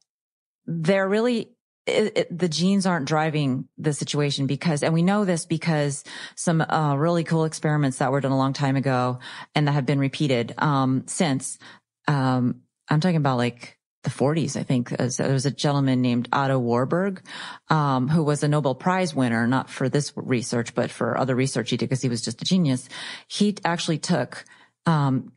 they're 0.65 1.07
really, 1.07 1.51
it, 1.85 2.17
it, 2.17 2.37
the 2.37 2.49
genes 2.49 2.85
aren't 2.85 3.07
driving 3.07 3.67
the 3.77 3.93
situation 3.93 4.47
because, 4.47 4.81
and 4.81 4.93
we 4.93 5.03
know 5.03 5.23
this 5.23 5.45
because 5.45 6.03
some 6.35 6.61
uh, 6.61 6.95
really 6.95 7.23
cool 7.23 7.45
experiments 7.45 7.99
that 7.99 8.11
were 8.11 8.21
done 8.21 8.31
a 8.31 8.37
long 8.37 8.53
time 8.53 8.75
ago 8.75 9.19
and 9.53 9.67
that 9.67 9.73
have 9.73 9.85
been 9.85 9.99
repeated 9.99 10.53
um, 10.57 11.03
since. 11.07 11.59
Um, 12.07 12.61
I'm 12.89 12.99
talking 12.99 13.17
about 13.17 13.37
like 13.37 13.77
the 14.05 14.09
40s, 14.09 14.55
I 14.57 14.63
think. 14.63 14.89
There 14.89 15.33
was 15.33 15.45
a 15.45 15.51
gentleman 15.51 16.01
named 16.01 16.29
Otto 16.31 16.57
Warburg, 16.57 17.21
um, 17.69 18.07
who 18.07 18.23
was 18.23 18.43
a 18.43 18.47
Nobel 18.47 18.75
Prize 18.75 19.13
winner, 19.13 19.45
not 19.45 19.69
for 19.69 19.89
this 19.89 20.13
research, 20.15 20.73
but 20.73 20.89
for 20.89 21.17
other 21.17 21.35
research 21.35 21.71
he 21.71 21.77
did 21.77 21.89
because 21.89 22.01
he 22.01 22.09
was 22.09 22.21
just 22.21 22.41
a 22.41 22.45
genius. 22.45 22.87
He 23.27 23.57
actually 23.65 23.97
took, 23.97 24.45
um, 24.85 25.33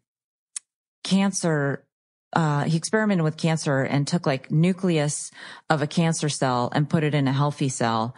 cancer, 1.03 1.85
uh, 2.35 2.65
he 2.65 2.77
experimented 2.77 3.25
with 3.25 3.37
cancer 3.37 3.83
and 3.83 4.07
took 4.07 4.27
like 4.27 4.51
nucleus 4.51 5.31
of 5.69 5.83
a 5.83 5.87
cancer 5.87 6.29
cell 6.29 6.71
and 6.73 6.89
put 6.89 7.03
it 7.03 7.15
in 7.15 7.27
a 7.27 7.33
healthy 7.33 7.69
cell 7.69 8.15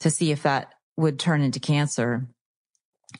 to 0.00 0.10
see 0.10 0.30
if 0.30 0.44
that 0.44 0.72
would 0.96 1.18
turn 1.18 1.42
into 1.42 1.60
cancer. 1.60 2.26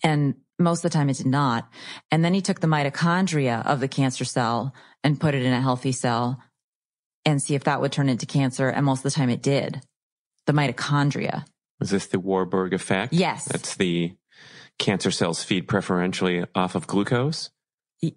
And 0.03 0.37
most 0.59 0.85
of 0.85 0.91
the 0.91 0.97
time 0.97 1.09
it 1.09 1.17
did 1.17 1.27
not. 1.27 1.69
And 2.11 2.25
then 2.25 2.35
he 2.35 2.41
took 2.41 2.61
the 2.61 2.67
mitochondria 2.67 3.65
of 3.65 3.81
the 3.81 3.89
cancer 3.89 4.25
cell 4.25 4.75
and 5.05 5.21
put 5.21 5.35
it 5.35 5.43
in 5.43 5.53
a 5.53 5.61
healthy 5.61 5.93
cell 5.93 6.41
and 7.25 7.43
see 7.43 7.55
if 7.55 7.65
that 7.65 7.81
would 7.81 7.93
turn 7.93 8.09
into 8.09 8.27
cancer. 8.27 8.69
And 8.69 8.87
most 8.87 9.01
of 9.01 9.05
the 9.05 9.11
time 9.11 9.31
it 9.31 9.43
did. 9.43 9.83
The 10.47 10.53
mitochondria. 10.53 11.45
Is 11.81 11.91
this 11.91 12.07
the 12.07 12.19
Warburg 12.19 12.73
effect? 12.73 13.13
Yes. 13.13 13.45
That's 13.45 13.77
the 13.77 14.17
cancer 14.79 15.11
cells 15.11 15.45
feed 15.45 15.69
preferentially 15.69 16.45
off 16.55 16.75
of 16.75 16.87
glucose? 16.87 17.51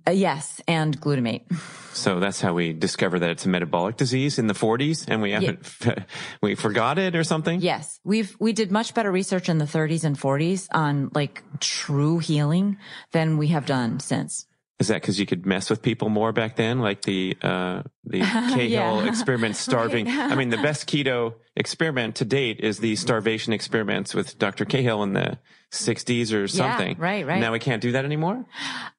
Uh, 0.08 0.12
yes, 0.12 0.62
and 0.68 1.00
glutamate. 1.02 1.52
So 1.94 2.20
that's 2.20 2.40
how 2.40 2.54
we 2.54 2.72
discover 2.72 3.18
that 3.18 3.32
it's 3.32 3.46
a 3.46 3.50
metabolic 3.50 3.98
disease 3.98 4.38
in 4.38 4.46
the 4.46 4.54
40s 4.54 5.06
and 5.08 5.24
we 5.24 5.32
haven't, 5.32 5.68
yeah. 5.84 6.04
we 6.42 6.54
forgot 6.54 7.00
it 7.00 7.16
or 7.16 7.24
something? 7.24 7.62
Yes. 7.62 8.00
We've, 8.04 8.36
we 8.40 8.54
did 8.54 8.72
much 8.72 8.94
better 8.94 9.12
research 9.12 9.50
in 9.50 9.58
the 9.58 9.66
30s 9.66 10.04
and 10.04 10.16
40s 10.16 10.68
on 10.72 11.10
like 11.16 11.42
true 11.60 12.20
healing 12.20 12.78
than 13.12 13.40
we 13.40 13.48
have 13.48 13.66
done 13.66 14.00
since. 14.00 14.46
Is 14.82 14.88
that 14.88 15.00
because 15.00 15.20
you 15.20 15.28
could 15.28 15.46
mess 15.46 15.70
with 15.70 15.84
people 15.84 16.10
more 16.10 16.32
back 16.32 16.56
then, 16.56 16.80
like 16.80 17.04
the 17.04 17.38
uh, 17.40 17.84
the 18.04 18.20
Cahill 18.22 18.68
yeah. 18.68 19.06
experiment 19.06 19.56
starving? 19.68 20.08
right. 20.08 20.32
I 20.32 20.34
mean, 20.34 20.50
the 20.50 20.58
best 20.70 20.90
keto 20.90 21.36
experiment 21.56 22.16
to 22.16 22.26
date 22.26 22.60
is 22.62 22.80
the 22.80 22.96
starvation 22.96 23.54
experiments 23.54 24.16
with 24.16 24.40
Dr. 24.40 24.66
Cahill 24.66 25.04
in 25.04 25.14
the 25.14 25.38
60s 25.70 26.34
or 26.34 26.48
something. 26.48 26.98
Yeah, 26.98 27.04
right, 27.04 27.28
right. 27.28 27.40
Now 27.40 27.52
we 27.52 27.60
can't 27.60 27.80
do 27.80 27.92
that 27.92 28.06
anymore. 28.06 28.44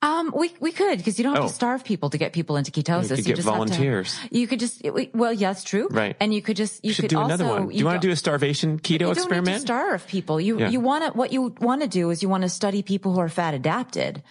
Um, 0.03 0.33
we 0.37 0.55
we 0.61 0.71
could 0.71 0.99
because 0.99 1.19
you 1.19 1.25
don't 1.25 1.35
have 1.35 1.47
oh. 1.47 1.49
to 1.49 1.53
starve 1.53 1.83
people 1.83 2.11
to 2.11 2.19
get 2.19 2.33
people 2.33 2.57
into 2.57 2.71
ketosis. 2.71 3.11
You 3.11 3.17
could 3.17 3.27
you 3.27 3.35
get 3.35 3.45
volunteers. 3.45 4.17
To, 4.21 4.39
you 4.39 4.47
could 4.47 4.61
just 4.61 4.83
well, 5.13 5.35
that's 5.35 5.65
true. 5.65 5.89
Right, 5.91 6.17
and 6.21 6.33
you 6.33 6.43
could 6.43 6.57
just 6.57 6.85
you, 6.85 6.91
you 6.91 6.95
should 6.95 7.03
could 7.03 7.11
do 7.11 7.19
also, 7.19 7.35
another 7.35 7.51
one. 7.51 7.67
Do 7.67 7.75
you, 7.75 7.81
you 7.81 7.85
want 7.85 8.01
to 8.01 8.07
do 8.07 8.13
a 8.13 8.17
starvation 8.17 8.79
keto 8.79 9.01
you 9.01 9.11
experiment? 9.11 9.47
Don't 9.47 9.55
need 9.55 9.59
to 9.59 9.67
starve 9.67 10.07
people. 10.07 10.41
You 10.41 10.61
yeah. 10.61 10.69
you 10.71 10.79
want 10.79 11.11
to 11.11 11.19
what 11.19 11.33
you 11.33 11.57
want 11.61 11.83
to 11.83 11.89
do 11.89 12.11
is 12.11 12.23
you 12.23 12.29
want 12.29 12.45
to 12.45 12.49
study 12.49 12.85
people 12.85 13.13
who 13.13 13.19
are 13.19 13.29
fat 13.29 13.53
adapted 13.53 14.23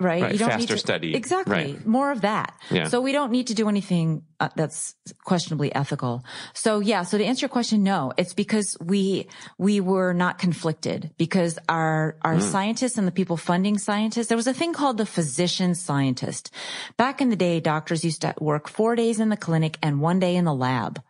right? 0.00 0.22
right. 0.22 0.32
You 0.32 0.38
don't 0.38 0.50
Faster 0.50 0.60
need 0.60 0.68
to, 0.68 0.78
study. 0.78 1.14
Exactly. 1.14 1.52
Right. 1.52 1.86
More 1.86 2.10
of 2.12 2.20
that. 2.22 2.58
Yeah. 2.70 2.84
So 2.84 3.00
we 3.00 3.12
don't 3.12 3.32
need 3.32 3.48
to 3.48 3.54
do 3.54 3.68
anything 3.68 4.22
uh, 4.40 4.48
that's 4.54 4.94
questionably 5.24 5.74
ethical. 5.74 6.24
So 6.54 6.80
yeah. 6.80 7.02
So 7.02 7.18
to 7.18 7.24
answer 7.24 7.44
your 7.44 7.48
question, 7.48 7.82
no, 7.82 8.12
it's 8.16 8.34
because 8.34 8.76
we, 8.80 9.28
we 9.58 9.80
were 9.80 10.12
not 10.12 10.38
conflicted 10.38 11.10
because 11.18 11.58
our, 11.68 12.16
our 12.22 12.36
mm. 12.36 12.42
scientists 12.42 12.98
and 12.98 13.06
the 13.06 13.12
people 13.12 13.36
funding 13.36 13.78
scientists, 13.78 14.28
there 14.28 14.36
was 14.36 14.46
a 14.46 14.54
thing 14.54 14.72
called 14.72 14.98
the 14.98 15.06
physician 15.06 15.74
scientist. 15.74 16.52
Back 16.96 17.20
in 17.20 17.30
the 17.30 17.36
day, 17.36 17.60
doctors 17.60 18.04
used 18.04 18.22
to 18.22 18.34
work 18.40 18.68
four 18.68 18.94
days 18.94 19.20
in 19.20 19.28
the 19.28 19.36
clinic 19.36 19.78
and 19.82 20.00
one 20.00 20.20
day 20.20 20.36
in 20.36 20.44
the 20.44 20.54
lab. 20.54 21.02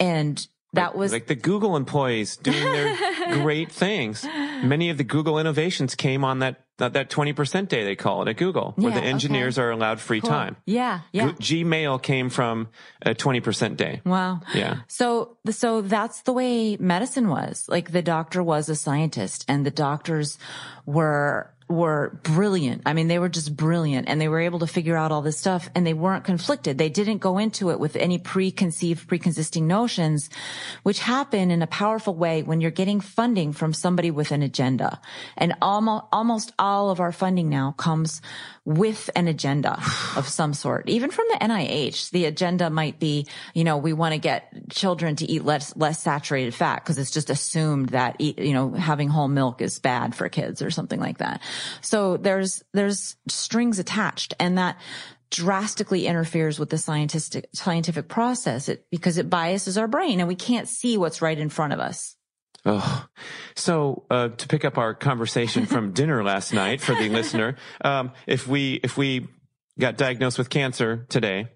And 0.00 0.44
that 0.72 0.96
was 0.96 1.12
like 1.12 1.26
the 1.26 1.34
Google 1.34 1.76
employees 1.76 2.36
doing 2.36 2.58
their 2.58 2.96
great 3.42 3.70
things. 3.70 4.24
Many 4.24 4.88
of 4.88 4.96
the 4.96 5.04
Google 5.04 5.38
innovations 5.38 5.94
came 5.94 6.24
on 6.24 6.38
that 6.38 6.64
that 6.88 7.10
twenty 7.10 7.32
percent 7.32 7.68
day 7.68 7.84
they 7.84 7.96
call 7.96 8.22
it 8.22 8.28
at 8.28 8.36
Google, 8.36 8.72
where 8.76 8.92
yeah, 8.92 9.00
the 9.00 9.06
engineers 9.06 9.58
okay. 9.58 9.66
are 9.66 9.70
allowed 9.70 10.00
free 10.00 10.20
cool. 10.20 10.30
time. 10.30 10.56
Yeah, 10.66 11.00
yeah. 11.12 11.30
Gmail 11.32 12.02
came 12.02 12.30
from 12.30 12.68
a 13.02 13.14
twenty 13.14 13.40
percent 13.40 13.76
day. 13.76 14.00
Wow. 14.04 14.40
Yeah. 14.54 14.80
So 14.88 15.36
so 15.50 15.80
that's 15.80 16.22
the 16.22 16.32
way 16.32 16.76
medicine 16.76 17.28
was. 17.28 17.66
Like 17.68 17.92
the 17.92 18.02
doctor 18.02 18.42
was 18.42 18.68
a 18.68 18.74
scientist, 18.74 19.44
and 19.48 19.64
the 19.64 19.70
doctors 19.70 20.38
were 20.84 21.51
were 21.72 22.20
brilliant. 22.22 22.82
I 22.86 22.92
mean, 22.92 23.08
they 23.08 23.18
were 23.18 23.28
just 23.28 23.56
brilliant 23.56 24.08
and 24.08 24.20
they 24.20 24.28
were 24.28 24.40
able 24.40 24.60
to 24.60 24.66
figure 24.66 24.96
out 24.96 25.10
all 25.10 25.22
this 25.22 25.38
stuff 25.38 25.68
and 25.74 25.86
they 25.86 25.94
weren't 25.94 26.24
conflicted. 26.24 26.78
They 26.78 26.88
didn't 26.88 27.18
go 27.18 27.38
into 27.38 27.70
it 27.70 27.80
with 27.80 27.96
any 27.96 28.18
preconceived, 28.18 29.08
preexisting 29.08 29.66
notions, 29.66 30.30
which 30.82 31.00
happen 31.00 31.50
in 31.50 31.62
a 31.62 31.66
powerful 31.66 32.14
way 32.14 32.42
when 32.42 32.60
you're 32.60 32.70
getting 32.70 33.00
funding 33.00 33.52
from 33.52 33.72
somebody 33.72 34.10
with 34.10 34.30
an 34.30 34.42
agenda. 34.42 35.00
And 35.36 35.54
almost, 35.60 36.04
almost 36.12 36.52
all 36.58 36.90
of 36.90 37.00
our 37.00 37.12
funding 37.12 37.48
now 37.48 37.72
comes 37.72 38.22
with 38.64 39.10
an 39.16 39.26
agenda 39.26 39.72
of 40.16 40.28
some 40.28 40.54
sort, 40.54 40.88
even 40.88 41.10
from 41.10 41.26
the 41.30 41.38
NIH. 41.38 42.10
The 42.10 42.26
agenda 42.26 42.70
might 42.70 43.00
be, 43.00 43.26
you 43.54 43.64
know, 43.64 43.76
we 43.76 43.92
want 43.92 44.12
to 44.12 44.18
get 44.18 44.70
children 44.70 45.16
to 45.16 45.30
eat 45.30 45.44
less, 45.44 45.76
less 45.76 46.00
saturated 46.00 46.54
fat 46.54 46.76
because 46.76 46.96
it's 46.98 47.10
just 47.10 47.28
assumed 47.28 47.88
that, 47.90 48.16
eat, 48.20 48.38
you 48.38 48.52
know, 48.52 48.72
having 48.72 49.08
whole 49.08 49.28
milk 49.28 49.60
is 49.60 49.80
bad 49.80 50.14
for 50.14 50.28
kids 50.28 50.62
or 50.62 50.70
something 50.70 51.00
like 51.00 51.18
that. 51.18 51.42
So 51.80 52.16
there's, 52.16 52.62
there's 52.72 53.16
strings 53.28 53.80
attached 53.80 54.34
and 54.38 54.58
that 54.58 54.78
drastically 55.30 56.06
interferes 56.06 56.60
with 56.60 56.70
the 56.70 56.78
scientific, 56.78 57.48
scientific 57.54 58.06
process 58.06 58.68
it, 58.68 58.86
because 58.90 59.18
it 59.18 59.28
biases 59.28 59.76
our 59.76 59.88
brain 59.88 60.20
and 60.20 60.28
we 60.28 60.36
can't 60.36 60.68
see 60.68 60.96
what's 60.96 61.22
right 61.22 61.38
in 61.38 61.48
front 61.48 61.72
of 61.72 61.80
us. 61.80 62.16
Oh, 62.64 63.06
so 63.56 64.04
uh, 64.10 64.28
to 64.28 64.48
pick 64.48 64.64
up 64.64 64.78
our 64.78 64.94
conversation 64.94 65.66
from 65.66 65.92
dinner 65.94 66.22
last 66.22 66.52
night 66.52 66.80
for 66.80 66.94
the 66.94 67.08
listener, 67.08 67.56
um, 67.84 68.12
if 68.26 68.46
we 68.46 68.74
if 68.84 68.96
we 68.96 69.26
got 69.78 69.96
diagnosed 69.96 70.38
with 70.38 70.48
cancer 70.48 71.06
today, 71.08 71.48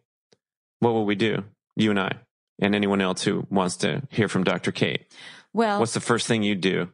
what 0.81 0.95
will 0.95 1.07
we 1.07 1.15
do? 1.15 1.45
You 1.77 1.91
and 1.91 2.01
I, 2.01 2.13
and 2.59 2.75
anyone 2.75 3.01
else 3.01 3.23
who 3.23 3.47
wants 3.51 3.77
to 3.79 4.03
hear 4.11 4.29
from 4.29 4.45
Dr. 4.45 4.73
Cate. 4.73 5.07
Well, 5.53 5.79
what's 5.79 5.95
the 5.95 6.01
first 6.01 6.27
thing 6.27 6.43
you'd 6.43 6.61
do? 6.61 6.89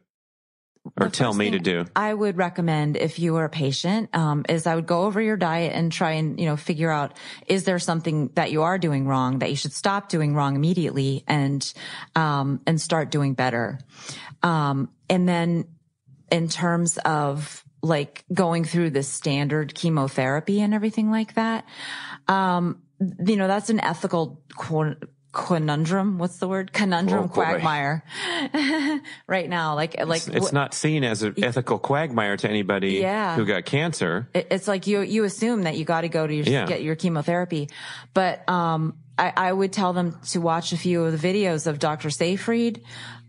Or 0.99 1.09
tell 1.09 1.33
me 1.33 1.51
to 1.51 1.59
do? 1.59 1.85
I 1.95 2.13
would 2.13 2.37
recommend 2.37 2.97
if 2.97 3.19
you 3.19 3.37
are 3.37 3.45
a 3.45 3.49
patient, 3.49 4.15
um, 4.15 4.45
is 4.49 4.67
I 4.67 4.75
would 4.75 4.85
go 4.85 5.03
over 5.03 5.21
your 5.21 5.37
diet 5.37 5.73
and 5.73 5.91
try 5.91 6.11
and, 6.11 6.39
you 6.39 6.45
know, 6.45 6.57
figure 6.57 6.91
out, 6.91 7.17
is 7.47 7.63
there 7.63 7.79
something 7.79 8.29
that 8.35 8.51
you 8.51 8.63
are 8.63 8.77
doing 8.77 9.07
wrong 9.07 9.39
that 9.39 9.49
you 9.49 9.55
should 9.55 9.73
stop 9.73 10.09
doing 10.09 10.35
wrong 10.35 10.55
immediately 10.55 11.23
and, 11.27 11.73
um, 12.15 12.61
and 12.67 12.79
start 12.79 13.11
doing 13.11 13.33
better. 13.33 13.79
Um, 14.41 14.89
and 15.09 15.27
then 15.27 15.65
in 16.31 16.49
terms 16.49 16.97
of 16.99 17.63
like 17.81 18.25
going 18.33 18.63
through 18.63 18.89
the 18.89 19.03
standard 19.03 19.73
chemotherapy 19.73 20.61
and 20.61 20.73
everything 20.73 21.11
like 21.11 21.35
that, 21.35 21.65
um, 22.27 22.81
you 23.25 23.35
know, 23.35 23.47
that's 23.47 23.69
an 23.69 23.79
ethical 23.79 24.41
conundrum. 25.33 26.19
What's 26.19 26.37
the 26.37 26.47
word? 26.47 26.71
Conundrum 26.71 27.25
oh, 27.25 27.27
quagmire. 27.27 28.03
right 29.27 29.49
now, 29.49 29.75
like 29.75 29.99
like 29.99 30.27
it's, 30.27 30.27
it's 30.29 30.49
wh- 30.51 30.53
not 30.53 30.73
seen 30.73 31.03
as 31.03 31.23
an 31.23 31.33
ethical 31.43 31.79
quagmire 31.79 32.37
to 32.37 32.49
anybody 32.49 32.93
yeah. 32.93 33.35
who 33.35 33.45
got 33.45 33.65
cancer. 33.65 34.29
It's 34.33 34.67
like 34.67 34.87
you 34.87 35.01
you 35.01 35.25
assume 35.25 35.63
that 35.63 35.75
you 35.75 35.83
got 35.83 36.01
to 36.01 36.09
go 36.09 36.25
to 36.25 36.33
your, 36.33 36.45
yeah. 36.45 36.65
get 36.65 36.83
your 36.83 36.95
chemotherapy, 36.95 37.69
but 38.13 38.47
um, 38.47 38.95
I, 39.17 39.33
I 39.35 39.53
would 39.53 39.73
tell 39.73 39.93
them 39.93 40.17
to 40.29 40.39
watch 40.39 40.71
a 40.71 40.77
few 40.77 41.03
of 41.03 41.19
the 41.19 41.27
videos 41.27 41.67
of 41.67 41.79
Dr. 41.79 42.09
Seyfried 42.09 42.81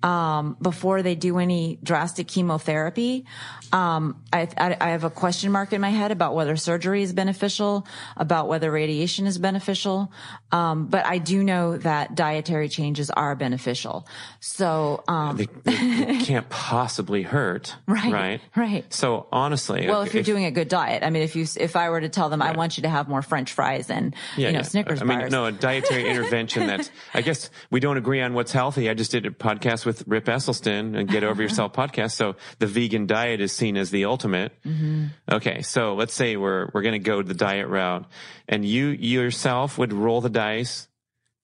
um, 0.03 0.57
before 0.61 1.03
they 1.03 1.15
do 1.15 1.39
any 1.39 1.79
drastic 1.83 2.29
chemotherapy. 2.29 3.25
Um, 3.73 4.23
I, 4.33 4.49
I, 4.57 4.77
I, 4.81 4.89
have 4.91 5.05
a 5.05 5.11
question 5.11 5.51
mark 5.51 5.73
in 5.73 5.81
my 5.81 5.89
head 5.89 6.11
about 6.11 6.35
whether 6.35 6.57
surgery 6.57 7.03
is 7.03 7.13
beneficial, 7.13 7.87
about 8.17 8.49
whether 8.49 8.71
radiation 8.71 9.27
is 9.27 9.39
beneficial. 9.39 10.13
Um, 10.53 10.87
but 10.87 11.07
I 11.07 11.19
do 11.19 11.43
know 11.43 11.79
that 11.79 12.15
dietary 12.15 12.69
changes 12.69 13.11
are 13.11 13.35
beneficial. 13.35 14.07
So, 14.41 15.03
um, 15.09 15.37
they, 15.37 15.47
they, 15.65 16.19
can't 16.25 16.49
possibly 16.49 17.23
hurt. 17.23 17.75
right. 17.87 18.13
Right. 18.13 18.41
Right. 18.55 18.93
So 18.93 19.27
honestly, 19.33 19.87
well, 19.89 20.03
if, 20.03 20.09
if 20.09 20.15
you're 20.15 20.23
doing 20.23 20.45
a 20.45 20.51
good 20.51 20.69
diet, 20.69 21.03
I 21.03 21.11
mean, 21.11 21.23
if 21.23 21.35
you, 21.35 21.47
if 21.57 21.77
I 21.77 21.89
were 21.91 22.01
to 22.01 22.09
tell 22.09 22.29
them, 22.29 22.41
right. 22.41 22.55
I 22.55 22.57
want 22.57 22.77
you 22.77 22.83
to 22.83 22.89
have 22.91 23.09
more 23.09 23.23
French 23.23 23.53
fries 23.53 23.89
and, 23.89 24.15
yeah, 24.37 24.49
you 24.49 24.53
know, 24.53 24.59
yeah. 24.59 24.65
Snickers 24.65 25.01
I 25.01 25.05
mean, 25.05 25.19
bars. 25.21 25.33
no, 25.33 25.47
a 25.47 25.53
dietary 25.53 26.09
intervention 26.11 26.67
that's, 26.67 26.91
I 27.15 27.23
guess 27.23 27.51
we 27.71 27.81
don't 27.81 27.97
agree 27.97 28.21
on 28.21 28.35
what's 28.35 28.53
healthy. 28.53 28.91
I 28.91 28.95
just 28.95 29.11
did 29.11 29.25
a 29.25 29.31
podcast 29.31 29.87
with 29.87 29.95
with 29.95 30.09
Rip 30.09 30.25
Esselstyn 30.25 30.97
and 30.99 31.09
Get 31.09 31.23
Over 31.23 31.43
Yourself 31.43 31.73
podcast. 31.75 32.13
So 32.13 32.37
the 32.59 32.67
vegan 32.67 33.07
diet 33.07 33.41
is 33.41 33.53
seen 33.65 33.77
as 33.79 33.91
the 33.91 34.05
ultimate. 34.05 34.53
Mm-hmm. 34.63 35.07
Okay. 35.33 35.63
So 35.63 35.95
let's 35.95 36.13
say 36.13 36.37
we're, 36.37 36.69
we're 36.75 36.83
going 36.83 36.93
to 36.93 36.99
go 36.99 37.23
the 37.23 37.35
diet 37.35 37.69
route 37.69 38.05
and 38.47 38.63
you 38.65 38.89
yourself 38.89 39.79
would 39.79 39.95
roll 39.95 40.21
the 40.21 40.29
dice 40.29 40.87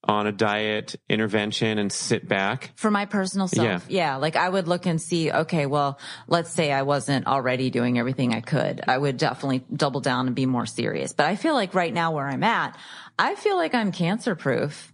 on 0.03 0.27
a 0.27 0.31
diet 0.31 0.95
intervention 1.09 1.77
and 1.77 1.91
sit 1.91 2.27
back? 2.27 2.71
For 2.75 2.91
my 2.91 3.05
personal 3.05 3.47
self, 3.47 3.65
yeah. 3.89 4.11
yeah. 4.13 4.15
Like 4.17 4.35
I 4.35 4.49
would 4.49 4.67
look 4.67 4.85
and 4.85 5.01
see, 5.01 5.31
okay, 5.31 5.65
well, 5.65 5.99
let's 6.27 6.51
say 6.51 6.71
I 6.71 6.83
wasn't 6.83 7.25
already 7.25 7.69
doing 7.69 7.97
everything 7.97 8.33
I 8.33 8.41
could. 8.41 8.81
I 8.87 8.97
would 8.97 9.17
definitely 9.17 9.63
double 9.75 10.01
down 10.01 10.27
and 10.27 10.35
be 10.35 10.45
more 10.45 10.65
serious. 10.65 11.13
But 11.13 11.25
I 11.25 11.35
feel 11.35 11.53
like 11.53 11.73
right 11.73 11.93
now 11.93 12.11
where 12.11 12.27
I'm 12.27 12.43
at, 12.43 12.77
I 13.17 13.35
feel 13.35 13.57
like 13.57 13.73
I'm 13.73 13.91
cancer 13.91 14.35
proof. 14.35 14.91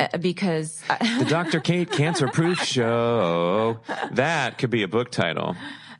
Uh, 0.00 0.18
because 0.18 0.82
the 1.18 1.26
Dr. 1.28 1.60
Cate 1.60 1.88
Cancer 1.92 2.26
Proof 2.26 2.58
Show. 2.58 3.78
That 4.10 4.58
could 4.58 4.70
be 4.70 4.82
a 4.82 4.88
book 4.88 5.12
title. 5.12 5.54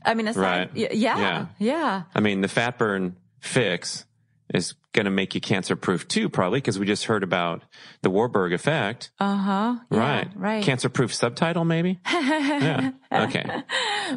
I 0.05 0.15
mean, 0.15 0.29
aside, 0.29 0.71
right? 0.75 0.93
Yeah, 0.95 1.19
yeah, 1.19 1.47
yeah. 1.59 2.03
I 2.15 2.21
mean, 2.21 2.41
the 2.41 2.49
fat 2.49 2.79
burn 2.79 3.17
fix 3.41 4.05
is 4.53 4.75
going 4.93 5.07
to 5.07 5.11
make 5.11 5.35
you 5.35 5.41
cancer 5.41 5.75
proof 5.75 6.07
too, 6.07 6.29
probably 6.29 6.59
because 6.59 6.79
we 6.79 6.87
just 6.87 7.05
heard 7.05 7.25
about 7.25 7.63
the 8.03 8.11
Warburg 8.11 8.53
effect. 8.53 9.11
Uh 9.19 9.37
huh. 9.37 9.77
Yeah, 9.91 9.99
right. 9.99 10.29
Right. 10.37 10.65
Cancer 10.65 10.89
proof 10.89 11.13
subtitle, 11.13 11.65
maybe. 11.65 11.99
yeah. 12.07 12.93
Okay. 13.11 13.45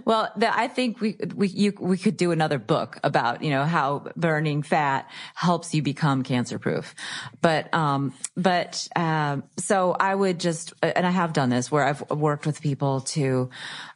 Well, 0.06 0.32
the, 0.38 0.56
I 0.56 0.68
think 0.68 1.02
we 1.02 1.18
we 1.34 1.48
you, 1.48 1.74
we 1.80 1.98
could 1.98 2.18
do 2.18 2.32
another 2.32 2.60
book 2.60 3.00
about 3.04 3.42
you 3.42 3.50
know 3.50 3.64
how 3.64 4.12
burning 4.16 4.62
fat 4.62 5.10
helps 5.34 5.74
you 5.74 5.82
become 5.82 6.24
cancer 6.24 6.60
proof, 6.60 6.94
but 7.42 7.74
um 7.74 8.14
but 8.36 8.88
um 8.96 9.44
so 9.58 9.96
I 10.00 10.14
would 10.14 10.40
just 10.40 10.74
and 10.84 11.08
I 11.08 11.12
have 11.12 11.34
done 11.34 11.50
this 11.50 11.72
where 11.72 11.86
I've 11.86 12.08
worked 12.12 12.46
with 12.46 12.62
people 12.62 13.02
to 13.02 13.50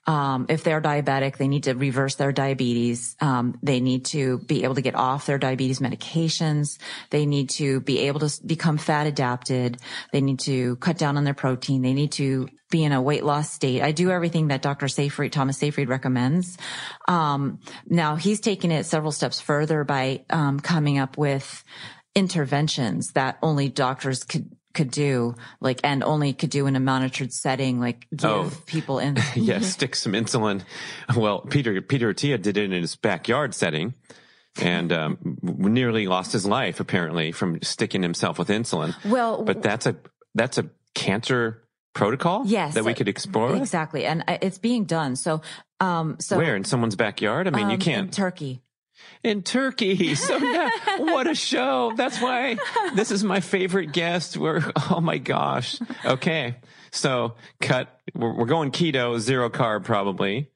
um, 0.08 0.47
if 0.49 0.64
they're 0.64 0.82
diabetic, 0.82 1.38
they 1.38 1.47
need 1.47 1.64
to 1.64 1.74
reverse 1.74 2.16
their 2.16 2.32
diabetes. 2.32 3.16
Um, 3.22 3.58
they 3.62 3.80
need 3.80 4.06
to 4.06 4.39
be 4.39 4.64
able 4.64 4.76
to 4.76 4.82
get 4.82 4.95
off 4.95 5.26
their 5.26 5.38
diabetes 5.38 5.80
medications. 5.80 6.80
They 7.12 7.26
need 7.26 7.52
to 7.52 7.82
be 7.82 7.99
able 7.99 8.22
to 8.22 8.45
become 8.45 8.78
fat 8.78 9.06
adapted. 9.06 9.78
They 10.12 10.22
need 10.22 10.39
to 10.41 10.76
cut 10.78 10.97
down 10.97 11.18
on 11.18 11.24
their 11.24 11.36
protein. 11.36 11.84
They 11.84 11.93
need 11.93 12.14
to 12.14 12.49
be 12.72 12.84
in 12.84 12.93
a 12.93 13.02
weight 13.02 13.24
loss 13.24 13.52
state. 13.52 13.82
I 13.82 13.91
do 13.91 14.10
everything 14.10 14.47
that 14.47 14.62
Dr. 14.62 14.88
Seyfried, 14.88 15.34
Thomas 15.34 15.58
Seyfried 15.58 15.89
recommends. 15.89 16.58
Um, 17.08 17.60
now 17.86 18.16
he's 18.16 18.39
taken 18.39 18.72
it 18.72 18.86
several 18.86 19.12
steps 19.12 19.39
further 19.39 19.84
by, 19.84 20.26
um, 20.30 20.60
coming 20.60 20.97
up 20.97 21.18
with 21.18 21.64
interventions 22.16 23.12
that 23.12 23.38
only 23.41 23.70
doctors 23.70 24.24
could 24.24 24.49
could 24.74 24.92
do, 24.92 25.36
like, 25.60 25.80
and 25.84 26.04
only 26.04 26.34
could 26.34 26.50
do 26.50 26.68
in 26.68 26.76
a 26.76 26.80
monitored 26.80 27.34
setting, 27.34 27.80
like 27.80 28.08
give 28.10 28.26
oh, 28.26 28.52
people 28.66 29.00
in. 29.00 29.18
yeah, 29.36 29.60
stick 29.60 29.96
some 29.96 30.14
insulin. 30.14 30.64
Well, 31.16 31.42
Peter, 31.42 31.82
Peter 31.82 32.14
Attia 32.14 32.42
did 32.42 32.58
it 32.58 32.66
in 32.66 32.72
his 32.72 32.96
backyard 32.96 33.54
setting 33.54 33.94
and 34.62 34.92
um, 34.92 35.38
nearly 35.42 36.08
lost 36.08 36.34
his 36.34 36.46
life 36.46 36.80
apparently 36.80 37.32
from 37.32 37.62
sticking 37.62 38.04
himself 38.04 38.38
with 38.38 38.50
insulin. 38.50 38.96
Well, 39.10 39.44
but 39.44 39.62
that's 39.62 39.86
a, 39.86 39.96
that's 40.36 40.58
a 40.58 40.70
cancer 40.94 41.64
protocol 41.94 42.44
yes, 42.46 42.74
that 42.74 42.84
we 42.84 42.94
could 42.94 43.08
explore. 43.08 43.56
Exactly. 43.56 44.06
And 44.06 44.24
uh, 44.28 44.38
it's 44.42 44.58
being 44.58 44.86
done. 44.86 45.16
So, 45.16 45.42
um, 45.80 46.18
so 46.20 46.38
where 46.38 46.56
in 46.56 46.64
someone's 46.64 46.96
backyard? 46.96 47.48
I 47.48 47.52
mean, 47.52 47.66
um, 47.66 47.72
you 47.72 47.78
can't. 47.78 48.14
Turkey 48.14 48.62
in 49.24 49.44
Turkey. 49.44 50.16
So 50.16 50.38
yeah, 50.38 50.70
what 51.00 51.28
a 51.28 51.36
show. 51.36 51.94
That's 51.96 52.22
why 52.22 52.58
this 52.96 53.12
is 53.12 53.24
my 53.24 53.40
favorite 53.40 53.92
guest. 53.92 54.38
We're, 54.38 54.62
oh 54.90 55.02
my 55.02 55.18
gosh. 55.18 55.80
Okay. 56.06 56.56
So 56.92 57.36
cut, 57.60 58.00
we're, 58.14 58.34
we're 58.34 58.46
going 58.46 58.72
keto, 58.72 59.20
zero 59.20 59.50
carb 59.50 59.84
probably 59.84 60.50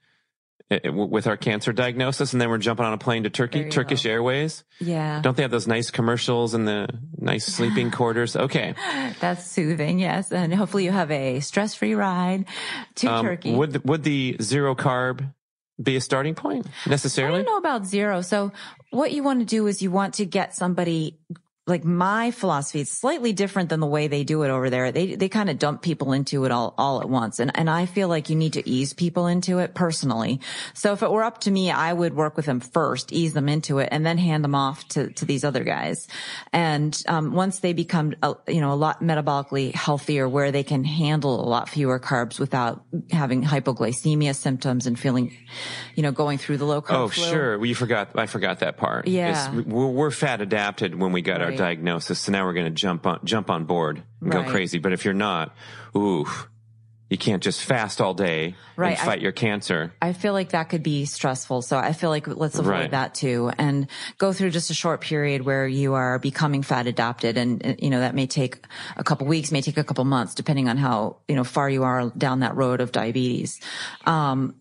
eh, 0.70 0.80
eh, 0.84 0.90
with 0.90 1.28
our 1.28 1.38
cancer 1.38 1.72
diagnosis. 1.72 2.34
And 2.34 2.42
then 2.42 2.50
we're 2.50 2.58
jumping 2.58 2.86
on 2.86 2.94
a 2.94 2.98
plane 2.98 3.24
to 3.24 3.30
Turkey, 3.30 3.70
Turkish 3.70 4.04
go. 4.04 4.10
Airways. 4.10 4.64
Yeah. 4.80 5.22
Don't 5.22 5.38
they 5.38 5.44
have 5.44 5.52
those 5.52 5.68
nice 5.68 5.92
commercials 5.92 6.54
and 6.54 6.68
the 6.68 6.88
nice 7.18 7.46
sleeping 7.46 7.92
quarters? 7.92 8.36
Okay. 8.36 8.76
That's 9.20 9.50
soothing. 9.50 10.00
Yes. 10.00 10.32
And 10.32 10.54
hopefully 10.54 10.84
you 10.84 10.92
have 10.92 11.12
a 11.12 11.40
stress 11.40 11.76
free 11.76 11.96
ride 11.96 12.46
to 12.96 13.08
um, 13.08 13.26
Turkey. 13.26 13.54
Would, 13.54 13.88
would 13.88 14.04
the 14.04 14.38
zero 14.42 14.76
carb 14.76 15.34
be 15.82 15.96
a 15.96 16.02
starting 16.02 16.36
point 16.36 16.68
necessarily? 16.88 17.42
I 17.42 17.44
don't 17.44 17.54
know 17.54 17.58
about 17.58 17.86
zero. 17.86 18.22
So 18.22 18.52
what 18.92 19.12
you 19.12 19.24
want 19.24 19.40
to 19.40 19.46
do 19.46 19.68
is 19.68 19.82
you 19.82 19.92
want 19.92 20.16
to 20.16 20.26
get 20.26 20.56
somebody 20.56 21.18
like 21.68 21.84
my 21.84 22.30
philosophy 22.30 22.82
is 22.82 22.92
slightly 22.92 23.34
different 23.34 23.70
than 23.70 23.80
the 23.80 23.88
way 23.88 24.08
they 24.08 24.24
do 24.24 24.44
it 24.44 24.50
over 24.50 24.70
there. 24.70 24.92
They, 24.92 25.16
they 25.16 25.30
kind 25.30 25.50
of 25.50 25.58
dump 25.58 25.82
people 25.82 26.14
into 26.14 26.46
it 26.46 26.52
all, 26.52 26.76
all 26.78 27.02
at 27.02 27.10
once. 27.10 27.40
And, 27.40 27.52
and 27.58 27.72
I 27.72 27.88
feel 27.88 28.08
like 28.08 28.30
you 28.30 28.36
need 28.36 28.54
to 28.54 28.70
ease 28.70 28.94
people 28.94 29.26
into 29.26 29.58
it 29.58 29.74
personally. 29.74 30.42
So 30.76 30.94
if 30.94 31.02
it 31.02 31.10
were 31.10 31.24
up 31.24 31.40
to 31.42 31.52
me, 31.52 31.72
I 31.72 31.92
would 31.92 32.14
work 32.14 32.38
with 32.38 32.46
them 32.46 32.60
first, 32.60 33.12
ease 33.12 33.34
them 33.34 33.50
into 33.50 33.80
it 33.80 33.90
and 33.92 34.06
then 34.06 34.20
hand 34.20 34.44
them 34.44 34.54
off 34.54 34.88
to, 34.90 35.10
to 35.14 35.26
these 35.26 35.44
other 35.44 35.64
guys. 35.64 36.08
And, 36.54 37.02
um, 37.08 37.34
once 37.34 37.62
they 37.62 37.74
become, 37.74 38.14
a, 38.22 38.36
you 38.48 38.62
know, 38.62 38.72
a 38.72 38.76
lot 38.76 39.02
metabolically 39.02 39.74
healthier 39.74 40.30
where 40.30 40.52
they 40.52 40.64
can 40.64 40.84
handle 40.84 41.44
a 41.44 41.50
lot 41.50 41.68
fewer 41.68 42.00
carbs 42.00 42.40
without 42.40 42.84
having 43.10 43.44
hypoglycemia 43.44 44.36
symptoms 44.36 44.86
and 44.86 45.00
feeling, 45.00 45.36
you 45.96 46.04
know, 46.04 46.12
going 46.12 46.38
through 46.38 46.58
the 46.58 46.66
low 46.66 46.84
carb. 46.84 46.96
Oh, 46.96 47.10
sure. 47.10 47.58
Well, 47.58 47.66
you 47.66 47.74
forgot, 47.74 48.10
I 48.14 48.28
forgot 48.28 48.60
that 48.60 48.78
part. 48.78 49.08
Yeah. 49.08 49.52
We're, 49.52 49.88
we're, 49.88 50.12
fat 50.12 50.40
adapted 50.40 50.96
when 50.96 51.12
we 51.12 51.22
got 51.22 51.42
right. 51.42 51.52
our 51.52 51.55
diagnosis. 51.58 52.20
So 52.20 52.32
now 52.32 52.46
we're 52.46 52.54
going 52.54 52.66
to 52.66 52.72
jump 52.72 53.06
on, 53.06 53.20
jump 53.24 53.50
on 53.50 53.66
board 53.66 54.04
and 54.22 54.34
right. 54.34 54.46
go 54.46 54.52
crazy. 54.52 54.80
But 54.80 54.94
if 54.94 55.06
you're 55.06 55.14
not, 55.14 55.56
ooh, 55.96 56.26
you 57.10 57.18
can't 57.20 57.44
just 57.44 57.62
fast 57.62 58.02
all 58.02 58.16
day 58.16 58.56
Right, 58.76 58.94
and 58.94 59.00
I- 59.00 59.06
fight 59.06 59.22
your 59.22 59.32
cancer. 59.32 59.94
I 60.02 60.14
feel 60.14 60.34
like 60.34 60.50
that 60.50 60.70
could 60.70 60.82
be 60.82 61.06
stressful. 61.06 61.62
So 61.62 61.78
I 61.78 61.94
feel 61.94 62.10
like 62.10 62.28
let's 62.28 62.58
avoid 62.58 62.72
Right. 62.72 62.92
that 62.92 63.14
too 63.14 63.52
and 63.60 63.88
go 64.18 64.34
through 64.34 64.50
just 64.50 64.72
a 64.72 64.74
short 64.74 65.02
period 65.02 65.44
where 65.44 65.68
you 65.68 65.94
are 65.94 66.18
becoming 66.18 66.64
fat 66.64 66.88
adapted. 66.88 67.38
And, 67.38 67.78
you 67.80 67.92
know, 67.92 68.00
that 68.00 68.16
may 68.16 68.26
take 68.26 68.66
a 68.98 69.04
couple 69.04 69.28
weeks, 69.28 69.52
may 69.52 69.62
take 69.62 69.78
a 69.78 69.84
couple 69.84 70.04
months, 70.04 70.34
depending 70.34 70.68
on 70.68 70.78
how, 70.78 71.18
you 71.28 71.36
know, 71.36 71.44
far 71.44 71.70
you 71.70 71.84
are 71.84 72.10
down 72.18 72.40
that 72.40 72.56
road 72.56 72.82
of 72.82 72.92
diabetes. 72.92 73.62
Um, 74.06 74.56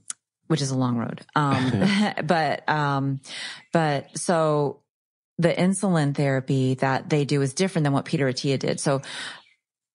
which 0.47 0.61
is 0.61 0.71
a 0.71 0.77
long 0.77 0.99
road. 0.99 1.25
Um, 1.35 1.73
but, 2.25 2.69
um, 2.69 3.21
but 3.73 4.17
so 4.19 4.81
the 5.39 5.53
insulin 5.53 6.15
therapy 6.15 6.75
that 6.75 7.11
they 7.11 7.25
do 7.25 7.43
is 7.43 7.55
different 7.55 7.85
than 7.85 7.93
what 7.93 8.05
Peter 8.05 8.27
Attia 8.27 8.59
did. 8.59 8.81
So 8.81 9.03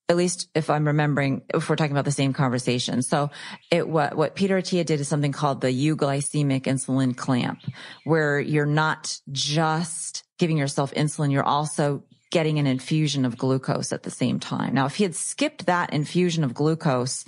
at 0.10 0.18
least 0.18 0.50
if 0.56 0.70
I'm 0.70 0.88
remembering, 0.88 1.44
if 1.54 1.70
we're 1.70 1.76
talking 1.76 1.92
about 1.92 2.06
the 2.06 2.12
same 2.12 2.34
conversation. 2.34 3.04
So 3.04 3.30
it, 3.70 3.88
what, 3.88 4.18
what 4.18 4.36
Peter 4.36 4.60
Attia 4.60 4.84
did 4.84 5.00
is 5.00 5.08
something 5.08 5.32
called 5.32 5.62
the 5.62 5.68
euglycemic 5.68 6.64
insulin 6.64 7.16
clamp, 7.16 7.60
where 8.06 8.40
you're 8.40 8.66
not 8.66 9.16
just 9.32 10.24
giving 10.40 10.58
yourself 10.58 10.92
insulin, 10.94 11.32
you're 11.32 11.44
also 11.44 12.04
getting 12.32 12.58
an 12.60 12.68
infusion 12.68 13.24
of 13.24 13.38
glucose 13.38 13.92
at 13.92 14.04
the 14.04 14.12
same 14.12 14.40
time. 14.40 14.74
Now, 14.74 14.88
if 14.88 14.96
he 14.96 15.04
had 15.04 15.16
skipped 15.16 15.68
that 15.68 15.94
infusion 15.94 16.44
of 16.44 16.54
glucose, 16.54 17.24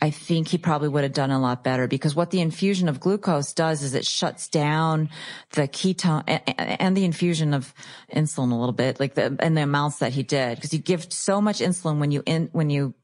I 0.00 0.10
think 0.10 0.48
he 0.48 0.58
probably 0.58 0.88
would 0.88 1.04
have 1.04 1.14
done 1.14 1.30
a 1.30 1.40
lot 1.40 1.64
better 1.64 1.88
because 1.88 2.14
what 2.14 2.30
the 2.30 2.40
infusion 2.40 2.88
of 2.88 3.00
glucose 3.00 3.52
does 3.54 3.82
is 3.82 3.94
it 3.94 4.04
shuts 4.04 4.48
down 4.48 5.08
the 5.52 5.66
ketone 5.66 6.22
and, 6.58 6.96
the 6.96 7.04
infusion 7.04 7.54
of 7.54 7.72
insulin 8.12 8.52
a 8.52 8.54
little 8.54 8.72
bit, 8.72 9.00
like 9.00 9.14
the, 9.14 9.36
and 9.40 9.56
the 9.56 9.62
amounts 9.62 9.98
that 9.98 10.12
he 10.12 10.22
did. 10.22 10.60
Cause 10.60 10.72
you 10.72 10.80
give 10.80 11.12
so 11.12 11.40
much 11.40 11.60
insulin 11.60 11.98
when 11.98 12.10
you 12.10 12.22
in, 12.26 12.50
when 12.52 12.68
you, 12.68 12.94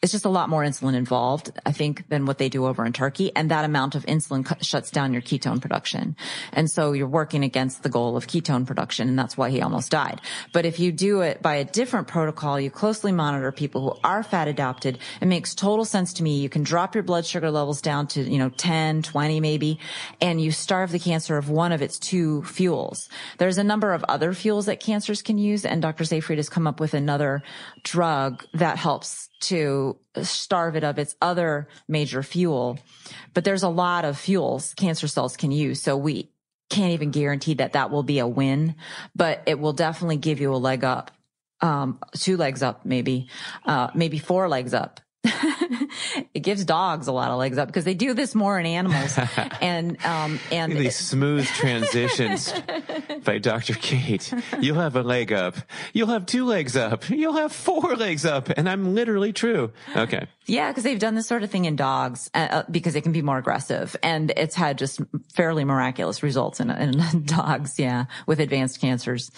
it's 0.00 0.12
just 0.12 0.24
a 0.24 0.30
lot 0.30 0.48
more 0.48 0.62
insulin 0.62 0.94
involved, 0.94 1.50
I 1.64 1.72
think, 1.72 2.08
than 2.08 2.26
what 2.26 2.38
they 2.38 2.48
do 2.48 2.66
over 2.66 2.84
in 2.84 2.92
Turkey. 2.92 3.34
And 3.34 3.50
that 3.50 3.64
amount 3.64 3.94
of 3.94 4.06
insulin 4.06 4.44
cu- 4.44 4.62
shuts 4.62 4.90
down 4.90 5.12
your 5.12 5.22
ketone 5.22 5.60
production. 5.60 6.16
And 6.52 6.70
so 6.70 6.92
you're 6.92 7.08
working 7.08 7.42
against 7.42 7.82
the 7.82 7.88
goal 7.88 8.16
of 8.16 8.26
ketone 8.26 8.66
production. 8.66 9.08
And 9.08 9.18
that's 9.18 9.36
why 9.36 9.50
he 9.50 9.62
almost 9.62 9.90
died. 9.90 10.20
But 10.52 10.66
if 10.66 10.78
you 10.78 10.92
do 10.92 11.22
it 11.22 11.42
by 11.42 11.56
a 11.56 11.64
different 11.64 12.06
protocol, 12.06 12.60
you 12.60 12.70
closely 12.70 13.10
monitor 13.10 13.50
people 13.50 13.82
who 13.82 14.00
are 14.04 14.22
fat 14.22 14.46
adapted. 14.46 14.98
It 15.20 15.26
makes 15.26 15.54
total 15.54 15.84
sense 15.84 16.12
to 16.14 16.22
me. 16.22 16.38
You 16.38 16.48
can 16.48 16.62
drop 16.62 16.94
your 16.94 17.02
blood 17.02 17.26
sugar 17.26 17.50
levels 17.50 17.80
down 17.82 18.06
to, 18.08 18.22
you 18.22 18.38
know, 18.38 18.50
10, 18.50 19.02
20 19.02 19.40
maybe, 19.40 19.78
and 20.20 20.40
you 20.40 20.52
starve 20.52 20.92
the 20.92 20.98
cancer 20.98 21.36
of 21.36 21.50
one 21.50 21.72
of 21.72 21.82
its 21.82 21.98
two 21.98 22.42
fuels. 22.44 23.08
There's 23.38 23.58
a 23.58 23.64
number 23.64 23.92
of 23.92 24.04
other 24.04 24.32
fuels 24.32 24.66
that 24.66 24.80
cancers 24.80 25.22
can 25.22 25.38
use. 25.38 25.64
And 25.64 25.82
Dr. 25.82 26.04
Seyfried 26.04 26.38
has 26.38 26.48
come 26.48 26.66
up 26.66 26.78
with 26.78 26.94
another 26.94 27.42
drug 27.82 28.44
that 28.54 28.76
helps 28.76 29.25
to 29.40 29.98
starve 30.22 30.76
it 30.76 30.84
of 30.84 30.98
its 30.98 31.16
other 31.20 31.68
major 31.88 32.22
fuel. 32.22 32.78
But 33.34 33.44
there's 33.44 33.62
a 33.62 33.68
lot 33.68 34.04
of 34.04 34.18
fuels 34.18 34.74
cancer 34.74 35.08
cells 35.08 35.36
can 35.36 35.50
use. 35.50 35.82
So 35.82 35.96
we 35.96 36.30
can't 36.70 36.92
even 36.92 37.10
guarantee 37.10 37.54
that 37.54 37.74
that 37.74 37.90
will 37.90 38.02
be 38.02 38.18
a 38.18 38.26
win, 38.26 38.74
but 39.14 39.42
it 39.46 39.58
will 39.58 39.72
definitely 39.72 40.16
give 40.16 40.40
you 40.40 40.54
a 40.54 40.56
leg 40.56 40.84
up. 40.84 41.10
Um, 41.60 42.00
two 42.16 42.36
legs 42.36 42.62
up, 42.62 42.84
maybe, 42.84 43.28
uh, 43.64 43.88
maybe 43.94 44.18
four 44.18 44.48
legs 44.48 44.74
up. 44.74 45.00
it 46.34 46.40
gives 46.40 46.64
dogs 46.64 47.06
a 47.06 47.12
lot 47.12 47.30
of 47.30 47.38
legs 47.38 47.58
up 47.58 47.68
because 47.68 47.84
they 47.84 47.94
do 47.94 48.14
this 48.14 48.34
more 48.34 48.58
in 48.58 48.66
animals 48.66 49.18
and, 49.60 50.04
um, 50.04 50.38
and 50.50 50.72
These 50.72 50.96
smooth 50.96 51.46
transitions 51.54 52.52
by 53.24 53.38
Dr. 53.38 53.74
Cate. 53.74 54.32
You'll 54.60 54.80
have 54.80 54.96
a 54.96 55.02
leg 55.02 55.32
up. 55.32 55.56
You'll 55.92 56.08
have 56.08 56.26
two 56.26 56.44
legs 56.44 56.76
up. 56.76 57.08
You'll 57.10 57.36
have 57.36 57.52
four 57.52 57.96
legs 57.96 58.24
up. 58.24 58.48
And 58.50 58.68
I'm 58.68 58.94
literally 58.94 59.32
true. 59.32 59.72
Okay. 59.94 60.26
Yeah, 60.46 60.70
because 60.70 60.84
they've 60.84 60.98
done 60.98 61.14
this 61.14 61.26
sort 61.26 61.42
of 61.42 61.50
thing 61.50 61.64
in 61.64 61.76
dogs 61.76 62.30
uh, 62.34 62.38
uh, 62.50 62.62
because 62.70 62.94
they 62.94 63.00
can 63.00 63.12
be 63.12 63.22
more 63.22 63.38
aggressive, 63.38 63.96
and 64.02 64.30
it's 64.36 64.54
had 64.54 64.78
just 64.78 65.00
fairly 65.34 65.64
miraculous 65.64 66.22
results 66.22 66.60
in, 66.60 66.70
in 66.70 67.24
dogs. 67.24 67.78
Yeah, 67.78 68.06
with 68.26 68.38
advanced 68.38 68.80
cancers. 68.80 69.30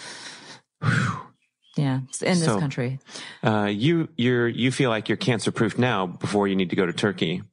Yeah, 1.77 2.01
it's 2.09 2.21
in 2.21 2.31
this 2.39 2.45
So- 2.45 2.59
country. 2.59 2.99
Uh, 3.43 3.65
you, 3.71 4.09
you're, 4.17 4.47
you 4.47 4.71
feel 4.71 4.89
like 4.89 5.07
you're 5.09 5.17
cancer 5.17 5.51
proof 5.51 5.77
now 5.77 6.07
before 6.07 6.47
you 6.47 6.55
need 6.55 6.71
to 6.71 6.75
go 6.75 6.85
to 6.85 6.93
Turkey. 6.93 7.43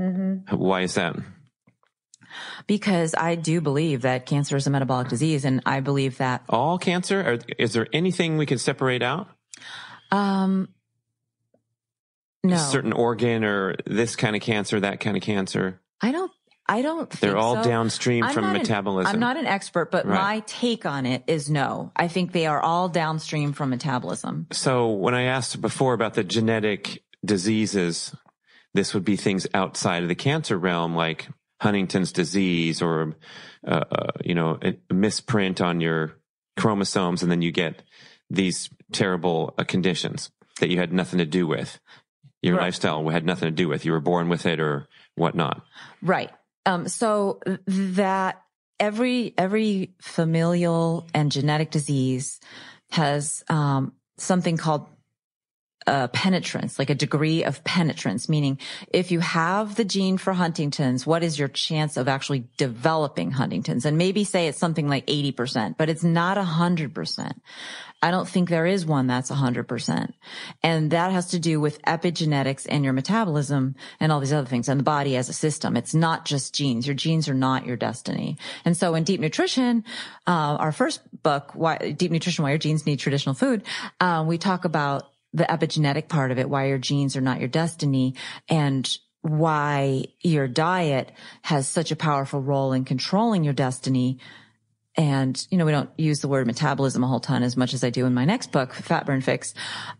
Mm-hmm. 0.00 0.56
Why 0.56 0.82
is 0.82 0.94
that? 0.94 1.16
Because 2.66 3.14
I 3.16 3.34
do 3.36 3.60
believe 3.60 4.02
that 4.02 4.26
cancer 4.26 4.56
is 4.56 4.66
a 4.66 4.70
metabolic 4.70 5.08
disease, 5.08 5.44
and 5.44 5.60
I 5.66 5.80
believe 5.80 6.18
that 6.18 6.42
All 6.48 6.78
cancer? 6.78 7.20
Or 7.20 7.38
is 7.58 7.72
there 7.74 7.86
anything 7.92 8.36
we 8.38 8.46
can 8.46 8.58
separate 8.58 9.02
out? 9.02 9.28
um, 10.10 10.68
no, 12.42 12.56
A 12.56 12.58
certain 12.58 12.92
organ 12.92 13.42
or 13.44 13.76
this 13.86 14.16
kind 14.16 14.34
of 14.36 14.42
cancer, 14.42 14.78
that 14.80 15.00
kind 15.00 15.16
of 15.16 15.22
cancer? 15.22 15.80
I 16.00 16.12
don't. 16.12 16.30
I 16.66 16.80
don't. 16.82 17.10
Think 17.10 17.20
They're 17.20 17.36
all 17.36 17.62
so. 17.62 17.68
downstream 17.68 18.24
I'm 18.24 18.32
from 18.32 18.44
not 18.44 18.56
an- 18.56 18.62
metabolism. 18.62 19.12
I'm 19.14 19.20
not 19.20 19.36
an 19.36 19.46
expert, 19.46 19.90
but 19.90 20.06
Right. 20.06 20.18
my 20.18 20.42
take 20.46 20.86
on 20.86 21.04
it 21.04 21.22
is 21.26 21.50
no. 21.50 21.92
I 21.94 22.08
think 22.08 22.32
they 22.32 22.46
are 22.46 22.60
all 22.60 22.88
downstream 22.88 23.52
from 23.52 23.70
metabolism. 23.70 24.46
So 24.52 24.88
when 24.88 25.14
I 25.14 25.24
asked 25.24 25.60
before 25.60 25.92
about 25.92 26.14
the 26.14 26.24
genetic 26.24 27.02
diseases, 27.24 28.14
this 28.72 28.94
would 28.94 29.04
be 29.04 29.16
things 29.16 29.46
outside 29.52 30.02
of 30.02 30.08
the 30.08 30.14
cancer 30.14 30.56
realm, 30.58 30.94
like 30.96 31.28
Huntington's 31.60 32.12
disease 32.12 32.80
or, 32.80 33.14
uh, 33.66 33.84
uh, 33.90 34.06
you 34.24 34.34
know, 34.34 34.58
a 34.62 34.74
misprint 34.94 35.60
on 35.60 35.80
your 35.82 36.14
chromosomes, 36.56 37.22
and 37.22 37.30
then 37.30 37.42
you 37.42 37.52
get 37.52 37.82
these 38.30 38.70
terrible 38.92 39.54
uh, 39.58 39.64
conditions 39.64 40.30
that 40.60 40.70
you 40.70 40.78
had 40.78 40.92
nothing 40.92 41.18
to 41.18 41.26
do 41.26 41.46
with. 41.46 41.78
Your 42.42 42.56
Right. 42.56 42.64
lifestyle 42.64 43.06
had 43.10 43.24
nothing 43.26 43.48
to 43.48 43.54
do 43.54 43.68
with. 43.68 43.84
You 43.84 43.92
were 43.92 44.00
born 44.00 44.28
with 44.28 44.46
it 44.46 44.60
or 44.60 44.88
whatnot. 45.14 45.62
Right. 46.02 46.30
Um, 46.66 46.88
so 46.88 47.40
that 47.66 48.42
every, 48.80 49.34
every 49.36 49.94
familial 50.00 51.06
and 51.14 51.30
genetic 51.30 51.70
disease 51.70 52.40
has, 52.90 53.44
um, 53.48 53.92
something 54.16 54.56
called 54.56 54.86
uh, 55.86 56.08
penetrance, 56.08 56.78
like 56.78 56.90
a 56.90 56.94
degree 56.94 57.44
of 57.44 57.62
penetrance, 57.64 58.28
meaning 58.28 58.58
if 58.90 59.10
you 59.10 59.20
have 59.20 59.76
the 59.76 59.84
gene 59.84 60.18
for 60.18 60.32
Huntington's, 60.32 61.06
what 61.06 61.22
is 61.22 61.38
your 61.38 61.48
chance 61.48 61.96
of 61.96 62.08
actually 62.08 62.44
developing 62.56 63.32
Huntington's? 63.32 63.84
And 63.84 63.98
maybe 63.98 64.24
say 64.24 64.48
it's 64.48 64.58
something 64.58 64.88
like 64.88 65.06
80%, 65.06 65.76
but 65.76 65.88
it's 65.88 66.04
not 66.04 66.36
100%. 66.36 67.32
I 68.02 68.10
don't 68.10 68.28
think 68.28 68.50
there 68.50 68.66
is 68.66 68.84
one 68.84 69.06
that's 69.06 69.30
100%. 69.30 70.12
And 70.62 70.90
that 70.90 71.10
has 71.10 71.28
to 71.28 71.38
do 71.38 71.58
with 71.58 71.80
epigenetics 71.82 72.66
and 72.68 72.84
your 72.84 72.92
metabolism 72.92 73.76
and 73.98 74.12
all 74.12 74.20
these 74.20 74.32
other 74.32 74.46
things 74.46 74.68
and 74.68 74.78
the 74.78 74.84
body 74.84 75.16
as 75.16 75.30
a 75.30 75.32
system. 75.32 75.74
It's 75.74 75.94
not 75.94 76.26
just 76.26 76.54
genes. 76.54 76.86
Your 76.86 76.94
genes 76.94 77.30
are 77.30 77.34
not 77.34 77.64
your 77.64 77.76
destiny. 77.76 78.36
And 78.66 78.76
so 78.76 78.94
in 78.94 79.04
deep 79.04 79.20
nutrition, 79.20 79.84
uh, 80.26 80.60
our 80.60 80.70
first 80.70 81.00
book, 81.22 81.52
why, 81.54 81.78
deep 81.96 82.10
nutrition, 82.10 82.42
why 82.42 82.50
your 82.50 82.58
genes 82.58 82.84
need 82.84 82.98
traditional 82.98 83.34
food, 83.34 83.62
uh, 84.00 84.22
we 84.26 84.36
talk 84.36 84.66
about 84.66 85.13
the 85.34 85.44
epigenetic 85.44 86.08
part 86.08 86.30
of 86.30 86.38
it, 86.38 86.48
why 86.48 86.68
your 86.68 86.78
genes 86.78 87.16
are 87.16 87.20
not 87.20 87.40
your 87.40 87.48
destiny 87.48 88.14
and 88.48 88.98
why 89.20 90.04
your 90.20 90.46
diet 90.46 91.10
has 91.42 91.66
such 91.66 91.90
a 91.90 91.96
powerful 91.96 92.40
role 92.40 92.72
in 92.72 92.84
controlling 92.84 93.42
your 93.42 93.52
destiny. 93.52 94.18
And, 94.96 95.44
you 95.50 95.58
know, 95.58 95.64
we 95.64 95.72
don't 95.72 95.90
use 95.98 96.20
the 96.20 96.28
word 96.28 96.46
metabolism 96.46 97.02
a 97.02 97.08
whole 97.08 97.18
ton 97.18 97.42
as 97.42 97.56
much 97.56 97.74
as 97.74 97.82
I 97.82 97.90
do 97.90 98.06
in 98.06 98.14
my 98.14 98.24
next 98.24 98.52
book, 98.52 98.72
Fat 98.72 99.06
Burn 99.06 99.22
Fix, 99.22 99.52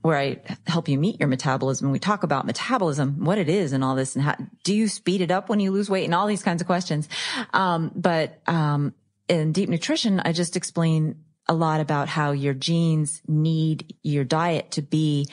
where 0.02 0.16
I 0.16 0.40
help 0.68 0.88
you 0.88 0.98
meet 0.98 1.18
your 1.18 1.28
metabolism. 1.28 1.90
We 1.90 1.98
talk 1.98 2.22
about 2.22 2.46
metabolism, 2.46 3.24
what 3.24 3.38
it 3.38 3.48
is 3.48 3.72
and 3.72 3.82
all 3.82 3.96
this 3.96 4.14
and 4.14 4.24
how, 4.24 4.36
do 4.62 4.72
you 4.72 4.86
speed 4.86 5.20
it 5.20 5.32
up 5.32 5.48
when 5.48 5.58
you 5.58 5.72
lose 5.72 5.90
weight 5.90 6.04
and 6.04 6.14
all 6.14 6.28
these 6.28 6.44
kinds 6.44 6.60
of 6.60 6.68
questions. 6.68 7.08
Um, 7.52 7.90
but, 7.96 8.40
um, 8.46 8.94
in 9.26 9.52
deep 9.52 9.68
nutrition, 9.68 10.20
I 10.20 10.32
just 10.32 10.54
explain 10.54 11.23
a 11.48 11.54
lot 11.54 11.80
about 11.80 12.08
how 12.08 12.32
your 12.32 12.54
genes 12.54 13.20
need 13.26 13.96
your 14.02 14.24
diet 14.24 14.72
to 14.72 14.82
be 14.82 15.28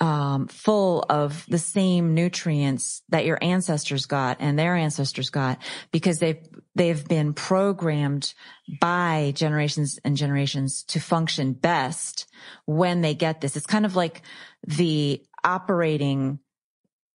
um, 0.00 0.46
full 0.46 1.04
of 1.08 1.44
the 1.48 1.58
same 1.58 2.14
nutrients 2.14 3.02
that 3.08 3.24
your 3.24 3.38
ancestors 3.42 4.06
got 4.06 4.36
and 4.40 4.56
their 4.56 4.76
ancestors 4.76 5.30
got 5.30 5.58
because 5.90 6.20
they've 6.20 6.38
they've 6.76 7.06
been 7.08 7.34
programmed 7.34 8.32
by 8.80 9.32
generations 9.34 9.98
and 10.04 10.16
generations 10.16 10.84
to 10.84 11.00
function 11.00 11.52
best 11.52 12.26
when 12.64 13.00
they 13.00 13.14
get 13.14 13.40
this. 13.40 13.56
It's 13.56 13.66
kind 13.66 13.84
of 13.84 13.96
like 13.96 14.22
the 14.64 15.24
operating 15.42 16.38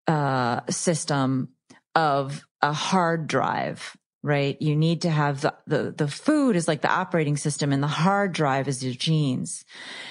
uh, 0.06 0.60
system 0.70 1.48
of 1.96 2.46
a 2.62 2.72
hard 2.72 3.26
drive 3.26 3.96
right? 4.28 4.60
You 4.60 4.76
need 4.76 5.02
to 5.02 5.10
have 5.10 5.40
the, 5.40 5.54
the, 5.66 5.94
the 5.96 6.06
food 6.06 6.54
is 6.54 6.68
like 6.68 6.82
the 6.82 6.92
operating 6.92 7.38
system 7.38 7.72
and 7.72 7.82
the 7.82 7.88
hard 7.88 8.32
drive 8.32 8.68
is 8.68 8.84
your 8.84 8.92
genes. 8.92 9.64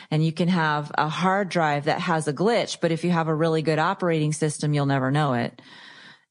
And 0.10 0.26
you 0.26 0.32
can 0.32 0.48
have 0.48 0.92
a 0.98 1.08
hard 1.08 1.50
drive 1.50 1.86
that 1.86 2.00
has 2.00 2.28
a 2.28 2.34
glitch, 2.34 2.80
but 2.82 2.92
if 2.92 3.04
you 3.04 3.12
have 3.12 3.28
a 3.28 3.36
really 3.36 3.62
good 3.62 3.78
operating 3.78 4.34
system, 4.34 4.74
you'll 4.74 4.88
never 4.88 5.12
know 5.12 5.36
it. 5.36 5.62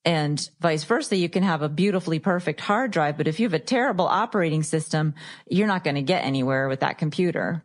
And 0.05 0.41
vice 0.61 0.83
versa, 0.83 1.17
you 1.17 1.29
can 1.29 1.45
have 1.45 1.63
a 1.63 1.69
beautifully 1.69 2.19
perfect 2.19 2.61
hard 2.61 2.91
drive, 2.91 3.17
but 3.17 3.29
if 3.29 3.39
you 3.39 3.47
have 3.47 3.55
a 3.55 3.61
terrible 3.61 4.07
operating 4.07 4.65
system, 4.65 5.15
you're 5.49 5.67
not 5.69 5.85
going 5.85 5.97
to 5.97 6.03
get 6.03 6.25
anywhere 6.25 6.69
with 6.69 6.81
that 6.81 6.99
computer. 6.99 7.65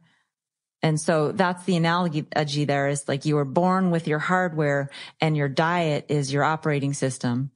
And 0.83 0.99
so 0.99 1.31
that's 1.31 1.63
the 1.65 1.77
analogy 1.77 2.65
there 2.65 2.89
is 2.89 3.07
like 3.07 3.25
you 3.25 3.35
were 3.35 3.45
born 3.45 3.89
with 3.89 4.07
your 4.07 4.19
hardware 4.19 4.89
and 5.19 5.35
your 5.35 5.49
diet 5.49 6.05
is 6.09 6.31
your 6.31 6.43
operating 6.43 6.93
system. 6.93 7.51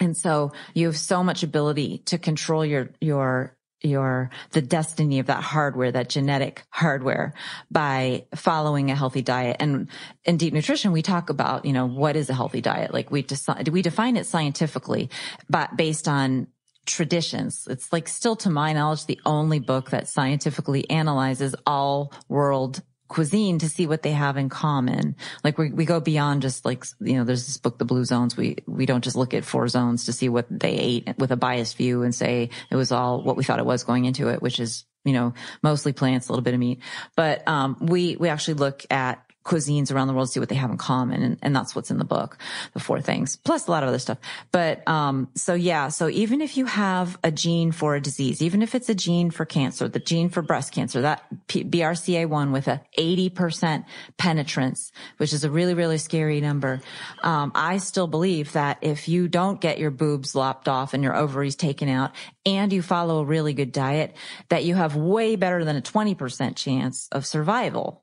And 0.00 0.16
so 0.16 0.52
you 0.74 0.86
have 0.86 0.96
so 0.96 1.22
much 1.22 1.42
ability 1.42 1.98
to 2.06 2.18
control 2.18 2.64
your, 2.64 2.90
your, 3.00 3.56
your, 3.82 4.30
the 4.50 4.62
destiny 4.62 5.18
of 5.18 5.26
that 5.26 5.42
hardware, 5.42 5.92
that 5.92 6.08
genetic 6.08 6.64
hardware 6.70 7.32
by 7.70 8.26
following 8.34 8.90
a 8.90 8.96
healthy 8.96 9.22
diet. 9.22 9.56
And 9.60 9.88
in 10.24 10.36
deep 10.36 10.52
nutrition, 10.52 10.92
we 10.92 11.02
talk 11.02 11.30
about, 11.30 11.64
you 11.64 11.72
know, 11.72 11.86
what 11.86 12.16
is 12.16 12.28
a 12.28 12.34
healthy 12.34 12.60
diet? 12.60 12.92
Like 12.92 13.10
we 13.10 13.22
decide, 13.22 13.68
we 13.68 13.82
define 13.82 14.16
it 14.16 14.26
scientifically, 14.26 15.10
but 15.48 15.76
based 15.76 16.08
on 16.08 16.48
traditions. 16.86 17.66
It's 17.68 17.92
like 17.92 18.08
still 18.08 18.36
to 18.36 18.50
my 18.50 18.72
knowledge, 18.72 19.06
the 19.06 19.20
only 19.26 19.58
book 19.58 19.90
that 19.90 20.08
scientifically 20.08 20.88
analyzes 20.88 21.54
all 21.66 22.12
world 22.28 22.82
cuisine 23.08 23.58
to 23.58 23.68
see 23.68 23.86
what 23.86 24.02
they 24.02 24.12
have 24.12 24.36
in 24.36 24.48
common. 24.48 25.16
Like 25.44 25.58
we, 25.58 25.70
we 25.70 25.84
go 25.84 26.00
beyond 26.00 26.42
just 26.42 26.64
like, 26.64 26.84
you 27.00 27.14
know, 27.14 27.24
there's 27.24 27.46
this 27.46 27.56
book, 27.56 27.78
The 27.78 27.84
Blue 27.84 28.04
Zones. 28.04 28.36
We, 28.36 28.56
we 28.66 28.86
don't 28.86 29.04
just 29.04 29.16
look 29.16 29.34
at 29.34 29.44
four 29.44 29.68
zones 29.68 30.06
to 30.06 30.12
see 30.12 30.28
what 30.28 30.46
they 30.50 30.72
ate 30.72 31.18
with 31.18 31.30
a 31.30 31.36
biased 31.36 31.76
view 31.76 32.02
and 32.02 32.14
say 32.14 32.50
it 32.70 32.76
was 32.76 32.92
all 32.92 33.22
what 33.22 33.36
we 33.36 33.44
thought 33.44 33.58
it 33.58 33.66
was 33.66 33.84
going 33.84 34.04
into 34.04 34.28
it, 34.28 34.42
which 34.42 34.60
is, 34.60 34.84
you 35.04 35.12
know, 35.12 35.34
mostly 35.62 35.92
plants, 35.92 36.28
a 36.28 36.32
little 36.32 36.42
bit 36.42 36.54
of 36.54 36.60
meat. 36.60 36.80
But, 37.14 37.46
um, 37.46 37.76
we, 37.80 38.16
we 38.16 38.28
actually 38.28 38.54
look 38.54 38.84
at 38.90 39.25
cuisines 39.46 39.92
around 39.92 40.08
the 40.08 40.14
world, 40.14 40.30
see 40.30 40.40
what 40.40 40.48
they 40.48 40.56
have 40.56 40.70
in 40.70 40.76
common. 40.76 41.22
And, 41.22 41.38
and 41.40 41.56
that's 41.56 41.74
what's 41.74 41.90
in 41.90 41.98
the 41.98 42.04
book, 42.04 42.36
the 42.74 42.80
four 42.80 43.00
things, 43.00 43.36
plus 43.36 43.68
a 43.68 43.70
lot 43.70 43.82
of 43.82 43.88
other 43.88 43.98
stuff. 43.98 44.18
But, 44.52 44.86
um, 44.88 45.28
so 45.34 45.54
yeah. 45.54 45.88
So 45.88 46.08
even 46.08 46.40
if 46.40 46.56
you 46.56 46.66
have 46.66 47.16
a 47.22 47.30
gene 47.30 47.72
for 47.72 47.94
a 47.94 48.00
disease, 48.00 48.42
even 48.42 48.60
if 48.60 48.74
it's 48.74 48.88
a 48.88 48.94
gene 48.94 49.30
for 49.30 49.44
cancer, 49.44 49.88
the 49.88 50.00
gene 50.00 50.28
for 50.28 50.42
breast 50.42 50.72
cancer, 50.72 51.02
that 51.02 51.24
P- 51.46 51.64
BRCA1 51.64 52.52
with 52.52 52.68
a 52.68 52.82
80% 52.98 53.84
penetrance, 54.18 54.92
which 55.18 55.32
is 55.32 55.44
a 55.44 55.50
really, 55.50 55.74
really 55.74 55.98
scary 55.98 56.40
number. 56.40 56.80
Um, 57.22 57.52
I 57.54 57.78
still 57.78 58.08
believe 58.08 58.52
that 58.52 58.78
if 58.82 59.08
you 59.08 59.28
don't 59.28 59.60
get 59.60 59.78
your 59.78 59.90
boobs 59.90 60.34
lopped 60.34 60.68
off 60.68 60.92
and 60.92 61.02
your 61.02 61.14
ovaries 61.14 61.56
taken 61.56 61.88
out 61.88 62.12
and 62.44 62.72
you 62.72 62.82
follow 62.82 63.20
a 63.20 63.24
really 63.24 63.54
good 63.54 63.72
diet, 63.72 64.16
that 64.48 64.64
you 64.64 64.74
have 64.74 64.96
way 64.96 65.36
better 65.36 65.64
than 65.64 65.76
a 65.76 65.82
20% 65.82 66.56
chance 66.56 67.08
of 67.12 67.26
survival. 67.26 68.02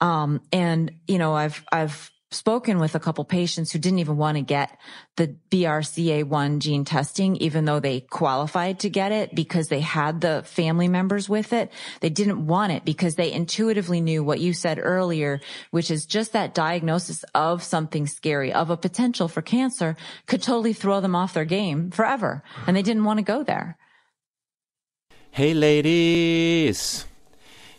Um, 0.00 0.40
and 0.52 0.92
you 1.06 1.18
know, 1.18 1.34
I've, 1.34 1.64
I've 1.72 2.10
spoken 2.32 2.78
with 2.78 2.94
a 2.94 3.00
couple 3.00 3.24
patients 3.24 3.72
who 3.72 3.78
didn't 3.78 4.00
even 4.00 4.16
want 4.16 4.36
to 4.36 4.42
get 4.42 4.78
the 5.16 5.36
BRCA1 5.50 6.58
gene 6.58 6.84
testing, 6.84 7.36
even 7.36 7.64
though 7.64 7.80
they 7.80 8.00
qualified 8.00 8.80
to 8.80 8.90
get 8.90 9.12
it 9.12 9.34
because 9.34 9.68
they 9.68 9.80
had 9.80 10.20
the 10.20 10.42
family 10.44 10.88
members 10.88 11.28
with 11.28 11.52
it. 11.52 11.72
They 12.00 12.10
didn't 12.10 12.46
want 12.46 12.72
it 12.72 12.84
because 12.84 13.14
they 13.14 13.32
intuitively 13.32 14.00
knew 14.00 14.24
what 14.24 14.40
you 14.40 14.52
said 14.52 14.78
earlier, 14.80 15.40
which 15.70 15.90
is 15.90 16.04
just 16.04 16.32
that 16.32 16.54
diagnosis 16.54 17.24
of 17.34 17.62
something 17.62 18.06
scary, 18.06 18.52
of 18.52 18.70
a 18.70 18.76
potential 18.76 19.28
for 19.28 19.42
cancer 19.42 19.96
could 20.26 20.42
totally 20.42 20.72
throw 20.72 21.00
them 21.00 21.14
off 21.14 21.34
their 21.34 21.44
game 21.44 21.90
forever. 21.90 22.42
And 22.66 22.76
they 22.76 22.82
didn't 22.82 23.04
want 23.04 23.18
to 23.18 23.24
go 23.24 23.44
there. 23.44 23.78
Hey, 25.30 25.54
ladies. 25.54 27.04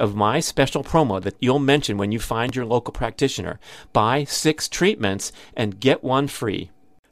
of 0.00 0.16
my 0.16 0.40
special 0.40 0.82
promo 0.82 1.22
that 1.22 1.36
you'll 1.40 1.60
mention 1.60 1.96
when 1.96 2.10
you 2.10 2.18
find 2.18 2.56
your 2.56 2.66
local 2.66 2.92
practitioner. 2.92 3.60
Buy 3.92 4.24
six 4.24 4.68
treatments 4.68 5.30
and 5.54 5.78
get 5.78 6.02
one 6.02 6.26
free. 6.26 6.70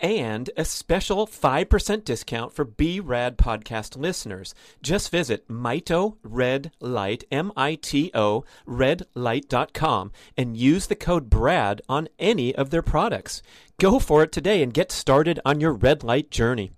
and 0.00 0.50
a 0.56 0.64
special 0.64 1.26
5% 1.26 2.04
discount 2.04 2.52
for 2.52 2.64
B-Rad 2.64 3.36
podcast 3.36 3.96
listeners. 3.96 4.54
Just 4.82 5.10
visit 5.10 5.48
Mito 5.48 6.16
Red 6.22 6.72
Light, 6.80 7.24
M-I-T-O, 7.30 8.44
redlight.com 8.66 10.12
and 10.36 10.56
use 10.56 10.86
the 10.86 10.96
code 10.96 11.30
BRAD 11.30 11.82
on 11.88 12.08
any 12.18 12.54
of 12.54 12.70
their 12.70 12.82
products. 12.82 13.42
Go 13.78 13.98
for 13.98 14.22
it 14.22 14.32
today 14.32 14.62
and 14.62 14.74
get 14.74 14.90
started 14.90 15.40
on 15.44 15.60
your 15.60 15.72
red 15.72 16.02
light 16.02 16.30
journey. 16.30 16.72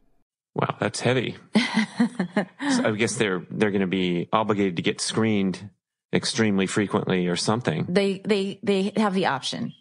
Wow, 0.54 0.76
that's 0.80 1.00
heavy. 1.00 1.36
so 1.56 2.84
I 2.84 2.90
guess 2.96 3.16
they're 3.16 3.46
they're 3.50 3.70
going 3.70 3.80
to 3.82 3.86
be 3.86 4.28
obligated 4.32 4.76
to 4.76 4.82
get 4.82 5.00
screened 5.00 5.70
extremely 6.12 6.66
frequently 6.66 7.28
or 7.28 7.36
something. 7.36 7.86
They 7.88 8.20
they 8.24 8.60
they 8.62 8.92
have 8.96 9.14
the 9.14 9.26
option, 9.26 9.72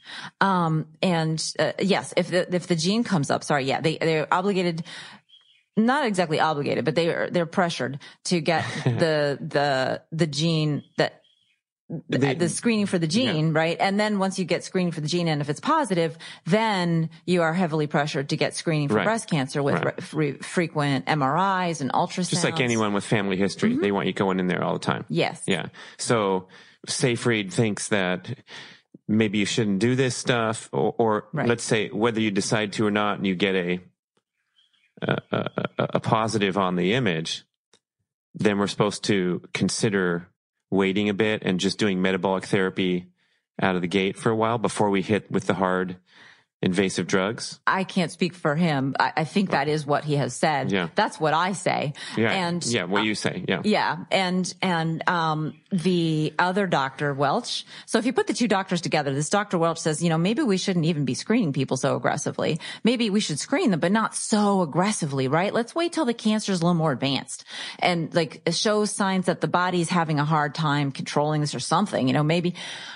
um, 0.42 0.88
and 1.02 1.44
uh, 1.58 1.74
yes, 1.80 2.14
if 2.16 2.30
the 2.30 2.54
if 2.54 2.68
the 2.68 2.76
gene 2.76 3.04
comes 3.04 3.32
up, 3.32 3.44
sorry, 3.44 3.66
yeah, 3.66 3.82
they 3.82 3.98
they're 3.98 4.32
obligated. 4.32 4.84
Not 5.78 6.06
exactly 6.06 6.42
obligated, 6.42 6.84
but 6.84 6.96
they 6.96 7.08
are 7.08 7.30
they're 7.30 7.46
pressured 7.46 8.00
to 8.26 8.42
get 8.42 8.66
the 8.84 9.38
the 9.40 10.02
the 10.12 10.28
gene 10.28 10.84
that 10.98 11.19
the, 12.08 12.36
the 12.36 12.50
screening 12.50 12.86
for 12.86 13.00
the 13.00 13.08
gene, 13.08 13.48
yeah. 13.48 13.60
right? 13.60 13.78
And 13.80 14.00
then 14.00 14.20
once 14.20 14.38
you 14.38 14.46
get 14.46 14.64
screening 14.64 14.92
for 14.92 15.02
the 15.02 15.08
gene, 15.08 15.28
and 15.28 15.42
if 15.42 15.50
it's 15.50 15.60
positive, 15.60 16.18
then 16.46 17.10
you 17.26 17.42
are 17.42 17.54
heavily 17.54 17.88
pressured 17.88 18.30
to 18.30 18.38
get 18.38 18.56
screening 18.56 18.90
for 18.90 18.96
right. 18.96 19.06
breast 19.06 19.30
cancer 19.30 19.64
with 19.64 19.84
right. 19.84 20.14
re- 20.14 20.38
frequent 20.38 21.08
MRIs 21.08 21.82
and 21.82 21.92
ultrasounds. 21.92 22.30
Just 22.30 22.44
like 22.44 22.60
anyone 22.60 22.94
with 22.94 23.04
family 23.04 23.38
history, 23.38 23.72
mm-hmm. 23.72 23.82
they 23.82 23.92
want 23.92 24.08
you 24.08 24.14
going 24.14 24.40
in 24.40 24.48
there 24.48 24.64
all 24.64 24.74
the 24.74 24.80
time. 24.80 25.06
Yes. 25.10 25.42
Yeah. 25.48 25.68
So 25.98 26.48
Seyfried 26.88 27.52
thinks 27.52 27.88
that 27.90 28.38
maybe 29.08 29.40
you 29.40 29.46
shouldn't 29.46 29.80
do 29.80 29.96
this 29.96 30.16
stuff, 30.16 30.70
or, 30.72 30.94
or 30.98 31.28
right. 31.34 31.48
let's 31.48 31.64
say 31.64 31.90
whether 31.90 32.22
you 32.22 32.30
decide 32.30 32.74
to 32.74 32.86
or 32.86 32.92
not, 32.92 33.18
and 33.18 33.26
you 33.26 33.36
get 33.36 33.56
a, 33.56 33.80
a, 35.02 35.18
a, 35.32 35.50
a 35.78 36.00
positive 36.00 36.56
on 36.58 36.76
the 36.76 36.94
image, 36.94 37.46
then 38.36 38.60
we're 38.60 38.68
supposed 38.68 39.04
to 39.06 39.42
consider 39.54 40.29
waiting 40.70 41.10
a 41.10 41.14
bit 41.14 41.42
and 41.44 41.60
just 41.60 41.78
doing 41.78 42.02
metabolic 42.02 42.46
therapy 42.46 43.08
out 43.62 43.76
of 43.76 43.82
the 43.82 43.88
gate 43.88 44.18
for 44.18 44.30
a 44.30 44.36
while 44.36 44.58
before 44.58 44.90
we 44.90 45.02
hit 45.02 45.30
with 45.32 45.48
the 45.48 45.56
hard 45.56 45.98
invasive 46.62 47.08
drugs? 47.08 47.60
I 47.66 47.84
can't 47.84 48.12
speak 48.12 48.34
for 48.34 48.56
him. 48.56 48.96
I, 49.00 49.14
I, 49.18 49.24
think 49.24 49.52
that 49.52 49.68
is 49.70 49.86
what 49.86 50.04
he 50.04 50.16
has 50.16 50.36
said. 50.36 50.72
Yeah. 50.72 50.90
That's 50.94 51.20
what 51.20 51.34
I 51.34 51.54
say. 51.54 51.94
Yeah. 52.18 52.32
And 52.32 52.66
yeah, 52.66 52.84
what 52.84 53.02
uh, 53.02 53.04
you 53.04 53.16
say. 53.16 53.46
Yeah. 53.48 53.62
Yeah. 53.64 53.98
And, 54.12 54.54
and, 54.62 55.08
um, 55.08 55.54
the 55.72 56.34
other 56.40 56.68
doctor, 56.68 57.14
Welch. 57.14 57.66
So 57.86 58.00
if 58.00 58.06
you 58.06 58.12
put 58.12 58.28
the 58.28 58.34
two 58.34 58.48
doctors 58.48 58.82
together, 58.82 59.14
this 59.14 59.30
Dr. 59.30 59.58
Welch 59.58 59.78
says, 59.78 60.02
you 60.04 60.10
know, 60.10 60.18
maybe 60.18 60.42
we 60.42 60.58
shouldn't 60.58 60.86
even 60.86 61.06
be 61.06 61.14
screening 61.14 61.54
people 61.54 61.78
so 61.78 61.96
aggressively. 61.96 62.60
Maybe 62.84 63.10
we 63.10 63.20
should 63.20 63.40
screen 63.40 63.72
them, 63.72 63.80
but 63.80 63.92
not 63.92 64.16
so 64.16 64.62
aggressively, 64.62 65.28
right? 65.28 65.54
Let's 65.54 65.76
wait 65.76 65.94
till 65.94 66.06
the 66.06 66.14
cancer 66.14 66.52
is 66.52 66.62
a 66.62 66.64
little 66.64 66.74
more 66.74 66.92
advanced 66.92 67.46
and 67.78 68.14
like 68.14 68.42
it 68.46 68.56
shows 68.56 68.92
signs 68.92 69.28
that 69.28 69.42
the 69.42 69.48
body's 69.48 69.90
having 69.90 70.20
a 70.20 70.26
hard 70.26 70.56
time 70.56 70.92
controlling 70.92 71.42
this 71.42 71.54
or 71.54 71.60
something. 71.60 72.08
You 72.08 72.14
know, 72.14 72.24
maybe, 72.24 72.56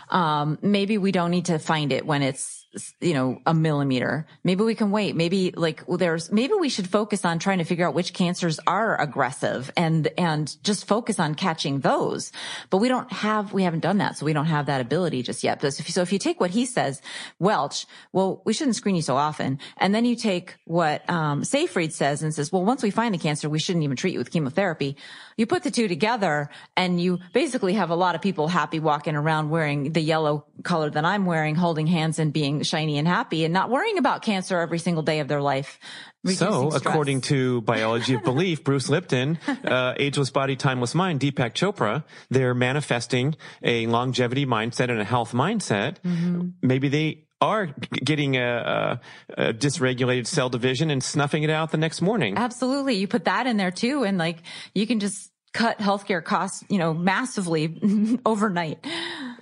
um, 0.09 0.57
maybe 0.61 0.97
we 0.97 1.11
don't 1.11 1.31
need 1.31 1.45
to 1.45 1.59
find 1.59 1.91
it 1.91 2.05
when 2.05 2.23
it's, 2.23 2.62
you 2.99 3.13
know, 3.13 3.41
a 3.45 3.53
millimeter. 3.53 4.25
Maybe 4.43 4.63
we 4.63 4.75
can 4.75 4.91
wait. 4.91 5.15
Maybe 5.15 5.51
like 5.55 5.83
well, 5.87 5.97
there's, 5.97 6.31
maybe 6.31 6.53
we 6.59 6.69
should 6.69 6.89
focus 6.89 7.23
on 7.23 7.39
trying 7.39 7.59
to 7.59 7.63
figure 7.63 7.87
out 7.87 7.93
which 7.93 8.13
cancers 8.13 8.59
are 8.65 8.99
aggressive 8.99 9.71
and, 9.77 10.09
and 10.17 10.55
just 10.63 10.87
focus 10.87 11.19
on 11.19 11.35
catching 11.35 11.81
those. 11.81 12.31
But 12.69 12.77
we 12.77 12.87
don't 12.87 13.11
have, 13.11 13.53
we 13.53 13.63
haven't 13.63 13.81
done 13.81 13.99
that. 13.99 14.17
So 14.17 14.25
we 14.25 14.33
don't 14.33 14.47
have 14.47 14.65
that 14.65 14.81
ability 14.81 15.23
just 15.23 15.43
yet. 15.43 15.61
But 15.61 15.73
so 15.73 16.01
if 16.01 16.11
you 16.11 16.19
take 16.19 16.39
what 16.39 16.51
he 16.51 16.65
says, 16.65 17.01
Welch, 17.39 17.85
well, 18.11 18.41
we 18.45 18.53
shouldn't 18.53 18.75
screen 18.75 18.95
you 18.95 19.01
so 19.01 19.17
often. 19.17 19.59
And 19.77 19.93
then 19.93 20.05
you 20.05 20.15
take 20.15 20.55
what, 20.65 21.07
um, 21.09 21.43
Seyfried 21.43 21.93
says 21.93 22.23
and 22.23 22.33
says, 22.33 22.51
well, 22.51 22.65
once 22.65 22.81
we 22.81 22.89
find 22.89 23.13
the 23.13 23.19
cancer, 23.19 23.49
we 23.49 23.59
shouldn't 23.59 23.83
even 23.83 23.97
treat 23.97 24.13
you 24.13 24.19
with 24.19 24.31
chemotherapy. 24.31 24.97
You 25.37 25.45
put 25.45 25.63
the 25.63 25.71
two 25.71 25.87
together 25.87 26.49
and 26.77 27.01
you 27.01 27.19
basically 27.33 27.73
have 27.73 27.89
a 27.89 27.95
lot 27.95 28.15
of 28.15 28.21
people 28.21 28.47
happy 28.47 28.79
walking 28.79 29.15
around 29.15 29.49
wearing 29.49 29.93
the 29.93 30.01
yellow 30.01 30.45
color 30.63 30.89
that 30.89 31.05
I'm 31.05 31.25
wearing, 31.25 31.55
holding 31.55 31.87
hands 31.87 32.19
and 32.19 32.31
being 32.31 32.63
shiny 32.63 32.97
and 32.97 33.07
happy 33.07 33.43
and 33.45 33.53
not 33.53 33.69
worrying 33.69 33.97
about 33.97 34.21
cancer 34.21 34.59
every 34.59 34.79
single 34.79 35.03
day 35.03 35.19
of 35.19 35.27
their 35.27 35.41
life. 35.41 35.79
So, 36.25 36.69
stress. 36.69 36.85
according 36.85 37.21
to 37.21 37.61
Biology 37.61 38.13
of 38.13 38.23
Belief, 38.23 38.63
Bruce 38.63 38.87
Lipton, 38.87 39.39
uh, 39.65 39.93
Ageless 39.97 40.29
Body, 40.29 40.55
Timeless 40.55 40.95
Mind, 40.95 41.19
Deepak 41.19 41.53
Chopra, 41.53 42.05
they're 42.29 42.53
manifesting 42.53 43.35
a 43.61 43.87
longevity 43.87 44.45
mindset 44.45 44.89
and 44.89 45.01
a 45.01 45.03
health 45.03 45.33
mindset. 45.33 45.97
Mm-hmm. 45.99 46.49
Maybe 46.61 46.87
they 46.87 47.22
are 47.41 47.67
getting 47.91 48.37
a, 48.37 48.99
a, 49.37 49.49
a, 49.49 49.53
dysregulated 49.53 50.27
cell 50.27 50.49
division 50.49 50.89
and 50.89 51.03
snuffing 51.03 51.43
it 51.43 51.49
out 51.49 51.71
the 51.71 51.77
next 51.77 52.01
morning. 52.01 52.37
Absolutely. 52.37 52.95
You 52.95 53.07
put 53.07 53.25
that 53.25 53.47
in 53.47 53.57
there 53.57 53.71
too. 53.71 54.03
And 54.03 54.17
like, 54.17 54.37
you 54.73 54.87
can 54.87 54.99
just 54.99 55.31
cut 55.53 55.77
healthcare 55.79 56.23
costs, 56.23 56.63
you 56.69 56.77
know, 56.77 56.93
massively 56.93 58.19
overnight. 58.25 58.85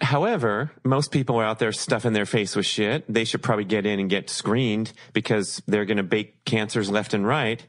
However, 0.01 0.71
most 0.83 1.11
people 1.11 1.37
are 1.37 1.45
out 1.45 1.59
there 1.59 1.71
stuffing 1.71 2.13
their 2.13 2.25
face 2.25 2.55
with 2.55 2.65
shit. 2.65 3.11
They 3.11 3.23
should 3.23 3.41
probably 3.41 3.65
get 3.65 3.85
in 3.85 3.99
and 3.99 4.09
get 4.09 4.29
screened 4.29 4.91
because 5.13 5.61
they're 5.67 5.85
going 5.85 5.97
to 5.97 6.03
bake 6.03 6.43
cancers 6.43 6.89
left 6.89 7.13
and 7.13 7.25
right, 7.25 7.65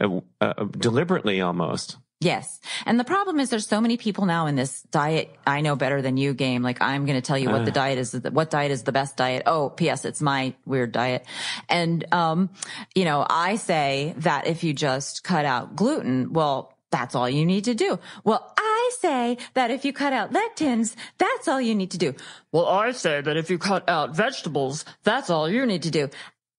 uh, 0.00 0.20
uh, 0.40 0.64
deliberately 0.78 1.40
almost. 1.40 1.98
Yes. 2.22 2.60
And 2.86 3.00
the 3.00 3.04
problem 3.04 3.40
is 3.40 3.50
there's 3.50 3.66
so 3.66 3.80
many 3.80 3.96
people 3.96 4.26
now 4.26 4.46
in 4.46 4.54
this 4.54 4.82
diet 4.82 5.34
I 5.44 5.60
know 5.60 5.74
better 5.74 6.00
than 6.00 6.16
you 6.16 6.34
game. 6.34 6.62
Like 6.62 6.80
I'm 6.80 7.04
going 7.04 7.20
to 7.20 7.26
tell 7.26 7.38
you 7.38 7.50
what 7.50 7.62
uh. 7.62 7.64
the 7.64 7.72
diet 7.72 7.98
is, 7.98 8.12
what 8.30 8.50
diet 8.50 8.70
is 8.70 8.84
the 8.84 8.92
best 8.92 9.16
diet. 9.16 9.42
Oh, 9.46 9.70
P.S. 9.70 10.04
It's 10.04 10.20
my 10.20 10.54
weird 10.64 10.92
diet. 10.92 11.26
And, 11.68 12.04
um, 12.12 12.50
you 12.94 13.04
know, 13.04 13.26
I 13.28 13.56
say 13.56 14.14
that 14.18 14.46
if 14.46 14.62
you 14.62 14.72
just 14.72 15.24
cut 15.24 15.44
out 15.44 15.74
gluten, 15.74 16.32
well, 16.32 16.76
that's 16.92 17.14
all 17.16 17.28
you 17.28 17.44
need 17.44 17.64
to 17.64 17.74
do. 17.74 17.98
Well, 18.22 18.52
I 18.56 18.90
say 19.00 19.38
that 19.54 19.70
if 19.70 19.84
you 19.84 19.92
cut 19.92 20.12
out 20.12 20.32
lectins, 20.32 20.94
that's 21.18 21.48
all 21.48 21.60
you 21.60 21.74
need 21.74 21.90
to 21.92 21.98
do. 21.98 22.14
Well, 22.52 22.66
I 22.68 22.92
say 22.92 23.20
that 23.20 23.36
if 23.36 23.50
you 23.50 23.58
cut 23.58 23.88
out 23.88 24.14
vegetables, 24.14 24.84
that's 25.02 25.30
all 25.30 25.48
you 25.48 25.66
need 25.66 25.82
to 25.84 25.90
do. 25.90 26.10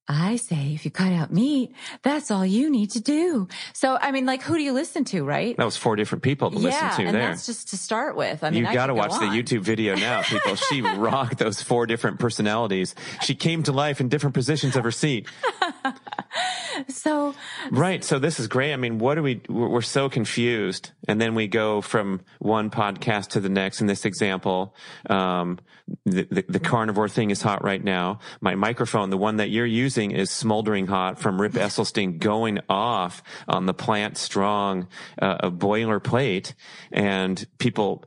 I 0.07 0.35
say 0.35 0.73
if 0.73 0.83
you 0.83 0.91
cut 0.91 1.13
out 1.13 1.31
meat, 1.31 1.73
that's 2.01 2.29
all 2.29 2.45
you 2.45 2.69
need 2.69 2.91
to 2.91 2.99
do. 2.99 3.47
So, 3.73 3.97
I 3.99 4.11
mean, 4.11 4.25
like, 4.25 4.41
who 4.41 4.55
do 4.55 4.61
you 4.61 4.73
listen 4.73 5.05
to, 5.05 5.23
right? 5.23 5.55
That 5.55 5.63
was 5.63 5.77
four 5.77 5.95
different 5.95 6.23
people 6.23 6.51
to 6.51 6.57
yeah, 6.57 6.63
listen 6.63 6.89
to 6.89 7.07
and 7.07 7.15
there. 7.15 7.29
that's 7.29 7.45
just 7.45 7.69
to 7.69 7.77
start 7.77 8.17
with. 8.17 8.43
I 8.43 8.49
mean, 8.49 8.65
you 8.65 8.73
got 8.73 8.87
to 8.87 8.93
watch 8.93 9.11
go 9.11 9.19
the 9.19 9.27
YouTube 9.27 9.61
video 9.61 9.95
now, 9.95 10.21
people. 10.21 10.55
she 10.55 10.81
rocked 10.97 11.37
those 11.37 11.61
four 11.61 11.85
different 11.85 12.19
personalities. 12.19 12.95
She 13.21 13.33
came 13.33 13.63
to 13.63 13.71
life 13.71 14.01
in 14.01 14.09
different 14.09 14.33
positions 14.33 14.75
of 14.75 14.83
her 14.83 14.91
seat. 14.91 15.27
so 16.87 17.35
right 17.71 18.03
so 18.03 18.17
this 18.17 18.39
is 18.39 18.47
great 18.47 18.73
i 18.73 18.75
mean 18.75 18.97
what 18.97 19.15
do 19.15 19.21
we 19.21 19.39
we're 19.47 19.81
so 19.81 20.09
confused 20.09 20.89
and 21.07 21.21
then 21.21 21.35
we 21.35 21.47
go 21.47 21.81
from 21.81 22.19
one 22.39 22.71
podcast 22.71 23.27
to 23.29 23.39
the 23.39 23.49
next 23.49 23.79
in 23.79 23.85
this 23.85 24.05
example 24.05 24.75
um, 25.09 25.59
the, 26.05 26.27
the, 26.31 26.45
the, 26.49 26.59
carnivore 26.59 27.07
thing 27.07 27.29
is 27.29 27.41
hot 27.41 27.63
right 27.63 27.83
now 27.83 28.19
my 28.41 28.55
microphone 28.55 29.11
the 29.11 29.17
one 29.17 29.37
that 29.37 29.49
you're 29.49 29.65
using 29.65 29.92
is 29.97 30.31
smoldering 30.31 30.87
hot 30.87 31.19
from 31.19 31.39
rip 31.39 31.53
esselstyn 31.53 32.19
going 32.19 32.59
off 32.69 33.23
on 33.47 33.65
the 33.65 33.73
plant 33.73 34.17
strong 34.17 34.87
uh, 35.21 35.49
boilerplate. 35.49 36.53
And 36.91 37.45
people 37.57 38.05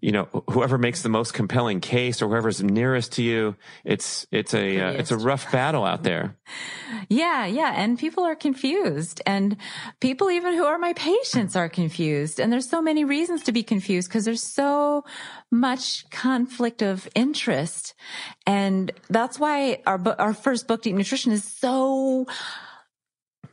you 0.00 0.12
know, 0.12 0.28
whoever 0.50 0.78
makes 0.78 1.02
the 1.02 1.08
most 1.08 1.34
compelling 1.34 1.80
case 1.80 2.22
or 2.22 2.28
whoever's 2.28 2.62
nearest 2.62 3.12
to 3.12 3.22
you, 3.22 3.56
it's, 3.84 4.26
it's 4.30 4.54
a, 4.54 4.80
uh, 4.80 4.92
it's 4.92 5.10
a 5.10 5.16
rough 5.16 5.50
battle 5.50 5.84
out 5.84 6.02
there. 6.02 6.36
Yeah. 7.10 7.44
Yeah. 7.46 7.72
And 7.76 7.98
people 7.98 8.24
are 8.24 8.34
confused 8.34 9.20
and 9.26 9.56
people 10.00 10.30
even 10.30 10.54
who 10.54 10.64
are 10.64 10.78
my 10.78 10.94
patients 10.94 11.56
are 11.56 11.68
confused. 11.68 12.40
And 12.40 12.52
there's 12.52 12.68
so 12.68 12.80
many 12.80 13.04
reasons 13.04 13.42
to 13.44 13.52
be 13.52 13.62
confused 13.62 14.08
because 14.08 14.24
there's 14.24 14.42
so 14.42 15.04
much 15.50 16.08
conflict 16.10 16.82
of 16.82 17.08
interest. 17.14 17.94
And 18.46 18.90
that's 19.08 19.38
why 19.38 19.82
our, 19.86 20.00
our 20.18 20.34
first 20.34 20.66
book, 20.66 20.82
Deep 20.82 20.94
Nutrition 20.94 21.32
is 21.32 21.44
so 21.44 22.26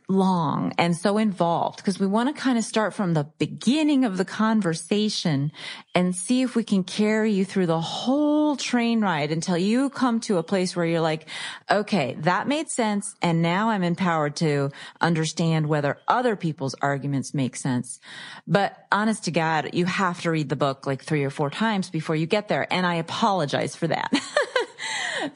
long 0.08 0.72
and 0.78 0.96
so 0.96 1.18
involved 1.18 1.78
because 1.78 1.98
we 1.98 2.06
want 2.06 2.34
to 2.34 2.40
kind 2.40 2.56
of 2.56 2.64
start 2.64 2.94
from 2.94 3.14
the 3.14 3.24
beginning 3.38 4.04
of 4.04 4.18
the 4.18 4.24
conversation 4.24 5.50
and 5.94 6.14
see 6.14 6.42
if 6.42 6.54
we 6.54 6.62
can 6.62 6.84
carry 6.84 7.32
you 7.32 7.44
through 7.44 7.66
the 7.66 7.80
whole 7.80 8.54
train 8.54 9.00
ride 9.00 9.32
until 9.32 9.58
you 9.58 9.90
come 9.90 10.20
to 10.20 10.38
a 10.38 10.42
place 10.42 10.76
where 10.76 10.86
you're 10.86 11.00
like, 11.00 11.26
okay, 11.70 12.16
that 12.20 12.46
made 12.46 12.68
sense. 12.68 13.16
And 13.20 13.42
now 13.42 13.70
I'm 13.70 13.82
empowered 13.82 14.36
to 14.36 14.70
understand 15.00 15.66
whether 15.66 15.98
other 16.06 16.36
people's 16.36 16.76
arguments 16.80 17.34
make 17.34 17.56
sense. 17.56 17.98
But 18.46 18.86
honest 18.92 19.24
to 19.24 19.32
God, 19.32 19.70
you 19.72 19.86
have 19.86 20.20
to 20.22 20.30
read 20.30 20.48
the 20.48 20.56
book 20.56 20.86
like 20.86 21.02
three 21.02 21.24
or 21.24 21.30
four 21.30 21.50
times 21.50 21.90
before 21.90 22.14
you 22.14 22.26
get 22.26 22.46
there. 22.48 22.72
And 22.72 22.86
I 22.86 22.96
apologize 22.96 23.74
for 23.74 23.88
that. 23.88 24.12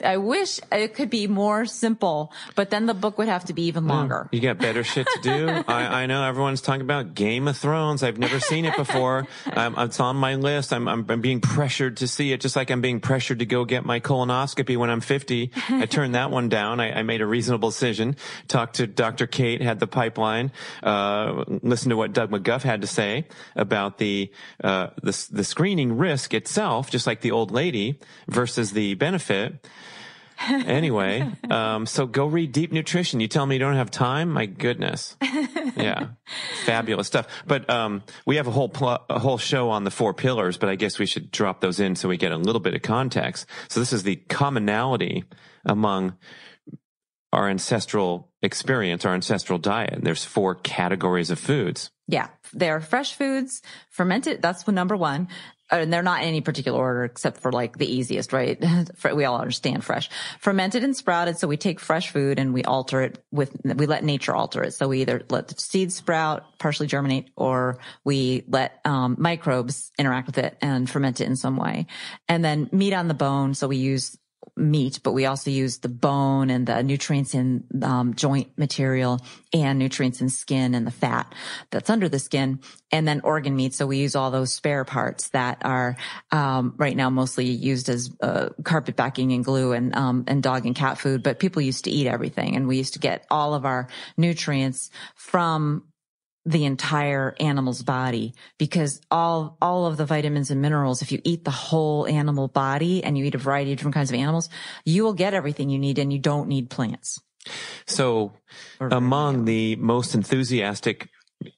I 0.03 0.17
wish 0.17 0.59
it 0.71 0.93
could 0.93 1.09
be 1.09 1.27
more 1.27 1.65
simple, 1.65 2.31
but 2.55 2.69
then 2.69 2.85
the 2.85 2.93
book 2.93 3.17
would 3.17 3.27
have 3.27 3.45
to 3.45 3.53
be 3.53 3.63
even 3.63 3.87
longer. 3.87 4.29
You 4.31 4.39
got 4.39 4.57
better 4.57 4.83
shit 4.83 5.07
to 5.07 5.21
do. 5.21 5.47
I, 5.67 6.03
I, 6.03 6.05
know 6.05 6.23
everyone's 6.23 6.61
talking 6.61 6.81
about 6.81 7.15
Game 7.15 7.47
of 7.47 7.57
Thrones. 7.57 8.03
I've 8.03 8.17
never 8.17 8.39
seen 8.39 8.65
it 8.65 8.75
before. 8.75 9.27
Um, 9.53 9.75
it's 9.77 9.99
on 9.99 10.15
my 10.15 10.35
list. 10.35 10.73
I'm, 10.73 10.87
I'm, 10.87 11.05
I'm, 11.09 11.21
being 11.21 11.41
pressured 11.41 11.97
to 11.97 12.07
see 12.07 12.31
it, 12.31 12.41
just 12.41 12.55
like 12.55 12.69
I'm 12.69 12.81
being 12.81 12.99
pressured 12.99 13.39
to 13.39 13.45
go 13.45 13.65
get 13.65 13.85
my 13.85 13.99
colonoscopy 13.99 14.77
when 14.77 14.89
I'm 14.89 15.01
50. 15.01 15.51
I 15.69 15.85
turned 15.85 16.15
that 16.15 16.31
one 16.31 16.49
down. 16.49 16.79
I, 16.79 16.99
I 16.99 17.03
made 17.03 17.21
a 17.21 17.27
reasonable 17.27 17.69
decision. 17.69 18.15
Talked 18.47 18.75
to 18.75 18.87
Dr. 18.87 19.27
Cate, 19.27 19.61
had 19.61 19.79
the 19.79 19.87
pipeline. 19.87 20.51
Uh, 20.83 21.43
listened 21.61 21.91
to 21.91 21.97
what 21.97 22.13
Doug 22.13 22.31
McGuff 22.31 22.61
had 22.61 22.81
to 22.81 22.87
say 22.87 23.27
about 23.55 23.97
the 23.97 24.31
uh, 24.63 24.87
the 25.01 25.27
the 25.31 25.43
screening 25.43 25.97
risk 25.97 26.33
itself, 26.33 26.89
just 26.89 27.07
like 27.07 27.21
the 27.21 27.31
old 27.31 27.51
lady 27.51 27.99
versus 28.27 28.71
the 28.71 28.93
benefit 28.95 29.40
anyway, 30.49 31.29
um, 31.49 31.85
so 31.85 32.05
go 32.05 32.25
read 32.25 32.51
Deep 32.51 32.71
Nutrition. 32.71 33.19
You 33.19 33.27
tell 33.27 33.45
me 33.45 33.55
you 33.55 33.59
don't 33.59 33.75
have 33.75 33.91
time? 33.91 34.29
My 34.29 34.45
goodness. 34.45 35.15
Yeah. 35.73 36.09
Fabulous 36.65 37.07
stuff. 37.07 37.27
But, 37.47 37.67
um, 37.69 38.03
we 38.25 38.35
have 38.35 38.45
a 38.45 38.51
whole, 38.51 38.69
pl- 38.69 39.03
a 39.09 39.19
whole 39.19 39.37
show 39.37 39.69
on 39.69 39.83
the 39.83 39.89
four 39.89 40.13
pillars, 40.13 40.57
but 40.57 40.69
I 40.69 40.75
guess 40.75 40.99
we 40.99 41.05
should 41.05 41.31
drop 41.31 41.61
those 41.61 41.79
in 41.79 41.95
so 41.95 42.09
we 42.09 42.17
get 42.17 42.31
a 42.31 42.37
little 42.37 42.59
bit 42.59 42.75
of 42.75 42.81
context. 42.81 43.45
So 43.69 43.79
this 43.79 43.93
is 43.93 44.03
the 44.03 44.17
commonality 44.17 45.23
among 45.65 46.17
our 47.31 47.49
ancestral 47.49 48.31
experience, 48.41 49.05
our 49.05 49.13
ancestral 49.13 49.57
diet. 49.59 49.99
There's 50.03 50.25
four 50.25 50.55
categories 50.55 51.31
of 51.31 51.39
foods. 51.39 51.89
Yeah. 52.07 52.27
They're 52.53 52.81
fresh 52.81 53.15
foods, 53.15 53.61
fermented. 53.89 54.41
That's 54.41 54.67
number 54.67 54.97
one 54.97 55.29
and 55.71 55.91
they're 55.91 56.03
not 56.03 56.21
in 56.21 56.27
any 56.27 56.41
particular 56.41 56.77
order 56.77 57.03
except 57.05 57.41
for 57.41 57.51
like 57.51 57.77
the 57.77 57.91
easiest, 57.91 58.33
right? 58.33 58.63
we 59.15 59.25
all 59.25 59.39
understand 59.39 59.83
fresh, 59.83 60.09
fermented 60.39 60.83
and 60.83 60.95
sprouted. 60.95 61.37
So 61.37 61.47
we 61.47 61.57
take 61.57 61.79
fresh 61.79 62.09
food 62.09 62.39
and 62.39 62.53
we 62.53 62.63
alter 62.63 63.01
it 63.01 63.23
with, 63.31 63.55
we 63.63 63.85
let 63.85 64.03
nature 64.03 64.35
alter 64.35 64.63
it. 64.63 64.73
So 64.73 64.87
we 64.87 65.01
either 65.01 65.23
let 65.29 65.47
the 65.47 65.55
seeds 65.59 65.95
sprout, 65.95 66.57
partially 66.59 66.87
germinate, 66.87 67.29
or 67.35 67.79
we 68.03 68.43
let 68.47 68.79
um, 68.85 69.15
microbes 69.17 69.91
interact 69.97 70.27
with 70.27 70.37
it 70.37 70.57
and 70.61 70.89
ferment 70.89 71.21
it 71.21 71.27
in 71.27 71.35
some 71.35 71.57
way. 71.57 71.87
And 72.27 72.43
then 72.43 72.69
meat 72.71 72.93
on 72.93 73.07
the 73.07 73.13
bone. 73.13 73.53
So 73.53 73.67
we 73.67 73.77
use 73.77 74.17
meat, 74.55 74.99
but 75.03 75.13
we 75.13 75.25
also 75.25 75.49
use 75.49 75.79
the 75.79 75.89
bone 75.89 76.49
and 76.49 76.67
the 76.67 76.83
nutrients 76.83 77.33
in 77.33 77.63
um, 77.83 78.13
joint 78.13 78.57
material 78.57 79.19
and 79.53 79.79
nutrients 79.79 80.21
in 80.21 80.29
skin 80.29 80.75
and 80.75 80.85
the 80.85 80.91
fat 80.91 81.33
that's 81.69 81.89
under 81.89 82.09
the 82.09 82.19
skin, 82.19 82.59
and 82.91 83.07
then 83.07 83.21
organ 83.23 83.55
meat. 83.55 83.73
So 83.73 83.87
we 83.87 83.97
use 83.97 84.15
all 84.15 84.31
those 84.31 84.53
spare 84.53 84.83
parts 84.83 85.29
that 85.29 85.59
are 85.63 85.95
um, 86.31 86.73
right 86.77 86.95
now 86.95 87.09
mostly 87.09 87.45
used 87.45 87.89
as 87.89 88.09
uh, 88.21 88.49
carpet 88.63 88.95
backing 88.95 89.31
and 89.31 89.43
glue 89.43 89.71
and 89.73 89.95
um, 89.95 90.23
and 90.27 90.43
dog 90.43 90.65
and 90.65 90.75
cat 90.75 90.97
food. 90.97 91.23
But 91.23 91.39
people 91.39 91.61
used 91.61 91.85
to 91.85 91.91
eat 91.91 92.07
everything, 92.07 92.55
and 92.55 92.67
we 92.67 92.77
used 92.77 92.93
to 92.93 92.99
get 92.99 93.25
all 93.31 93.53
of 93.53 93.65
our 93.65 93.87
nutrients 94.17 94.89
from 95.15 95.83
the 96.45 96.65
entire 96.65 97.35
animal's 97.39 97.83
body 97.83 98.33
because 98.57 98.99
all 99.11 99.57
all 99.61 99.85
of 99.85 99.97
the 99.97 100.05
vitamins 100.05 100.49
and 100.49 100.61
minerals 100.61 101.01
if 101.01 101.11
you 101.11 101.21
eat 101.23 101.45
the 101.45 101.51
whole 101.51 102.07
animal 102.07 102.47
body 102.47 103.03
and 103.03 103.15
you 103.17 103.25
eat 103.25 103.35
a 103.35 103.37
variety 103.37 103.71
of 103.71 103.77
different 103.77 103.93
kinds 103.93 104.09
of 104.09 104.15
animals 104.15 104.49
you 104.83 105.03
will 105.03 105.13
get 105.13 105.35
everything 105.35 105.69
you 105.69 105.77
need 105.77 105.99
and 105.99 106.11
you 106.11 106.19
don't 106.19 106.47
need 106.47 106.69
plants. 106.69 107.21
So 107.85 108.33
among 108.79 109.45
the 109.45 109.75
most 109.75 110.15
enthusiastic 110.15 111.09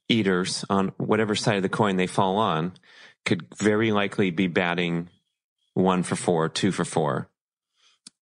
eaters 0.10 0.66
on 0.70 0.90
whatever 0.98 1.36
side 1.36 1.58
of 1.58 1.64
the 1.64 1.70
coin 1.70 1.96
they 1.96 2.08
fall 2.08 2.38
on 2.38 2.74
could 3.26 3.46
very 3.58 3.92
likely 3.92 4.32
be 4.32 4.48
batting 4.48 5.10
one 5.74 6.04
for 6.04 6.16
four 6.16 6.50
two 6.50 6.72
for 6.72 6.86
four. 6.86 7.30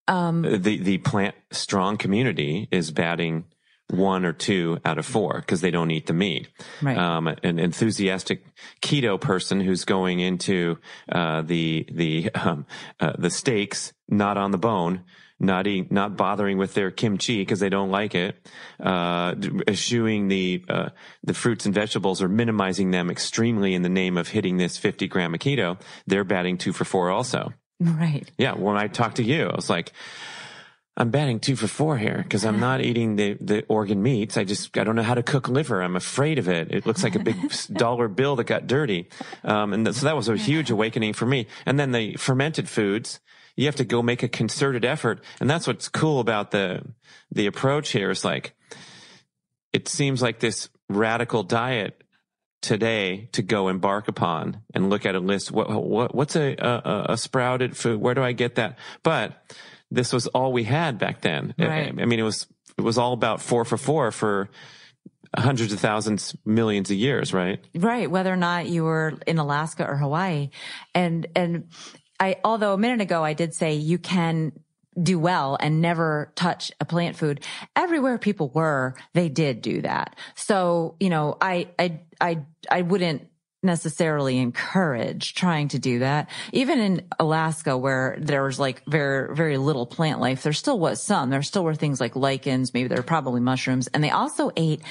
Um, 0.07 0.41
the 0.41 0.77
the 0.77 0.97
plant 0.99 1.35
strong 1.51 1.97
community 1.97 2.67
is 2.71 2.91
batting 2.91 3.45
one 3.91 4.25
or 4.25 4.33
two 4.33 4.79
out 4.85 4.97
of 4.97 5.05
four 5.05 5.39
because 5.41 5.61
they 5.61 5.71
don't 5.71 5.91
eat 5.91 6.07
the 6.07 6.13
meat. 6.13 6.47
Right. 6.81 6.97
Um, 6.97 7.27
an 7.27 7.59
enthusiastic 7.59 8.45
keto 8.81 9.19
person 9.19 9.59
who's 9.59 9.85
going 9.85 10.19
into 10.19 10.77
uh, 11.11 11.41
the 11.41 11.85
the 11.91 12.31
um, 12.33 12.65
uh, 12.99 13.13
the 13.17 13.29
steaks 13.29 13.93
not 14.07 14.37
on 14.37 14.51
the 14.51 14.57
bone. 14.57 15.03
Not 15.43 15.65
eat, 15.65 15.91
not 15.91 16.17
bothering 16.17 16.59
with 16.59 16.75
their 16.75 16.91
kimchi 16.91 17.39
because 17.39 17.59
they 17.59 17.69
don't 17.69 17.89
like 17.89 18.13
it. 18.13 18.47
Uh, 18.79 19.33
eschewing 19.67 20.27
the 20.27 20.63
uh, 20.69 20.89
the 21.23 21.33
fruits 21.33 21.65
and 21.65 21.73
vegetables 21.73 22.21
or 22.21 22.27
minimizing 22.27 22.91
them 22.91 23.09
extremely 23.09 23.73
in 23.73 23.81
the 23.81 23.89
name 23.89 24.19
of 24.19 24.27
hitting 24.27 24.57
this 24.57 24.77
50 24.77 25.07
gram 25.07 25.33
of 25.33 25.39
keto. 25.39 25.81
They're 26.05 26.23
batting 26.23 26.59
two 26.59 26.73
for 26.73 26.85
four 26.85 27.09
also. 27.09 27.53
Right. 27.79 28.29
Yeah. 28.37 28.53
When 28.53 28.77
I 28.77 28.85
talked 28.85 29.15
to 29.15 29.23
you, 29.23 29.47
I 29.47 29.55
was 29.55 29.67
like, 29.67 29.93
I'm 30.97 31.09
batting 31.09 31.39
two 31.39 31.55
for 31.55 31.67
four 31.67 31.97
here 31.97 32.19
because 32.21 32.43
I'm 32.43 32.59
not 32.59 32.81
eating 32.81 33.15
the, 33.15 33.37
the 33.39 33.63
organ 33.67 34.03
meats. 34.03 34.35
I 34.35 34.43
just, 34.43 34.77
I 34.77 34.83
don't 34.83 34.95
know 34.95 35.03
how 35.03 35.13
to 35.13 35.23
cook 35.23 35.47
liver. 35.47 35.81
I'm 35.81 35.95
afraid 35.95 36.37
of 36.37 36.49
it. 36.49 36.69
It 36.71 36.85
looks 36.85 37.01
like 37.01 37.15
a 37.15 37.19
big 37.19 37.37
dollar 37.73 38.09
bill 38.09 38.35
that 38.35 38.43
got 38.43 38.67
dirty. 38.67 39.07
Um, 39.43 39.71
and 39.73 39.85
th- 39.85 39.95
so 39.95 40.05
that 40.05 40.17
was 40.17 40.27
a 40.27 40.35
huge 40.35 40.69
awakening 40.69 41.13
for 41.13 41.25
me. 41.25 41.47
And 41.65 41.79
then 41.79 41.93
the 41.93 42.15
fermented 42.17 42.67
foods, 42.67 43.21
you 43.55 43.65
have 43.67 43.77
to 43.77 43.85
go 43.85 44.01
make 44.01 44.21
a 44.21 44.27
concerted 44.27 44.83
effort. 44.83 45.23
And 45.39 45.49
that's 45.49 45.65
what's 45.65 45.87
cool 45.87 46.19
about 46.19 46.51
the, 46.51 46.83
the 47.31 47.47
approach 47.47 47.89
here 47.89 48.11
is 48.11 48.25
like, 48.25 48.53
it 49.71 49.87
seems 49.87 50.21
like 50.21 50.39
this 50.39 50.67
radical 50.89 51.43
diet 51.43 52.03
today 52.61 53.29
to 53.31 53.41
go 53.41 53.69
embark 53.69 54.07
upon 54.07 54.61
and 54.73 54.89
look 54.89 55.05
at 55.05 55.15
a 55.15 55.19
list. 55.19 55.51
What, 55.51 55.69
what 55.69 56.13
what's 56.13 56.35
a, 56.35 56.55
a, 56.57 57.05
a 57.13 57.17
sprouted 57.17 57.75
food? 57.75 57.99
Where 57.99 58.13
do 58.13 58.21
I 58.21 58.33
get 58.33 58.55
that? 58.55 58.77
But 59.03 59.55
this 59.91 60.13
was 60.13 60.27
all 60.27 60.53
we 60.53 60.63
had 60.63 60.97
back 60.97 61.21
then. 61.21 61.53
Right. 61.59 61.93
I, 61.97 62.01
I 62.01 62.05
mean, 62.05 62.19
it 62.19 62.23
was, 62.23 62.47
it 62.77 62.81
was 62.81 62.97
all 62.97 63.13
about 63.13 63.41
four 63.41 63.65
for 63.65 63.77
four 63.77 64.11
for 64.11 64.49
hundreds 65.37 65.71
of 65.71 65.79
thousands, 65.79 66.35
millions 66.45 66.89
of 66.89 66.97
years, 66.97 67.33
right? 67.33 67.59
Right. 67.75 68.09
Whether 68.09 68.33
or 68.33 68.37
not 68.37 68.67
you 68.67 68.83
were 68.83 69.13
in 69.27 69.37
Alaska 69.37 69.85
or 69.85 69.97
Hawaii. 69.97 70.49
And, 70.95 71.27
and 71.35 71.69
I, 72.19 72.37
although 72.43 72.73
a 72.73 72.77
minute 72.77 73.01
ago 73.01 73.23
I 73.23 73.33
did 73.33 73.53
say 73.53 73.73
you 73.73 73.97
can 73.97 74.53
do 75.01 75.17
well 75.17 75.57
and 75.59 75.81
never 75.81 76.33
touch 76.35 76.71
a 76.81 76.85
plant 76.85 77.15
food. 77.15 77.45
Everywhere 77.75 78.17
people 78.17 78.49
were, 78.49 78.95
they 79.13 79.29
did 79.29 79.61
do 79.61 79.81
that. 79.83 80.17
So, 80.35 80.95
you 80.99 81.09
know, 81.09 81.37
I, 81.39 81.69
I, 81.79 82.01
I, 82.19 82.39
I 82.69 82.81
wouldn't 82.81 83.30
necessarily 83.63 84.37
encourage 84.37 85.35
trying 85.35 85.67
to 85.69 85.79
do 85.79 85.99
that. 85.99 86.29
Even 86.51 86.79
in 86.79 87.07
Alaska 87.19 87.77
where 87.77 88.17
there 88.19 88.43
was 88.43 88.59
like 88.59 88.83
very, 88.85 89.35
very 89.35 89.57
little 89.57 89.85
plant 89.85 90.19
life, 90.19 90.43
there 90.43 90.53
still 90.53 90.79
was 90.79 91.01
some. 91.01 91.29
There 91.29 91.43
still 91.43 91.63
were 91.63 91.75
things 91.75 92.01
like 92.01 92.15
lichens, 92.15 92.73
maybe 92.73 92.87
there 92.87 92.97
were 92.97 93.03
probably 93.03 93.41
mushrooms, 93.41 93.87
and 93.87 94.03
they 94.03 94.09
also 94.09 94.51
ate 94.55 94.81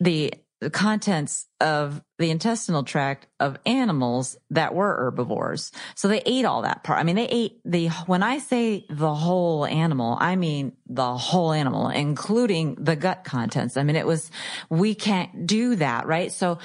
the 0.00 0.34
the 0.62 0.70
contents 0.70 1.48
of 1.60 2.00
the 2.20 2.30
intestinal 2.30 2.84
tract 2.84 3.26
of 3.40 3.58
animals 3.66 4.36
that 4.50 4.74
were 4.74 4.94
herbivores. 4.94 5.72
So 5.96 6.06
they 6.06 6.22
ate 6.24 6.44
all 6.44 6.62
that 6.62 6.84
part. 6.84 7.00
I 7.00 7.02
mean, 7.02 7.16
they 7.16 7.26
ate 7.26 7.60
the, 7.64 7.88
when 8.06 8.22
I 8.22 8.38
say 8.38 8.86
the 8.88 9.12
whole 9.12 9.66
animal, 9.66 10.16
I 10.20 10.36
mean 10.36 10.74
the 10.86 11.16
whole 11.16 11.52
animal, 11.52 11.88
including 11.88 12.76
the 12.76 12.94
gut 12.94 13.24
contents. 13.24 13.76
I 13.76 13.82
mean, 13.82 13.96
it 13.96 14.06
was, 14.06 14.30
we 14.70 14.94
can't 14.94 15.48
do 15.48 15.74
that, 15.76 16.06
right? 16.06 16.30
So 16.30 16.58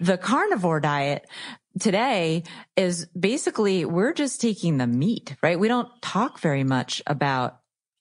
the 0.00 0.16
carnivore 0.16 0.80
diet, 0.80 1.26
today 1.78 2.42
is 2.74 3.04
basically 3.08 3.84
we're 3.84 4.14
just 4.14 4.40
taking 4.40 4.78
the 4.78 4.86
meat, 4.86 5.36
right? 5.42 5.60
We 5.60 5.68
don't 5.68 5.90
talk 6.00 6.40
very 6.40 6.64
much 6.64 7.02
about 7.06 7.58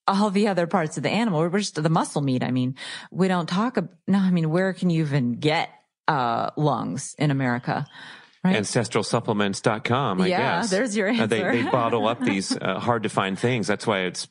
all 0.07 0.29
the 0.29 0.47
other 0.47 0.67
parts 0.67 0.97
of 0.97 1.03
the 1.03 1.09
animal. 1.09 1.39
We're 1.41 1.59
just 1.59 1.81
the 1.81 1.89
muscle 1.89 2.21
meat. 2.21 2.43
I 2.43 2.51
mean, 2.51 2.75
we 3.11 3.27
don't 3.27 3.47
talk. 3.47 3.77
No, 4.07 4.19
I 4.19 4.31
mean, 4.31 4.49
where 4.49 4.73
can 4.73 4.89
you 4.89 5.03
even 5.03 5.33
get 5.39 5.69
uh, 6.07 6.51
lungs 6.57 7.15
in 7.17 7.31
America? 7.31 7.85
Right. 8.43 8.57
ancestralsupplements.com, 8.57 10.21
I 10.21 10.27
Yeah, 10.27 10.37
guess. 10.61 10.69
there's 10.69 10.95
your 10.95 11.09
Uh, 11.09 11.25
they, 11.25 11.41
answer. 11.43 11.63
they 11.63 11.69
bottle 11.71 12.07
up 12.07 12.19
these 12.23 12.55
uh, 12.55 12.79
hard 12.79 13.01
to 13.03 13.09
find 13.09 13.37
things. 13.39 13.65
That's 13.65 13.87
why 13.87 14.01
it's 14.01 14.27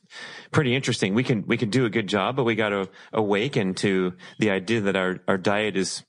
pretty 0.51 0.73
interesting. 0.73 1.13
We 1.13 1.23
can, 1.23 1.45
we 1.47 1.57
can 1.57 1.69
do 1.69 1.83
a 1.85 1.89
good 1.89 2.07
job, 2.07 2.37
but 2.37 2.45
we 2.45 2.55
got 2.55 2.69
to 2.69 2.87
awaken 3.11 3.73
to 3.75 4.13
the 4.39 4.51
idea 4.51 4.81
that 4.81 4.95
our, 4.95 5.19
our 5.27 5.37
diet 5.37 5.75
is 5.75 6.03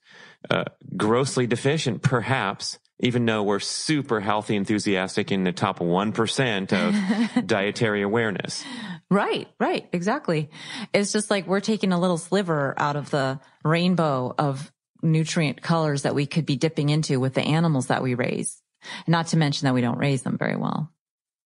uh, 0.51 0.65
grossly 0.97 1.49
deficient, 1.49 2.03
perhaps, 2.03 2.79
even 3.01 3.27
though 3.27 3.43
we're 3.43 3.59
super 3.59 4.21
healthy, 4.21 4.55
enthusiastic 4.55 5.33
in 5.33 5.43
the 5.43 5.53
top 5.53 5.81
1% 5.81 6.73
of 6.73 7.47
dietary 7.47 8.03
awareness. 8.03 8.63
Right, 9.11 9.49
right, 9.61 9.89
exactly. 9.93 10.51
It's 10.93 11.13
just 11.13 11.31
like 11.31 11.47
we're 11.47 11.61
taking 11.61 11.93
a 11.93 12.01
little 12.01 12.19
sliver 12.19 12.75
out 12.77 12.97
of 12.97 13.11
the 13.11 13.39
rainbow 13.65 14.35
of 14.37 14.73
nutrient 15.03 15.63
colors 15.63 16.03
that 16.03 16.15
we 16.15 16.27
could 16.27 16.45
be 16.47 16.57
dipping 16.57 16.89
into 16.89 17.21
with 17.21 17.35
the 17.35 17.43
animals 17.43 17.87
that 17.87 18.03
we 18.03 18.15
raise. 18.15 18.61
Not 19.07 19.29
to 19.29 19.37
mention 19.37 19.67
that 19.67 19.75
we 19.75 19.81
don't 19.81 19.99
raise 19.99 20.23
them 20.23 20.37
very 20.39 20.57
well. 20.57 20.91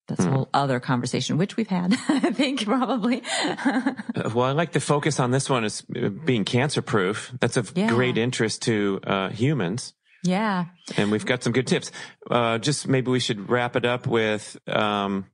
That's 0.09 0.25
a 0.25 0.31
whole 0.31 0.49
other 0.53 0.81
conversation, 0.81 1.39
which 1.39 1.57
we've 1.57 1.69
had, 1.69 1.93
I 2.09 2.33
think, 2.33 2.65
probably. 2.65 3.23
Uh, 3.55 3.93
Well, 4.35 4.47
I 4.47 4.53
like 4.53 4.73
to 4.73 4.81
focus 4.81 5.21
on 5.21 5.31
this 5.31 5.49
one 5.49 5.65
as 5.65 5.85
uh, 5.95 6.09
being 6.09 6.45
cancer 6.45 6.83
proof. 6.83 7.31
That's 7.41 7.57
of 7.57 7.73
Yeah. 7.77 7.89
great 7.89 8.19
interest 8.19 8.63
to 8.63 9.01
uh, 9.07 9.29
humans. 9.29 9.95
yeah. 10.25 10.65
And 10.97 11.13
we've 11.13 11.25
got 11.27 11.43
some 11.45 11.53
good 11.53 11.67
tips. 11.69 11.93
Uh, 12.29 12.59
just 12.59 12.89
maybe 12.89 13.11
we 13.11 13.21
should 13.21 13.49
wrap 13.49 13.77
it 13.77 13.85
up 13.85 14.07
with, 14.09 14.57
um, 14.67 15.27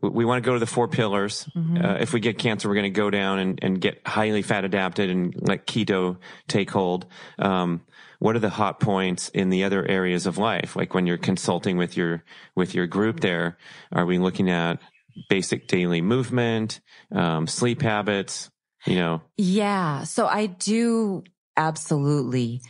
we 0.00 0.24
want 0.24 0.42
to 0.42 0.46
go 0.46 0.54
to 0.54 0.58
the 0.58 0.66
four 0.66 0.88
pillars. 0.88 1.48
Uh, 1.54 1.98
if 2.00 2.12
we 2.12 2.20
get 2.20 2.38
cancer, 2.38 2.68
we're 2.68 2.74
going 2.74 2.84
to 2.84 2.90
go 2.90 3.10
down 3.10 3.38
and, 3.38 3.58
and 3.62 3.80
get 3.80 4.00
highly 4.06 4.42
fat 4.42 4.64
adapted 4.64 5.10
and 5.10 5.34
let 5.36 5.66
keto 5.66 6.16
take 6.48 6.70
hold. 6.70 7.06
Um, 7.38 7.82
what 8.18 8.36
are 8.36 8.40
the 8.40 8.50
hot 8.50 8.80
points 8.80 9.28
in 9.30 9.50
the 9.50 9.64
other 9.64 9.86
areas 9.86 10.26
of 10.26 10.38
life? 10.38 10.76
Like 10.76 10.94
when 10.94 11.06
you're 11.06 11.18
consulting 11.18 11.76
with 11.76 11.96
your, 11.96 12.24
with 12.54 12.74
your 12.74 12.86
group 12.86 13.20
there, 13.20 13.58
are 13.92 14.06
we 14.06 14.18
looking 14.18 14.48
at 14.48 14.80
basic 15.28 15.68
daily 15.68 16.00
movement, 16.00 16.80
um, 17.12 17.46
sleep 17.46 17.82
habits, 17.82 18.50
you 18.86 18.96
know, 18.96 19.22
Yeah. 19.36 20.04
So 20.04 20.26
I 20.26 20.46
do 20.46 21.24
absolutely 21.56 22.62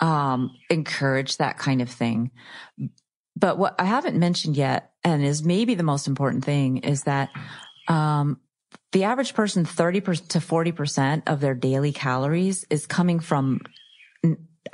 um, 0.00 0.50
encourage 0.70 1.38
that 1.38 1.58
kind 1.58 1.80
of 1.80 1.88
thing. 1.88 2.30
But 3.36 3.58
what 3.58 3.74
I 3.78 3.84
haven't 3.84 4.18
mentioned 4.18 4.56
yet, 4.56 4.92
and 5.06 5.24
is 5.24 5.44
maybe 5.44 5.76
the 5.76 5.84
most 5.84 6.08
important 6.08 6.44
thing, 6.44 6.78
is 6.78 7.04
that 7.04 7.30
um, 7.86 8.40
the 8.90 9.04
average 9.04 9.34
person, 9.34 9.64
30 9.64 10.00
to 10.00 10.38
40% 10.40 11.22
of 11.28 11.40
their 11.40 11.54
daily 11.54 11.92
calories 11.92 12.66
is 12.70 12.86
coming 12.86 13.20
from 13.20 13.60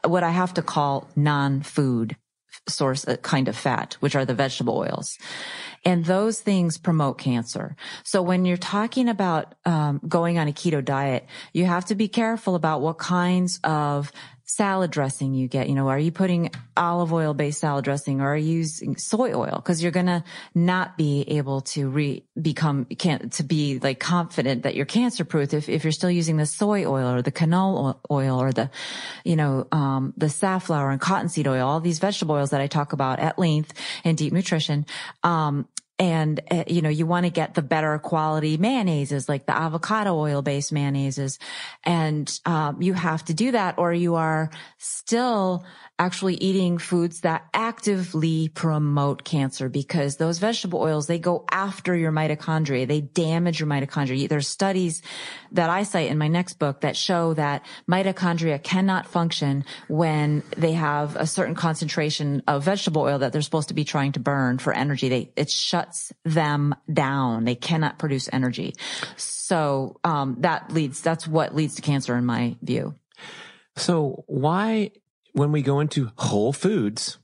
what 0.07 0.23
I 0.23 0.31
have 0.31 0.55
to 0.55 0.63
call 0.63 1.11
non 1.15 1.61
food 1.61 2.17
source 2.69 3.07
uh, 3.07 3.17
kind 3.17 3.49
of 3.49 3.57
fat, 3.57 3.97
which 4.01 4.15
are 4.15 4.25
the 4.25 4.35
vegetable 4.35 4.79
oils. 4.79 5.19
And 5.85 6.05
those 6.05 6.41
things 6.41 6.79
promote 6.79 7.19
cancer. 7.19 7.77
So 8.05 8.23
when 8.23 8.45
you're 8.45 8.57
talking 8.57 9.09
about 9.09 9.55
um, 9.65 10.01
going 10.07 10.39
on 10.39 10.49
a 10.49 10.53
keto 10.53 10.83
diet, 10.83 11.27
you 11.53 11.67
have 11.67 11.85
to 11.87 11.95
be 11.95 12.09
careful 12.09 12.55
about 12.55 12.81
what 12.81 12.99
kinds 12.99 13.59
of 13.65 14.13
salad 14.57 14.91
dressing 14.91 15.35
you 15.35 15.49
get. 15.49 15.69
You 15.69 15.75
know, 15.75 15.89
are 15.89 15.99
you 15.99 16.13
putting 16.13 16.51
olive 16.77 17.13
oil 17.13 17.35
based 17.35 17.61
salad 17.61 17.85
dressing 17.85 18.21
or 18.21 18.33
are 18.33 18.37
you 18.37 18.59
using 18.59 18.97
soy 18.97 19.33
oil? 19.33 19.61
Cause 19.65 19.83
you're 19.83 19.93
going 19.93 20.07
to 20.07 20.25
not 20.55 20.97
be 20.97 21.25
able 21.29 21.63
to 21.63 21.89
re 21.89 22.25
become, 22.41 22.85
can't, 22.85 23.33
to 23.35 23.43
be 23.43 23.79
like 23.79 24.01
confident 24.01 24.63
that 24.65 24.75
you're 24.75 24.87
cancer 24.87 25.25
proof 25.25 25.55
if, 25.55 25.69
if 25.69 25.85
you're 25.85 25.93
still 25.93 26.11
using 26.11 26.37
the 26.37 26.47
soy 26.47 26.85
oil 26.85 27.09
or 27.09 27.23
the 27.23 27.33
canola 27.33 27.99
oil 28.11 28.41
or 28.41 28.53
the, 28.53 28.71
you 29.25 29.37
know, 29.37 29.67
um, 29.73 30.13
the 30.17 30.29
safflower 30.29 30.91
and 30.91 31.01
cottonseed 31.01 31.49
oil, 31.49 31.67
all 31.67 31.81
these 31.81 31.99
vegetable 31.99 32.35
oils 32.35 32.51
that 32.51 32.61
I 32.61 32.67
talk 32.67 32.93
about 32.93 33.19
at 33.19 33.39
length 33.39 33.73
in 34.05 34.17
deep 34.17 34.33
nutrition. 34.33 34.87
Um, 35.23 35.69
and 35.99 36.41
uh, 36.51 36.65
you 36.67 36.83
know 36.83 36.89
you 36.89 37.07
want 37.07 37.27
to 37.27 37.31
get 37.31 37.55
the 37.55 37.63
better 37.63 37.99
quality 37.99 38.59
mayonnaises 38.59 39.29
like 39.29 39.47
the 39.47 39.57
avocado 39.57 40.19
oil 40.19 40.43
based 40.43 40.73
mayonnaises 40.73 41.39
and 41.85 42.41
um, 42.47 42.81
you 42.81 42.93
have 42.95 43.25
to 43.25 43.35
do 43.35 43.53
that 43.53 43.79
or 43.79 43.93
you 43.93 44.15
are 44.15 44.51
still 44.79 45.65
actually 46.03 46.35
eating 46.35 46.79
foods 46.79 47.21
that 47.21 47.47
actively 47.55 48.49
promote 48.49 49.23
cancer 49.23 49.69
because 49.69 50.17
those 50.17 50.39
vegetable 50.39 50.81
oils 50.81 51.07
they 51.07 51.19
go 51.19 51.45
after 51.53 51.95
your 51.95 52.11
mitochondria. 52.11 52.89
They 52.89 53.03
damage 53.03 53.61
your 53.61 53.69
mitochondria. 53.69 54.29
There's 54.29 54.49
studies 54.49 55.01
that 55.53 55.71
i 55.71 55.85
cite 55.85 56.11
in 56.11 56.19
my 56.19 56.27
next 56.27 56.55
book 56.55 56.81
that 56.81 56.97
show 56.97 57.35
that 57.35 57.65
mitochondria 57.89 58.61
cannot 58.61 59.07
function 59.07 59.65
when 59.89 60.43
they 60.57 60.73
have 60.73 61.15
a 61.15 61.27
certain 61.27 61.55
concentration 61.55 62.43
of 62.49 62.65
vegetable 62.65 63.03
oil 63.03 63.19
that 63.21 63.33
they're 63.33 63.41
supposed 63.43 63.69
to 63.69 63.75
be 63.75 63.85
trying 63.85 64.11
to 64.13 64.21
burn 64.21 64.59
for 64.59 64.73
energy. 64.73 65.09
They 65.09 65.31
it 65.37 65.51
shuts 65.51 66.13
them 66.25 66.75
down. 66.93 67.45
They 67.45 67.55
cannot 67.55 68.01
produce 68.01 68.29
energy. 68.33 68.75
So 69.17 70.01
um, 70.03 70.37
that 70.41 70.73
leads 70.73 71.01
that's 71.01 71.29
what 71.29 71.55
leads 71.55 71.77
to 71.77 71.83
cancer 71.83 72.17
in 72.17 72.25
my 72.27 72.57
view. 72.61 72.97
So 73.77 74.25
why, 74.27 74.91
when 75.33 75.53
we 75.53 75.63
go 75.63 75.81
into 75.81 76.11
Whole 76.17 76.53
Foods, 76.53 77.19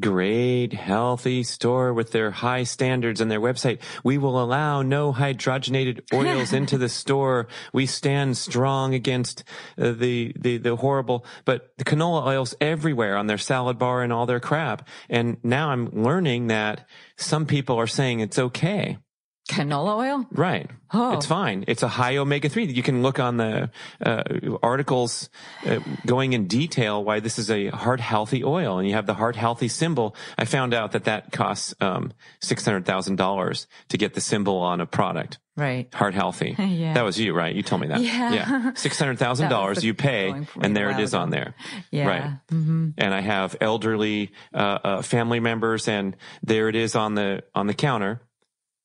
great, 0.00 0.72
healthy 0.72 1.42
store 1.42 1.92
with 1.92 2.12
their 2.12 2.30
high 2.30 2.62
standards 2.62 3.20
and 3.20 3.30
their 3.30 3.40
website, 3.40 3.80
we 4.04 4.18
will 4.18 4.42
allow 4.42 4.82
no 4.82 5.12
hydrogenated 5.12 6.00
oils 6.12 6.52
into 6.52 6.78
the 6.78 6.88
store. 6.88 7.48
We 7.72 7.86
stand 7.86 8.36
strong 8.36 8.94
against 8.94 9.44
uh, 9.76 9.92
the, 9.92 10.32
the, 10.38 10.58
the 10.58 10.76
horrible, 10.76 11.24
but 11.44 11.72
the 11.78 11.84
canola 11.84 12.26
oils 12.26 12.54
everywhere 12.60 13.16
on 13.16 13.26
their 13.26 13.38
salad 13.38 13.78
bar 13.78 14.02
and 14.02 14.12
all 14.12 14.26
their 14.26 14.40
crap. 14.40 14.88
And 15.08 15.38
now 15.42 15.70
I'm 15.70 15.90
learning 15.90 16.48
that 16.48 16.86
some 17.16 17.46
people 17.46 17.76
are 17.76 17.86
saying 17.86 18.20
it's 18.20 18.38
okay. 18.38 18.98
Canola 19.48 19.96
oil 19.96 20.26
Right. 20.30 20.70
Oh. 20.92 21.12
It's 21.16 21.26
fine. 21.26 21.64
It's 21.68 21.82
a 21.82 21.88
high 21.88 22.16
omega 22.16 22.48
3. 22.48 22.64
You 22.66 22.82
can 22.82 23.02
look 23.02 23.18
on 23.18 23.36
the 23.36 23.70
uh, 24.04 24.22
articles 24.62 25.28
uh, 25.66 25.80
going 26.06 26.32
in 26.32 26.46
detail 26.46 27.04
why 27.04 27.20
this 27.20 27.38
is 27.38 27.50
a 27.50 27.68
heart 27.68 28.00
healthy 28.00 28.42
oil 28.44 28.78
and 28.78 28.88
you 28.88 28.94
have 28.94 29.04
the 29.06 29.12
heart 29.14 29.36
healthy 29.36 29.68
symbol. 29.68 30.14
I 30.38 30.44
found 30.46 30.72
out 30.72 30.92
that 30.92 31.04
that 31.04 31.30
costs 31.32 31.74
um, 31.80 32.12
$600,000 32.40 33.66
to 33.88 33.98
get 33.98 34.14
the 34.14 34.20
symbol 34.20 34.58
on 34.58 34.80
a 34.80 34.86
product. 34.86 35.38
right 35.56 35.92
Heart 35.94 36.14
healthy. 36.14 36.54
Yeah. 36.78 36.94
That 36.94 37.04
was 37.04 37.18
you, 37.18 37.32
right? 37.34 37.54
You 37.54 37.62
told 37.62 37.80
me 37.80 37.88
that. 37.88 38.00
Yeah. 38.00 38.32
Yeah. 38.32 38.46
$600,000 38.74 39.82
you 39.82 39.94
pay 39.94 40.30
and 40.60 40.76
there 40.76 40.90
it 40.90 41.00
is 41.00 41.14
on 41.14 41.30
there. 41.30 41.54
yeah 41.90 42.06
Right. 42.06 42.30
hmm 42.48 42.90
And 42.96 43.12
I 43.14 43.20
have 43.20 43.56
elderly 43.60 44.32
uh, 44.54 44.78
uh, 44.84 45.02
family 45.02 45.40
members 45.40 45.88
and 45.88 46.16
there 46.42 46.68
it 46.68 46.76
is 46.76 46.94
on 46.94 47.14
the 47.14 47.42
on 47.54 47.66
the 47.66 47.74
counter. 47.74 48.20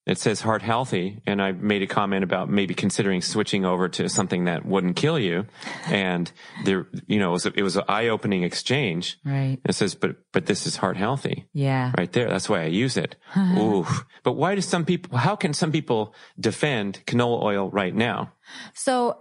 It 0.05 0.17
says 0.17 0.41
heart 0.41 0.61
healthy, 0.61 1.21
and 1.25 1.41
I 1.41 1.53
made 1.53 1.81
a 1.81 1.87
comment 1.87 2.25
about 2.25 2.49
maybe 2.49 2.73
considering 2.73 3.21
switching 3.21 3.63
over 3.63 3.87
to 3.89 4.09
something 4.09 4.45
that 4.45 4.65
wouldn't 4.65 4.97
kill 4.97 5.17
you. 5.17 5.45
And 5.87 6.29
there, 6.65 6.87
you 7.07 7.19
know, 7.19 7.29
it 7.29 7.33
was, 7.33 7.45
a, 7.45 7.53
it 7.59 7.63
was 7.63 7.77
an 7.77 7.83
eye 7.87 8.09
opening 8.09 8.43
exchange. 8.43 9.17
right 9.23 9.59
It 9.63 9.73
says, 9.73 9.95
but, 9.95 10.17
but 10.33 10.45
this 10.45 10.67
is 10.67 10.75
heart 10.75 10.97
healthy 10.97 11.47
yeah 11.53 11.93
right 11.97 12.11
there. 12.11 12.27
That's 12.27 12.49
why 12.49 12.63
I 12.63 12.65
use 12.65 12.97
it. 12.97 13.15
Ooh. 13.37 13.87
But 14.23 14.33
why 14.33 14.55
do 14.55 14.61
some 14.61 14.83
people, 14.83 15.17
how 15.17 15.37
can 15.37 15.53
some 15.53 15.71
people 15.71 16.13
defend 16.37 17.01
canola 17.05 17.41
oil 17.41 17.69
right 17.69 17.95
now? 17.95 18.33
So 18.73 19.17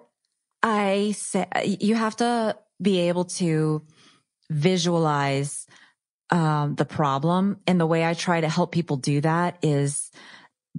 I 0.62 1.12
say 1.16 1.46
you 1.80 1.94
have 1.94 2.16
to 2.16 2.56
be 2.80 2.98
able 3.08 3.24
to 3.24 3.82
visualize 4.50 5.66
um, 6.30 6.74
the 6.74 6.84
problem. 6.84 7.58
And 7.66 7.78
the 7.78 7.86
way 7.86 8.04
I 8.04 8.14
try 8.14 8.40
to 8.40 8.48
help 8.48 8.72
people 8.72 8.96
do 8.96 9.20
that 9.20 9.58
is 9.62 10.10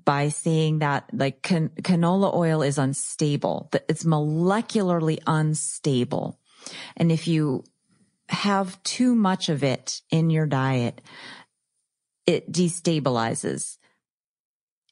by 0.05 0.29
seeing 0.29 0.79
that 0.79 1.09
like 1.13 1.41
can, 1.41 1.69
canola 1.81 2.33
oil 2.33 2.61
is 2.61 2.77
unstable, 2.77 3.69
that 3.71 3.85
it's 3.87 4.03
molecularly 4.03 5.19
unstable. 5.27 6.39
And 6.97 7.11
if 7.11 7.27
you 7.27 7.63
have 8.29 8.81
too 8.83 9.15
much 9.15 9.49
of 9.49 9.63
it 9.63 10.01
in 10.09 10.29
your 10.29 10.45
diet, 10.45 11.01
it 12.25 12.51
destabilizes. 12.51 13.77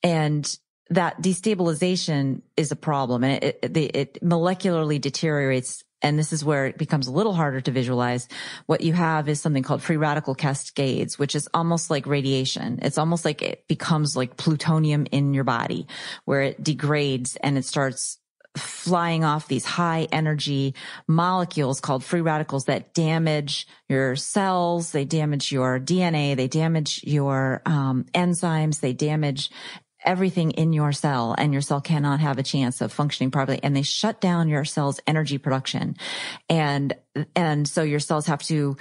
And 0.03 0.57
that 0.89 1.21
destabilization 1.21 2.41
is 2.57 2.71
a 2.71 2.75
problem 2.75 3.23
and 3.23 3.43
it, 3.43 3.59
it, 3.63 3.77
it 3.77 4.23
molecularly 4.23 4.99
deteriorates. 4.99 5.83
And 6.01 6.17
this 6.17 6.33
is 6.33 6.43
where 6.43 6.65
it 6.65 6.77
becomes 6.77 7.07
a 7.07 7.11
little 7.11 7.33
harder 7.33 7.61
to 7.61 7.71
visualize. 7.71 8.27
What 8.65 8.81
you 8.81 8.93
have 8.93 9.29
is 9.29 9.41
something 9.41 9.63
called 9.63 9.83
free 9.83 9.97
radical 9.97 10.35
cascades, 10.35 11.19
which 11.19 11.35
is 11.35 11.47
almost 11.53 11.89
like 11.89 12.05
radiation. 12.05 12.79
It's 12.81 12.97
almost 12.97 13.25
like 13.25 13.41
it 13.41 13.67
becomes 13.67 14.15
like 14.15 14.37
plutonium 14.37 15.07
in 15.11 15.33
your 15.33 15.43
body 15.43 15.87
where 16.25 16.41
it 16.41 16.63
degrades 16.63 17.35
and 17.37 17.57
it 17.57 17.65
starts 17.65 18.17
flying 18.57 19.23
off 19.23 19.47
these 19.47 19.63
high 19.63 20.07
energy 20.11 20.75
molecules 21.07 21.79
called 21.79 22.03
free 22.03 22.21
radicals 22.21 22.65
that 22.65 22.93
damage 22.93 23.65
your 23.87 24.15
cells. 24.15 24.91
They 24.91 25.05
damage 25.05 25.51
your 25.51 25.79
DNA. 25.79 26.35
They 26.35 26.47
damage 26.47 27.01
your 27.03 27.61
um, 27.65 28.05
enzymes. 28.13 28.81
They 28.81 28.93
damage 28.93 29.49
everything 30.03 30.51
in 30.51 30.73
your 30.73 30.91
cell 30.91 31.35
and 31.37 31.53
your 31.53 31.61
cell 31.61 31.81
cannot 31.81 32.19
have 32.19 32.37
a 32.37 32.43
chance 32.43 32.81
of 32.81 32.91
functioning 32.91 33.31
properly 33.31 33.59
and 33.61 33.75
they 33.75 33.81
shut 33.81 34.19
down 34.21 34.49
your 34.49 34.65
cell's 34.65 34.99
energy 35.07 35.37
production. 35.37 35.95
And 36.49 36.95
and 37.35 37.67
so 37.67 37.83
your 37.83 37.99
cells 37.99 38.27
have 38.27 38.41
to 38.43 38.77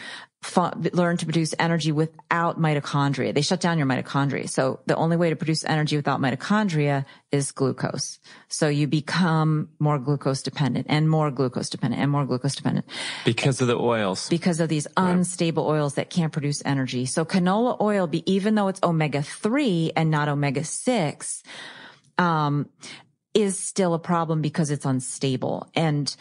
learn 0.93 1.19
to 1.19 1.27
produce 1.27 1.55
energy 1.59 1.93
without 1.93 2.59
mitochondria. 2.59 3.35
They 3.35 3.43
shut 3.43 3.61
down 3.61 3.77
your 3.77 3.87
mitochondria. 3.87 4.49
So 4.49 4.81
the 4.87 4.97
only 4.97 5.17
way 5.17 5.29
to 5.31 5.37
produce 5.37 5.65
energy 5.65 5.97
without 5.97 6.19
mitochondria 6.21 7.05
is 7.31 7.53
glucose. 7.53 8.19
So 8.49 8.69
you 8.69 8.87
become 8.87 9.69
more 9.79 9.99
glucose 9.99 10.43
dependent 10.43 10.87
and 10.89 11.09
more 11.11 11.31
glucose 11.31 11.69
dependent 11.69 12.01
and 12.03 12.11
more 12.11 12.25
glucose 12.25 12.55
dependent 12.55 12.87
Because 13.25 13.61
of 13.61 13.69
the 13.69 13.79
oils. 13.79 14.29
because 14.29 14.61
of 14.61 14.69
these 14.69 14.87
unstable 14.97 15.67
oils 15.67 15.95
that 15.95 16.09
can't 16.09 16.33
produce 16.33 16.62
energy. 16.65 17.05
So 17.05 17.25
canola 17.25 17.79
oil, 17.81 18.07
be, 18.07 18.23
even 18.31 18.55
though 18.55 18.69
it's 18.69 18.81
omega 18.83 19.23
three 19.23 19.93
and 19.95 20.11
not 20.11 20.29
omega 20.29 20.65
six, 20.65 21.43
um, 22.17 22.69
is 23.35 23.59
still 23.59 23.95
a 23.95 23.99
problem 23.99 24.41
because 24.41 24.71
it's 24.71 24.87
unstable. 24.87 25.69
And 25.75 26.15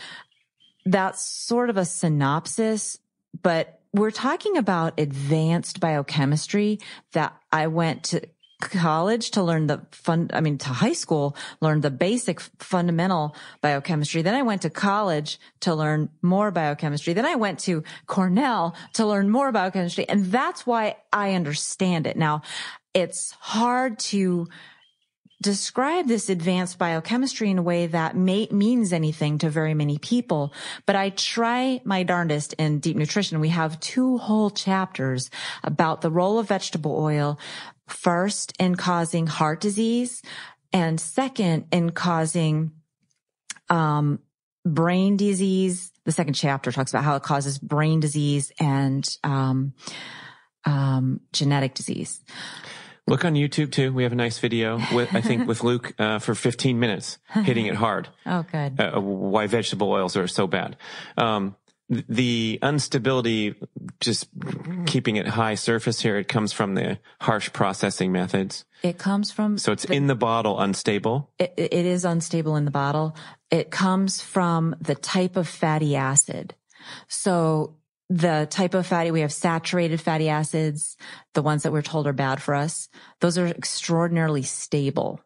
that's 0.86 1.24
sort 1.24 1.70
of 1.70 1.78
a 1.78 1.86
synopsis, 1.86 3.00
but 3.42 3.79
we're 3.94 4.12
talking 4.12 4.58
about 4.58 5.00
advanced 5.00 5.80
biochemistry 5.80 6.80
that 7.14 7.36
I 7.52 7.68
went 7.68 8.04
to 8.06 8.22
college 8.62 9.32
to 9.32 9.42
learn 9.42 9.68
the 9.68 9.82
fun, 9.92 10.30
I 10.34 10.42
mean, 10.42 10.58
to 10.60 10.70
high 10.70 10.94
school, 10.94 11.36
learn 11.62 11.82
the 11.82 11.90
basic 11.90 12.40
fundamental 12.40 13.36
biochemistry. 13.62 14.22
Then 14.22 14.36
I 14.36 14.42
went 14.42 14.64
to 14.64 14.70
college 14.70 15.40
to 15.62 15.74
learn 15.74 16.10
more 16.22 16.52
biochemistry. 16.52 17.14
Then 17.14 17.26
I 17.26 17.36
went 17.36 17.60
to 17.60 17.84
Cornell 18.06 18.76
to 18.94 19.06
learn 19.06 19.30
more 19.30 19.52
biochemistry. 19.52 20.08
And 20.10 20.26
that's 20.26 20.68
why 20.68 20.98
I 21.14 21.34
understand 21.34 22.06
it. 22.06 22.18
Now, 22.18 22.42
it's 22.94 23.32
hard 23.40 24.00
to 24.00 24.48
describe 25.42 26.08
this 26.08 26.30
advanced 26.30 26.78
biochemistry 26.78 27.50
in 27.50 27.58
a 27.58 27.64
way 27.64 27.88
that 27.88 28.16
may, 28.16 28.48
means 28.52 28.92
anything 28.92 29.38
to 29.38 29.50
very 29.50 29.74
many 29.74 29.98
people. 29.98 30.54
But 30.86 30.96
I 30.96 31.12
try 31.12 31.82
my 31.86 32.04
darndest 32.04 32.54
in 32.54 32.80
deep 32.80 32.98
nutrition. 32.98 33.40
We 33.40 33.50
have 33.50 33.80
two 33.80 34.18
whole 34.18 34.50
chapters 34.50 35.30
about 35.64 36.02
the 36.02 36.12
role 36.12 36.40
of 36.40 36.48
vegetable 36.48 36.98
oil, 36.98 37.40
first 37.88 38.54
in 38.60 38.76
causing 38.76 39.28
heart 39.28 39.62
disease 39.62 40.22
and 40.74 41.00
second 41.00 41.66
in 41.72 41.92
causing, 41.92 42.72
um, 43.70 44.20
brain 44.66 45.16
disease. 45.16 45.92
The 46.04 46.12
second 46.12 46.34
chapter 46.34 46.72
talks 46.72 46.92
about 46.92 47.06
how 47.06 47.16
it 47.16 47.24
causes 47.24 47.58
brain 47.58 48.02
disease 48.02 48.52
and, 48.60 49.08
um, 49.24 49.74
um, 50.66 51.22
genetic 51.32 51.74
disease. 51.74 52.20
Look 53.10 53.26
on 53.26 53.34
YouTube 53.34 53.72
too. 53.72 53.92
We 53.92 54.04
have 54.04 54.12
a 54.12 54.16
nice 54.16 54.40
video 54.40 54.80
with, 54.94 55.14
I 55.16 55.22
think, 55.22 55.48
with 55.48 55.64
Luke, 55.64 55.94
uh, 56.00 56.20
for 56.20 56.36
15 56.36 56.80
minutes 56.80 57.18
hitting 57.34 57.66
it 57.66 57.76
hard. 57.76 58.08
Oh, 58.26 58.46
good. 58.52 58.80
uh, 58.80 59.00
why 59.02 59.48
vegetable 59.48 59.90
oils 59.92 60.16
are 60.16 60.28
so 60.28 60.46
bad. 60.46 60.78
Um, 61.18 61.56
the 61.90 62.60
instability, 62.62 63.56
just 64.00 64.28
keeping 64.86 65.16
it 65.16 65.26
high 65.28 65.56
surface 65.56 66.00
here, 66.02 66.18
it 66.18 66.28
comes 66.28 66.54
from 66.54 66.76
the 66.76 67.00
harsh 67.22 67.52
processing 67.52 68.12
methods. 68.12 68.66
It 68.84 69.00
comes 69.00 69.32
from 69.32 69.58
So 69.58 69.72
it's 69.72 69.86
in 69.86 70.06
the 70.06 70.14
bottle 70.16 70.60
unstable. 70.60 71.32
it, 71.40 71.54
it 71.58 71.74
is 71.88 72.06
unstable 72.06 72.56
in 72.58 72.66
the 72.66 72.72
bottle. 72.72 73.16
It 73.50 73.72
comes 73.72 74.22
from 74.22 74.76
the 74.80 74.94
type 74.94 75.36
of 75.36 75.48
fatty 75.48 75.96
acid. 75.96 76.54
So 77.08 77.76
the 78.10 78.48
type 78.50 78.74
of 78.74 78.88
fatty, 78.88 79.12
we 79.12 79.22
have 79.22 79.32
saturated 79.32 80.02
fatty 80.02 80.30
acids, 80.30 80.98
the 81.34 81.42
ones 81.42 81.64
that 81.64 81.72
we're 81.72 81.82
told 81.82 82.08
are 82.08 82.14
bad 82.14 82.42
for 82.42 82.56
us. 82.56 82.90
Those 83.22 83.38
are 83.38 83.48
extraordinarily 83.48 84.42
stable. 84.42 85.22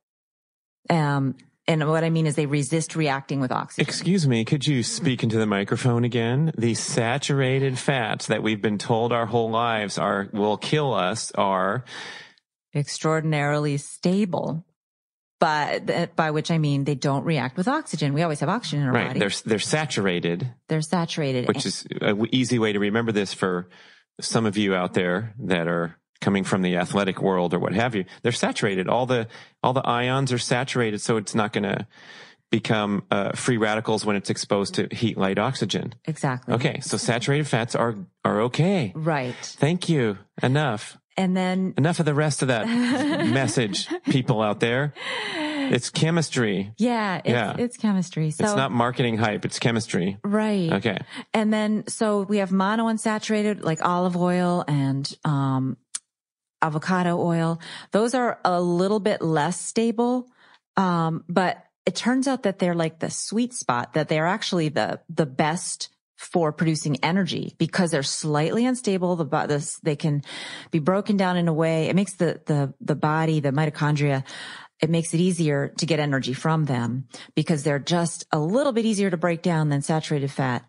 Um, 0.90 1.36
and 1.66 1.88
what 1.88 2.04
I 2.04 2.10
mean 2.10 2.28
is 2.28 2.36
they 2.36 2.46
resist 2.46 2.96
reacting 2.96 3.40
with 3.40 3.52
oxygen. 3.52 3.88
Excuse 3.88 4.28
me, 4.28 4.44
could 4.44 4.68
you 4.68 4.84
speak 4.84 5.24
into 5.24 5.38
the 5.38 5.46
microphone 5.46 6.04
again? 6.04 6.52
The 6.58 6.74
saturated 6.74 7.80
fats 7.80 8.28
that 8.28 8.44
we've 8.44 8.62
been 8.62 8.78
told 8.78 9.14
our 9.14 9.26
whole 9.26 9.50
lives 9.50 9.98
are 9.98 10.28
will 10.34 10.58
kill 10.58 10.94
us 10.94 11.32
are 11.32 11.86
extraordinarily 12.76 13.78
stable. 13.78 14.66
But 15.44 16.16
by 16.16 16.32
which 16.32 16.52
I 16.52 16.58
mean 16.58 16.86
they 16.86 16.96
don't 16.96 17.26
react 17.26 17.58
with 17.58 17.68
oxygen. 17.68 18.14
We 18.14 18.22
always 18.22 18.40
have 18.40 18.48
oxygen 18.48 18.80
in 18.80 18.88
our 18.88 18.94
right. 18.94 19.08
body. 19.08 19.20
They're 19.20 19.32
they're 19.44 19.60
saturated, 19.60 20.54
They're 20.70 20.82
saturated. 20.82 21.50
which 21.50 21.66
is 21.66 21.86
an 22.00 22.28
easy 22.32 22.60
way 22.60 22.72
to 22.72 22.80
remember 22.80 23.12
this 23.12 23.34
for 23.34 23.68
some 24.22 24.46
of 24.46 24.56
you 24.56 24.74
out 24.74 24.94
there 24.94 25.34
that 25.40 25.68
are 25.68 25.98
coming 26.22 26.46
from 26.46 26.62
the 26.62 26.78
athletic 26.78 27.22
world 27.22 27.54
or 27.54 27.60
what 27.60 27.74
have 27.74 27.94
you. 27.94 28.06
They're 28.22 28.32
saturated. 28.32 28.88
All 28.88 29.06
the 29.06 29.28
all 29.62 29.74
the 29.74 29.86
ions 29.86 30.32
are 30.32 30.38
saturated, 30.38 31.02
so 31.02 31.18
it's 31.18 31.36
not 31.36 31.52
going 31.52 31.66
to 31.66 31.88
become 32.50 33.04
uh, 33.12 33.32
free 33.34 33.58
radicals 33.58 34.06
when 34.06 34.16
it's 34.16 34.30
exposed 34.30 34.76
to 34.76 34.88
heat, 34.92 35.18
light, 35.18 35.40
oxygen. 35.40 35.94
exactly. 36.06 36.54
Okay, 36.54 36.80
so 36.80 36.96
saturated 36.96 37.48
fats 37.48 37.76
are 37.76 37.96
are 38.24 38.44
okay. 38.44 38.94
Right. 38.96 39.36
Thank 39.42 39.90
you. 39.90 40.20
Enough. 40.42 40.98
And 41.16 41.38
then 41.38 41.74
Enough 41.78 42.00
of 42.00 42.06
the 42.06 42.14
rest 42.14 42.42
of 42.42 42.48
that 42.48 42.66
message, 43.32 43.88
people 44.10 44.42
out 44.42 44.60
there. 44.60 44.94
It's 45.36 45.90
chemistry. 45.90 46.74
Yeah, 46.78 47.18
it's, 47.24 47.30
Yeah. 47.30 47.56
it's 47.58 47.78
chemistry. 47.78 48.32
So 48.32 48.44
it's 48.44 48.56
not 48.56 48.72
marketing 48.72 49.18
hype. 49.18 49.46
It's 49.46 49.60
chemistry. 49.60 50.18
right. 50.24 50.74
Okay. 50.74 50.98
And 51.34 51.54
then 51.54 51.86
so 51.88 52.24
we 52.24 52.38
have 52.38 52.50
monounsaturated 52.50 53.64
like 53.64 53.84
olive 53.86 54.18
oil 54.18 54.66
and 54.68 55.12
um 55.24 55.78
avocado 56.62 57.20
oil. 57.20 57.60
Those 57.92 58.14
are 58.14 58.40
a 58.46 58.62
little 58.62 59.00
bit 59.00 59.22
less 59.22 59.60
stable. 59.60 60.28
Um 60.78 61.24
but 61.30 61.64
it 61.86 61.96
turns 61.96 62.28
out 62.28 62.44
that 62.44 62.60
they're 62.60 62.76
like 62.76 63.00
the 63.00 63.10
sweet 63.10 63.54
spot 63.54 63.94
that 63.94 64.08
they're 64.10 64.28
actually 64.28 64.70
the 64.70 65.00
the 65.10 65.26
best 65.26 65.90
for 66.18 66.52
producing 66.52 66.98
energy 67.04 67.56
because 67.58 67.92
they're 67.92 68.04
slightly 68.04 68.66
unstable. 68.66 69.16
The, 69.16 69.46
this, 69.48 69.80
they 69.84 69.96
can 69.96 70.22
be 70.72 70.80
broken 70.80 71.18
down 71.18 71.38
in 71.38 71.48
a 71.48 71.54
way. 71.54 71.90
It 71.90 71.96
makes 71.96 72.16
the, 72.16 72.42
the, 72.46 72.74
the 72.80 72.96
body, 72.96 73.40
the 73.40 73.52
mitochondria, 73.52 74.24
it 74.84 74.90
makes 74.90 75.14
it 75.14 75.22
easier 75.22 75.70
to 75.78 75.86
get 75.86 76.02
energy 76.02 76.34
from 76.34 76.66
them 76.66 77.08
because 77.36 77.64
they're 77.64 77.80
just 77.80 78.26
a 78.34 78.40
little 78.40 78.74
bit 78.74 78.86
easier 78.86 79.10
to 79.10 79.16
break 79.16 79.42
down 79.42 79.70
than 79.70 79.82
saturated 79.82 80.30
fat. 80.30 80.66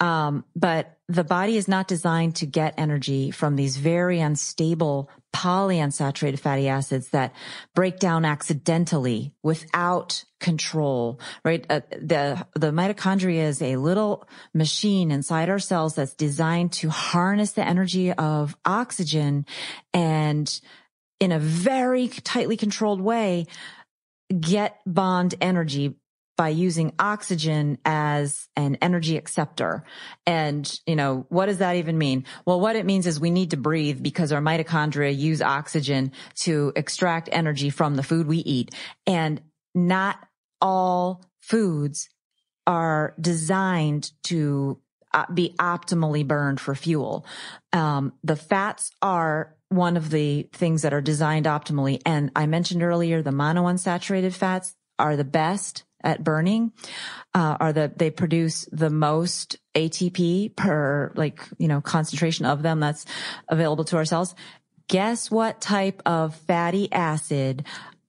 Um, 0.00 0.44
but 0.56 0.98
the 1.08 1.22
body 1.22 1.56
is 1.56 1.68
not 1.68 1.86
designed 1.86 2.36
to 2.36 2.46
get 2.46 2.74
energy 2.76 3.30
from 3.30 3.54
these 3.54 3.76
very 3.76 4.18
unstable 4.18 5.08
polyunsaturated 5.32 6.38
fatty 6.38 6.68
acids 6.68 7.08
that 7.08 7.34
break 7.74 7.98
down 7.98 8.24
accidentally 8.24 9.34
without 9.42 10.24
control, 10.40 11.20
right? 11.44 11.64
Uh, 11.70 11.80
the, 11.90 12.46
the 12.54 12.70
mitochondria 12.70 13.44
is 13.44 13.62
a 13.62 13.76
little 13.76 14.28
machine 14.52 15.10
inside 15.10 15.48
our 15.48 15.58
cells 15.58 15.94
that's 15.94 16.14
designed 16.14 16.72
to 16.72 16.90
harness 16.90 17.52
the 17.52 17.66
energy 17.66 18.12
of 18.12 18.56
oxygen 18.64 19.46
and 19.94 20.60
in 21.20 21.30
a 21.30 21.38
very 21.38 22.08
tightly 22.08 22.56
controlled 22.56 23.00
way, 23.00 23.46
get 24.40 24.80
bond 24.86 25.36
energy 25.40 25.94
by 26.36 26.48
using 26.48 26.92
oxygen 26.98 27.78
as 27.84 28.48
an 28.56 28.76
energy 28.80 29.16
acceptor. 29.16 29.84
And, 30.26 30.70
you 30.86 30.96
know, 30.96 31.26
what 31.28 31.46
does 31.46 31.58
that 31.58 31.76
even 31.76 31.98
mean? 31.98 32.24
Well, 32.46 32.60
what 32.60 32.76
it 32.76 32.86
means 32.86 33.06
is 33.06 33.20
we 33.20 33.30
need 33.30 33.50
to 33.50 33.56
breathe 33.56 34.02
because 34.02 34.32
our 34.32 34.40
mitochondria 34.40 35.16
use 35.16 35.42
oxygen 35.42 36.12
to 36.40 36.72
extract 36.74 37.28
energy 37.32 37.70
from 37.70 37.96
the 37.96 38.02
food 38.02 38.26
we 38.26 38.38
eat. 38.38 38.74
And 39.06 39.40
not 39.74 40.18
all 40.60 41.24
foods 41.40 42.08
are 42.66 43.14
designed 43.20 44.12
to 44.24 44.80
uh, 45.12 45.26
be 45.32 45.54
optimally 45.58 46.26
burned 46.26 46.60
for 46.60 46.74
fuel. 46.74 47.26
Um, 47.72 48.14
the 48.22 48.36
fats 48.36 48.90
are 49.02 49.54
one 49.68 49.96
of 49.96 50.10
the 50.10 50.48
things 50.52 50.82
that 50.82 50.94
are 50.94 51.00
designed 51.00 51.46
optimally. 51.46 52.00
And 52.06 52.30
I 52.36 52.46
mentioned 52.46 52.82
earlier, 52.82 53.22
the 53.22 53.30
monounsaturated 53.30 54.34
fats 54.34 54.74
are 54.98 55.16
the 55.16 55.24
best 55.24 55.84
at 56.04 56.24
burning, 56.24 56.72
uh, 57.34 57.56
are 57.60 57.72
the, 57.72 57.92
they 57.96 58.10
produce 58.10 58.68
the 58.72 58.90
most 58.90 59.58
ATP 59.74 60.54
per 60.56 61.12
like, 61.14 61.42
you 61.58 61.68
know, 61.68 61.80
concentration 61.80 62.46
of 62.46 62.62
them 62.62 62.80
that's 62.80 63.06
available 63.48 63.84
to 63.84 63.96
our 63.96 64.04
cells. 64.04 64.34
Guess 64.88 65.30
what 65.30 65.60
type 65.60 66.02
of 66.04 66.34
fatty 66.34 66.92
acid 66.92 67.64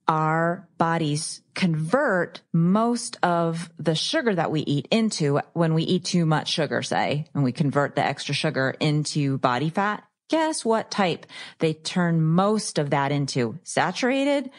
our 0.08 0.68
bodies 0.78 1.42
convert 1.54 2.42
most 2.52 3.18
of 3.24 3.70
the 3.78 3.96
sugar 3.96 4.36
that 4.36 4.52
we 4.52 4.62
eat 4.62 4.88
into 4.92 5.40
when 5.54 5.74
we 5.74 5.84
eat 5.84 6.04
too 6.04 6.26
much 6.26 6.50
sugar, 6.50 6.82
say, 6.82 7.26
and 7.34 7.44
we 7.44 7.52
convert 7.52 7.96
the 7.96 8.06
extra 8.06 8.36
sugar 8.36 8.76
into 8.80 9.38
body 9.38 9.70
fat. 9.70 10.04
Guess 10.30 10.66
what 10.66 10.92
type 10.92 11.26
they 11.60 11.74
turn 11.74 12.22
most 12.22 12.80
of 12.80 12.90
that 12.90 13.12
into? 13.12 13.60
Saturated 13.64 14.50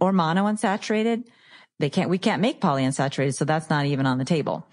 or 0.00 0.12
monounsaturated? 0.12 1.24
They 1.78 1.90
can't, 1.90 2.10
we 2.10 2.18
can't 2.18 2.42
make 2.42 2.60
polyunsaturated, 2.60 3.34
so 3.34 3.44
that's 3.44 3.68
not 3.68 3.86
even 3.86 4.06
on 4.06 4.18
the 4.18 4.24
table. 4.24 4.66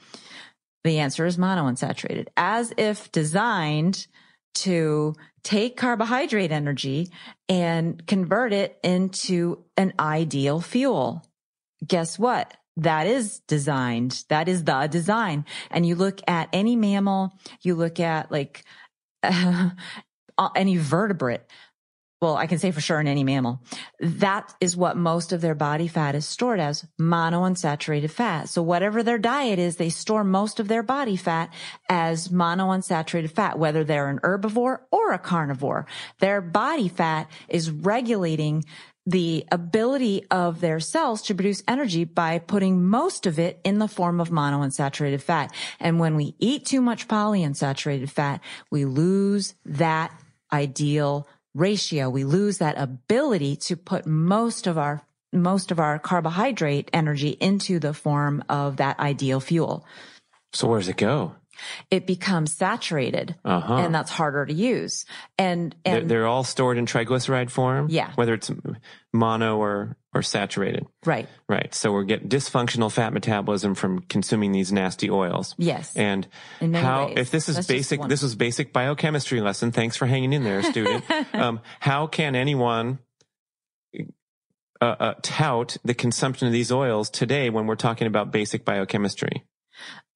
The 0.83 0.99
answer 0.99 1.25
is 1.25 1.37
monounsaturated, 1.37 2.27
as 2.35 2.73
if 2.77 3.11
designed 3.11 4.07
to 4.55 5.15
take 5.43 5.77
carbohydrate 5.77 6.51
energy 6.51 7.09
and 7.49 8.05
convert 8.05 8.53
it 8.53 8.77
into 8.83 9.63
an 9.77 9.93
ideal 9.99 10.61
fuel. 10.61 11.25
Guess 11.85 12.19
what? 12.19 12.55
That 12.77 13.07
is 13.07 13.39
designed. 13.47 14.23
That 14.29 14.47
is 14.47 14.63
the 14.63 14.87
design. 14.87 15.45
And 15.69 15.85
you 15.85 15.95
look 15.95 16.21
at 16.27 16.49
any 16.53 16.75
mammal, 16.75 17.33
you 17.61 17.75
look 17.75 17.99
at 17.99 18.31
like 18.31 18.63
uh, 19.23 19.69
any 20.55 20.77
vertebrate, 20.77 21.41
well, 22.23 22.37
I 22.37 22.47
can 22.47 22.57
say 22.57 22.71
for 22.71 22.79
sure 22.79 23.01
in 23.01 23.07
any 23.07 23.25
mammal, 23.25 23.61
that 23.99 24.55
is 24.61 24.77
what 24.77 24.95
most 24.95 25.33
of 25.33 25.41
their 25.41 25.55
body 25.55 25.89
fat 25.89 26.15
is 26.15 26.25
stored 26.25 26.61
as 26.61 26.85
monounsaturated 26.97 28.11
fat. 28.11 28.47
So 28.47 28.61
whatever 28.63 29.03
their 29.03 29.17
diet 29.17 29.59
is, 29.59 29.75
they 29.75 29.89
store 29.89 30.23
most 30.23 30.61
of 30.61 30.69
their 30.69 30.83
body 30.83 31.17
fat 31.17 31.53
as 31.89 32.29
monounsaturated 32.29 33.31
fat, 33.31 33.59
whether 33.59 33.83
they're 33.83 34.07
an 34.07 34.19
herbivore 34.19 34.79
or 34.89 35.11
a 35.11 35.19
carnivore. 35.19 35.85
Their 36.19 36.39
body 36.39 36.87
fat 36.87 37.29
is 37.49 37.69
regulating 37.69 38.63
the 39.05 39.45
ability 39.51 40.25
of 40.31 40.61
their 40.61 40.79
cells 40.79 41.23
to 41.23 41.35
produce 41.35 41.61
energy 41.67 42.05
by 42.05 42.39
putting 42.39 42.85
most 42.85 43.25
of 43.25 43.37
it 43.37 43.59
in 43.65 43.79
the 43.79 43.89
form 43.89 44.21
of 44.21 44.29
monounsaturated 44.29 45.21
fat. 45.21 45.53
And 45.77 45.99
when 45.99 46.15
we 46.15 46.35
eat 46.39 46.65
too 46.65 46.79
much 46.79 47.09
polyunsaturated 47.09 48.09
fat, 48.09 48.39
we 48.71 48.85
lose 48.85 49.55
that 49.65 50.17
ideal 50.53 51.27
ratio. 51.53 52.09
We 52.09 52.23
lose 52.23 52.57
that 52.57 52.77
ability 52.77 53.55
to 53.67 53.75
put 53.75 54.05
most 54.05 54.67
of 54.67 54.77
our 54.77 55.05
most 55.31 55.71
of 55.71 55.79
our 55.79 55.97
carbohydrate 55.97 56.89
energy 56.93 57.29
into 57.29 57.79
the 57.79 57.93
form 57.93 58.43
of 58.49 58.77
that 58.77 58.99
ideal 58.99 59.39
fuel. 59.39 59.83
So 60.53 60.67
where 60.67 60.79
does 60.79 60.89
it 60.89 60.97
go? 60.97 61.35
It 61.91 62.07
becomes 62.07 62.53
saturated 62.53 63.35
Uh-huh. 63.45 63.75
and 63.75 63.93
that's 63.93 64.11
harder 64.11 64.45
to 64.45 64.53
use. 64.53 65.05
And, 65.37 65.75
They're, 65.85 66.01
they're 66.01 66.27
all 66.27 66.43
stored 66.43 66.77
in 66.77 66.85
triglyceride 66.85 67.49
form. 67.49 67.87
Yeah. 67.89 68.11
Whether 68.15 68.33
it's 68.33 68.51
mono 69.13 69.57
or 69.57 69.97
or 70.15 70.21
saturated. 70.21 70.85
right. 71.05 71.27
Right. 71.49 71.73
So 71.73 71.91
we're 71.91 72.03
getting 72.03 72.29
dysfunctional 72.29 72.91
fat 72.91 73.13
metabolism 73.13 73.73
from 73.73 74.01
consuming 74.01 74.51
these 74.51 74.71
nasty 74.71 75.09
oils. 75.09 75.55
Yes. 75.57 75.95
And 75.95 76.27
how, 76.61 77.07
ways. 77.07 77.17
if 77.17 77.31
this 77.31 77.49
is 77.49 77.55
That's 77.55 77.67
basic, 77.67 77.99
this 78.03 78.21
was 78.21 78.35
basic 78.35 78.71
biochemistry 78.71 79.41
lesson. 79.41 79.71
Thanks 79.71 79.97
for 79.97 80.05
hanging 80.05 80.31
in 80.33 80.43
there, 80.43 80.61
student. 80.61 81.03
um, 81.33 81.61
how 81.79 82.05
can 82.05 82.35
anyone 82.35 82.99
uh, 84.81 84.85
uh, 84.99 85.13
tout 85.23 85.77
the 85.83 85.93
consumption 85.95 86.45
of 86.47 86.53
these 86.53 86.71
oils 86.71 87.09
today 87.09 87.49
when 87.49 87.65
we're 87.65 87.75
talking 87.75 88.05
about 88.05 88.31
basic 88.31 88.65
biochemistry? 88.65 89.43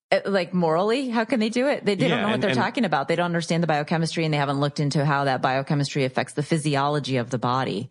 Uh, 0.09 0.19
like 0.25 0.53
morally, 0.53 1.09
how 1.09 1.25
can 1.25 1.39
they 1.41 1.49
do 1.49 1.67
it? 1.67 1.83
They, 1.83 1.95
they 1.95 2.03
Yeah, 2.07 2.09
don't 2.15 2.21
know 2.21 2.27
what 2.27 2.33
and- 2.35 2.43
they're 2.43 2.49
and- 2.51 2.57
talking 2.59 2.85
about. 2.85 3.07
They 3.09 3.15
don't 3.17 3.25
understand 3.25 3.61
the 3.61 3.67
biochemistry 3.67 4.23
and 4.23 4.33
they 4.33 4.37
haven't 4.37 4.59
looked 4.59 4.79
into 4.79 5.03
how 5.05 5.25
that 5.25 5.41
biochemistry 5.41 6.05
affects 6.05 6.33
the 6.33 6.43
physiology 6.43 7.17
of 7.17 7.29
the 7.29 7.37
body. 7.37 7.89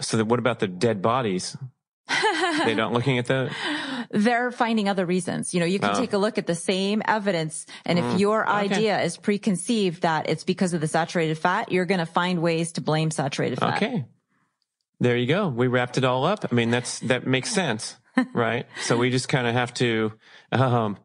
So 0.00 0.16
that, 0.16 0.24
what 0.26 0.38
about 0.38 0.60
the 0.60 0.68
dead 0.68 1.02
bodies? 1.02 1.56
they 2.64 2.74
don't 2.74 2.94
looking 2.94 3.18
at 3.18 3.26
the, 3.26 3.50
They're 4.10 4.50
finding 4.50 4.88
other 4.88 5.04
reasons. 5.04 5.52
You 5.52 5.60
know, 5.60 5.66
you 5.66 5.78
can 5.78 5.90
Oh. 5.94 6.00
take 6.00 6.14
a 6.14 6.18
look 6.18 6.38
at 6.38 6.46
the 6.46 6.54
same 6.54 7.02
evidence. 7.06 7.66
And 7.84 7.98
Mm, 7.98 8.14
if 8.14 8.20
your 8.20 8.48
idea 8.48 8.98
is 9.02 9.18
preconceived 9.18 10.02
that 10.02 10.30
it's 10.30 10.44
because 10.44 10.72
of 10.72 10.80
the 10.80 10.88
saturated 10.88 11.36
fat, 11.36 11.70
you're 11.70 11.84
going 11.84 11.98
to 12.00 12.06
find 12.06 12.40
ways 12.40 12.72
to 12.72 12.80
blame 12.80 13.10
saturated 13.10 13.58
fat. 13.58 13.76
Okay. 13.76 14.06
There 15.00 15.16
you 15.18 15.26
go. 15.26 15.48
We 15.48 15.66
wrapped 15.66 15.98
it 15.98 16.04
all 16.04 16.24
up. 16.24 16.46
I 16.50 16.54
mean, 16.54 16.70
that's, 16.70 17.00
that 17.00 17.26
makes 17.26 17.50
sense, 17.52 17.96
right? 18.32 18.66
So 18.82 18.96
we 18.96 19.10
just 19.10 19.28
kind 19.28 19.46
of 19.46 19.54
have 19.54 19.72
to, 19.74 20.12
um, 20.52 20.96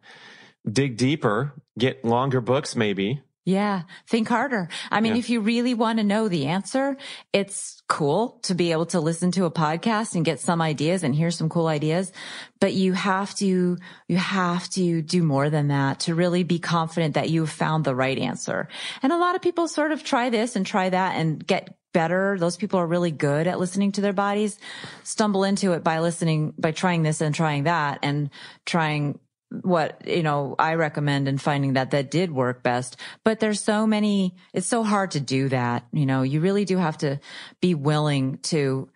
dig 0.70 0.98
deeper, 0.98 1.54
get 1.78 2.06
longer 2.06 2.42
books 2.42 2.76
maybe. 2.76 3.22
Yeah. 3.46 3.82
Think 4.08 4.30
harder. 4.30 4.70
I 4.90 5.02
mean, 5.02 5.14
Yeah. 5.14 5.20
if 5.20 5.30
you 5.30 5.42
really 5.42 5.74
want 5.74 5.98
to 6.00 6.06
know 6.06 6.30
the 6.30 6.46
answer, 6.46 6.96
it's 7.34 7.82
cool 7.90 8.40
to 8.44 8.56
be 8.56 8.72
able 8.72 8.86
to 8.86 9.02
listen 9.02 9.32
to 9.32 9.44
a 9.44 9.52
podcast 9.52 10.16
and 10.16 10.24
get 10.24 10.40
some 10.40 10.62
ideas 10.62 11.04
and 11.04 11.14
hear 11.14 11.30
some 11.30 11.50
cool 11.50 11.68
ideas. 11.68 12.14
But 12.62 12.72
you 12.74 12.94
have 12.94 13.36
to, 13.36 13.78
you 14.08 14.16
have 14.18 14.70
to 14.70 15.02
do 15.02 15.24
more 15.24 15.50
than 15.50 15.68
that 15.68 16.00
to 16.02 16.16
really 16.16 16.44
be 16.44 16.58
confident 16.58 17.16
that 17.16 17.30
you've 17.30 17.50
found 17.50 17.84
the 17.84 17.94
right 17.94 18.18
answer. 18.18 18.70
And 19.02 19.12
a 19.12 19.18
lot 19.18 19.36
of 19.36 19.42
people 19.42 19.68
sort 19.68 19.92
of 19.92 20.06
try 20.06 20.30
this 20.30 20.56
and 20.56 20.66
try 20.66 20.90
that 20.90 21.18
and 21.18 21.46
get 21.46 21.76
better. 21.94 22.38
Those 22.40 22.58
people 22.58 22.80
are 22.80 22.88
really 22.88 23.12
good 23.12 23.48
at 23.48 23.60
listening 23.60 23.92
to 23.94 24.02
their 24.02 24.14
bodies, 24.14 24.60
stumble 25.04 25.44
into 25.44 25.74
it 25.74 25.84
by 25.84 26.00
listening, 26.00 26.54
by 26.58 26.72
trying 26.72 27.04
this 27.04 27.22
and 27.22 27.34
trying 27.34 27.64
that 27.64 28.00
and 28.04 28.30
trying 28.66 29.20
what, 29.62 30.08
you 30.08 30.24
know, 30.24 30.56
I 30.58 30.74
recommend 30.76 31.28
and 31.28 31.40
finding 31.40 31.74
that 31.74 31.92
that 31.92 32.10
did 32.10 32.32
work 32.32 32.64
best. 32.64 32.98
But 33.24 33.40
there's 33.40 33.62
so 33.62 33.86
many, 33.86 34.36
it's 34.52 34.68
so 34.68 34.84
hard 34.84 35.12
to 35.12 35.20
do 35.20 35.50
that. 35.50 35.86
You 35.94 36.06
know, 36.06 36.24
you 36.24 36.42
really 36.42 36.66
do 36.66 36.78
have 36.78 36.98
to 37.00 37.20
be 37.62 37.76
willing 37.76 38.40
to 38.44 38.90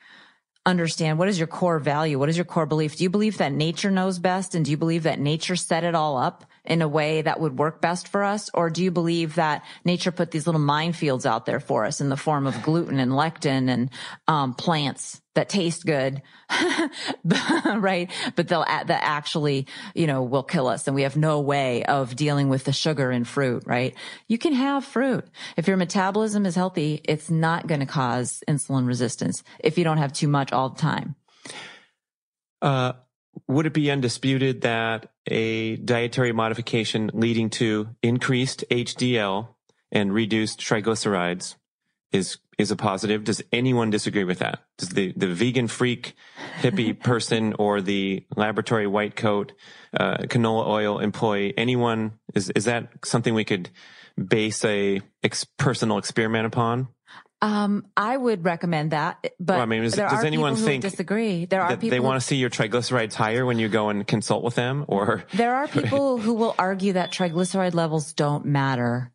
understand 0.65 1.17
what 1.17 1.29
is 1.29 1.39
your 1.39 1.47
core 1.47 1.79
value? 1.79 2.19
What 2.19 2.29
is 2.29 2.37
your 2.37 2.45
core 2.45 2.65
belief? 2.65 2.97
Do 2.97 3.03
you 3.03 3.09
believe 3.09 3.37
that 3.37 3.53
nature 3.53 3.91
knows 3.91 4.19
best? 4.19 4.53
And 4.53 4.65
do 4.65 4.71
you 4.71 4.77
believe 4.77 5.03
that 5.03 5.19
nature 5.19 5.55
set 5.55 5.83
it 5.83 5.95
all 5.95 6.17
up 6.17 6.45
in 6.67 6.81
a 6.81 6.87
way 6.87 7.21
that 7.21 7.39
would 7.39 7.57
work 7.57 7.81
best 7.81 8.07
for 8.07 8.23
us? 8.23 8.49
Or 8.53 8.69
do 8.69 8.83
you 8.83 8.91
believe 8.91 9.35
that 9.35 9.63
nature 9.83 10.11
put 10.11 10.31
these 10.31 10.45
little 10.45 10.61
minefields 10.61 11.25
out 11.25 11.45
there 11.45 11.59
for 11.59 11.85
us 11.85 12.01
in 12.01 12.09
the 12.09 12.17
form 12.17 12.45
of 12.45 12.61
gluten 12.61 12.99
and 12.99 13.11
lectin 13.11 13.69
and 13.69 13.89
um, 14.27 14.53
plants 14.53 15.21
that 15.37 15.49
taste 15.49 15.85
good, 15.85 16.21
right? 17.65 18.11
But 18.35 18.47
they'll 18.47 18.65
that 18.65 18.89
actually, 18.89 19.67
you 19.93 20.07
know, 20.07 20.23
will 20.23 20.43
kill 20.43 20.67
us, 20.67 20.87
and 20.87 20.95
we 20.95 21.03
have 21.03 21.15
no 21.15 21.39
way 21.39 21.83
of 21.83 22.15
dealing 22.15 22.49
with 22.49 22.63
the 22.63 22.73
sugar 22.73 23.11
in 23.11 23.23
fruit, 23.23 23.63
right? 23.65 23.95
You 24.27 24.39
can 24.39 24.53
have 24.53 24.83
fruit 24.83 25.25
if 25.55 25.67
your 25.67 25.77
metabolism 25.77 26.45
is 26.45 26.55
healthy. 26.55 27.01
It's 27.03 27.29
not 27.29 27.67
going 27.67 27.81
to 27.81 27.85
cause 27.85 28.43
insulin 28.47 28.87
resistance 28.87 29.43
if 29.59 29.77
you 29.77 29.83
don't 29.83 29.99
have 29.99 30.11
too 30.11 30.27
much 30.27 30.51
all 30.51 30.69
the 30.69 30.81
time. 30.81 31.15
Uh, 32.61 32.93
would 33.47 33.65
it 33.65 33.73
be 33.73 33.91
undisputed 33.91 34.61
that 34.61 35.11
a 35.27 35.75
dietary 35.77 36.31
modification 36.31 37.11
leading 37.13 37.49
to 37.51 37.89
increased 38.01 38.63
HDL 38.69 39.49
and 39.91 40.13
reduced 40.13 40.59
triglycerides 40.59 41.55
is 42.11 42.37
is 42.57 42.71
a 42.71 42.75
positive? 42.75 43.23
Does 43.23 43.41
anyone 43.51 43.89
disagree 43.89 44.23
with 44.23 44.39
that? 44.39 44.61
Does 44.77 44.89
the, 44.89 45.13
the 45.15 45.27
vegan 45.27 45.67
freak 45.67 46.15
hippie 46.61 46.99
person 47.03 47.53
or 47.59 47.81
the 47.81 48.25
laboratory 48.35 48.87
white 48.87 49.15
coat 49.15 49.53
uh, 49.93 50.17
canola 50.23 50.67
oil 50.67 50.99
employee 50.99 51.53
anyone 51.57 52.13
is 52.33 52.49
is 52.51 52.65
that 52.65 52.89
something 53.05 53.33
we 53.33 53.45
could 53.45 53.69
base 54.17 54.65
a 54.65 55.01
ex- 55.23 55.43
personal 55.57 55.97
experiment 55.97 56.45
upon? 56.45 56.87
Um, 57.41 57.85
I 57.95 58.17
would 58.17 58.43
recommend 58.45 58.91
that, 58.91 59.19
but 59.39 59.53
Well, 59.53 59.61
I 59.61 59.65
mean, 59.65 59.83
is- 59.83 59.93
does 59.93 60.23
anyone 60.23 60.55
think 60.55 60.81
disagree? 60.81 61.45
There 61.45 61.61
are 61.61 61.75
people 61.77 61.89
they 61.89 61.99
want 61.99 62.19
to 62.19 62.25
see 62.25 62.37
your 62.37 62.49
triglycerides 62.49 63.13
higher 63.13 63.45
when 63.45 63.59
you 63.59 63.69
go 63.69 63.89
and 63.89 64.07
consult 64.07 64.43
with 64.43 64.55
them, 64.55 64.85
or 64.87 65.23
There 65.33 65.53
are 65.53 65.67
people 65.67 66.17
who 66.23 66.33
will 66.33 66.55
argue 66.57 66.93
that 66.93 67.11
triglyceride 67.11 67.75
levels 67.75 68.13
don't 68.13 68.45
matter 68.45 69.11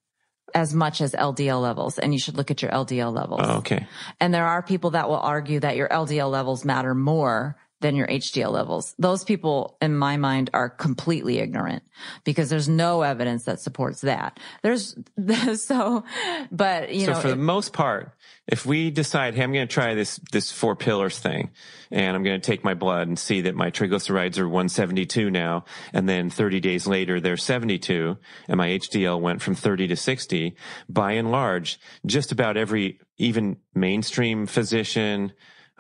as 0.55 0.73
much 0.75 1.01
as 1.01 1.15
LDL 1.15 1.61
levels, 1.61 1.99
and 1.99 2.13
you 2.13 2.19
should 2.21 2.37
look 2.37 2.51
at 2.51 2.63
your 2.63 2.71
LDL 2.71 3.13
levels. 3.13 3.41
oh, 3.43 3.57
okay. 3.59 3.87
And 4.21 4.33
there 4.33 4.47
are 4.47 4.63
people 4.63 4.91
that 4.91 5.09
will 5.09 5.17
argue 5.19 5.59
that 5.61 5.77
your 5.77 5.89
LDL 5.89 6.31
levels 6.31 6.65
matter 6.65 6.95
more 6.95 7.57
than 7.83 7.95
your 7.97 8.07
HDL 8.07 8.51
levels. 8.51 8.95
Those 8.99 9.25
people, 9.25 9.77
in 9.83 9.97
my 9.97 10.17
mind, 10.17 10.51
are 10.55 10.71
completely 10.71 11.39
ignorant 11.39 11.83
because 12.25 12.49
there's 12.49 12.69
no 12.69 13.03
evidence 13.03 13.45
that 13.45 13.61
supports 13.61 14.01
that. 14.01 14.41
There's 14.63 14.97
so, 15.63 16.05
but 16.51 16.95
you 16.95 17.07
know 17.07 17.13
so 17.13 17.19
know, 17.19 17.21
for 17.21 17.29
the 17.29 17.37
most 17.37 17.73
part, 17.73 18.13
if 18.49 18.67
we 18.67 18.91
decide, 18.91 19.35
hey, 19.35 19.43
I'm 19.43 19.53
going 19.53 19.67
to 19.67 19.73
try 19.73 19.95
this 19.95 20.19
this 20.33 20.51
four 20.51 20.75
pillars 20.75 21.19
thing, 21.19 21.51
and 21.91 22.17
I'm 22.17 22.23
going 22.23 22.41
to 22.41 22.47
take 22.47 22.65
my 22.65 22.75
blood 22.75 23.09
and 23.09 23.19
see 23.19 23.43
that 23.43 23.55
my 23.55 23.71
triglycerides 23.71 24.39
are 24.39 24.49
172 24.49 25.31
now, 25.31 25.65
and 25.93 26.09
then 26.09 26.31
30 26.31 26.61
days 26.61 26.87
later 26.87 27.21
they're 27.21 27.37
72, 27.37 28.17
and 28.49 28.57
my 28.57 28.69
HDL 28.69 29.21
went 29.21 29.43
from 29.43 29.55
30 29.55 29.89
to 29.89 29.97
60. 29.97 30.57
By 30.89 31.13
and 31.13 31.31
large, 31.31 31.79
just 32.07 32.33
about 32.33 32.57
every 32.57 33.01
even 33.19 33.59
mainstream 33.75 34.47
physician, 34.47 35.33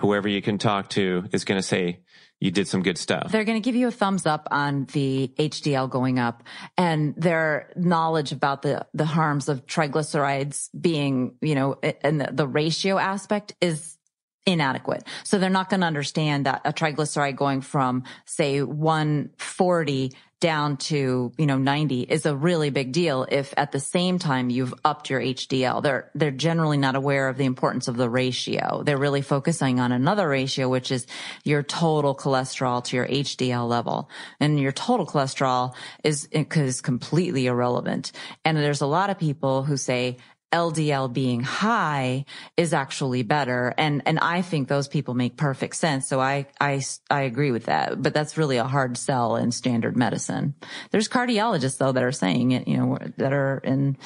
whoever 0.02 0.28
you 0.28 0.42
can 0.42 0.58
talk 0.58 0.90
to, 0.90 1.24
is 1.32 1.44
going 1.44 1.58
to 1.58 1.66
say 1.66 2.00
you 2.40 2.50
did 2.50 2.66
some 2.66 2.82
good 2.82 2.98
stuff. 2.98 3.30
They're 3.30 3.44
going 3.44 3.62
to 3.62 3.64
give 3.64 3.76
you 3.76 3.86
a 3.86 3.92
thumbs 3.92 4.26
up 4.26 4.48
on 4.50 4.86
the 4.92 5.32
HDL 5.38 5.88
going 5.88 6.18
up 6.18 6.42
and 6.76 7.14
their 7.16 7.70
knowledge 7.76 8.32
about 8.32 8.62
the, 8.62 8.84
the 8.92 9.04
harms 9.04 9.48
of 9.48 9.64
triglycerides 9.64 10.68
being, 10.78 11.36
you 11.40 11.54
know, 11.54 11.76
and 12.02 12.20
the, 12.20 12.30
the 12.32 12.48
ratio 12.48 12.98
aspect 12.98 13.54
is 13.60 13.96
inadequate. 14.44 15.04
So 15.22 15.38
they're 15.38 15.50
not 15.50 15.70
going 15.70 15.82
to 15.82 15.86
understand 15.86 16.46
that 16.46 16.62
a 16.64 16.72
triglyceride 16.72 17.36
going 17.36 17.60
from 17.60 18.02
say 18.24 18.60
140 18.60 20.12
down 20.42 20.76
to, 20.76 21.32
you 21.38 21.46
know, 21.46 21.56
90 21.56 22.02
is 22.02 22.26
a 22.26 22.34
really 22.34 22.70
big 22.70 22.90
deal 22.90 23.24
if 23.30 23.54
at 23.56 23.70
the 23.70 23.78
same 23.78 24.18
time 24.18 24.50
you've 24.50 24.74
upped 24.84 25.08
your 25.08 25.20
HDL. 25.20 25.80
They're, 25.84 26.10
they're 26.16 26.32
generally 26.32 26.76
not 26.76 26.96
aware 26.96 27.28
of 27.28 27.36
the 27.36 27.44
importance 27.44 27.86
of 27.86 27.96
the 27.96 28.10
ratio. 28.10 28.82
They're 28.84 28.98
really 28.98 29.22
focusing 29.22 29.78
on 29.78 29.92
another 29.92 30.28
ratio, 30.28 30.68
which 30.68 30.90
is 30.90 31.06
your 31.44 31.62
total 31.62 32.16
cholesterol 32.16 32.82
to 32.86 32.96
your 32.96 33.06
HDL 33.06 33.68
level. 33.68 34.10
And 34.40 34.58
your 34.58 34.72
total 34.72 35.06
cholesterol 35.06 35.76
is, 36.02 36.28
is 36.32 36.80
completely 36.80 37.46
irrelevant. 37.46 38.10
And 38.44 38.56
there's 38.58 38.80
a 38.80 38.86
lot 38.86 39.10
of 39.10 39.20
people 39.20 39.62
who 39.62 39.76
say, 39.76 40.16
LDL 40.52 41.12
being 41.12 41.40
high 41.40 42.24
is 42.56 42.72
actually 42.72 43.22
better. 43.22 43.74
And, 43.78 44.02
and 44.06 44.18
I 44.18 44.42
think 44.42 44.68
those 44.68 44.88
people 44.88 45.14
make 45.14 45.36
perfect 45.36 45.76
sense. 45.76 46.06
So 46.06 46.20
I, 46.20 46.46
I, 46.60 46.82
I 47.10 47.22
agree 47.22 47.50
with 47.50 47.64
that, 47.64 48.02
but 48.02 48.14
that's 48.14 48.36
really 48.36 48.58
a 48.58 48.64
hard 48.64 48.96
sell 48.96 49.36
in 49.36 49.50
standard 49.50 49.96
medicine. 49.96 50.54
There's 50.90 51.08
cardiologists 51.08 51.78
though 51.78 51.92
that 51.92 52.02
are 52.02 52.12
saying 52.12 52.52
it, 52.52 52.68
you 52.68 52.76
know, 52.76 52.98
that 53.16 53.32
are 53.32 53.58
in, 53.64 53.96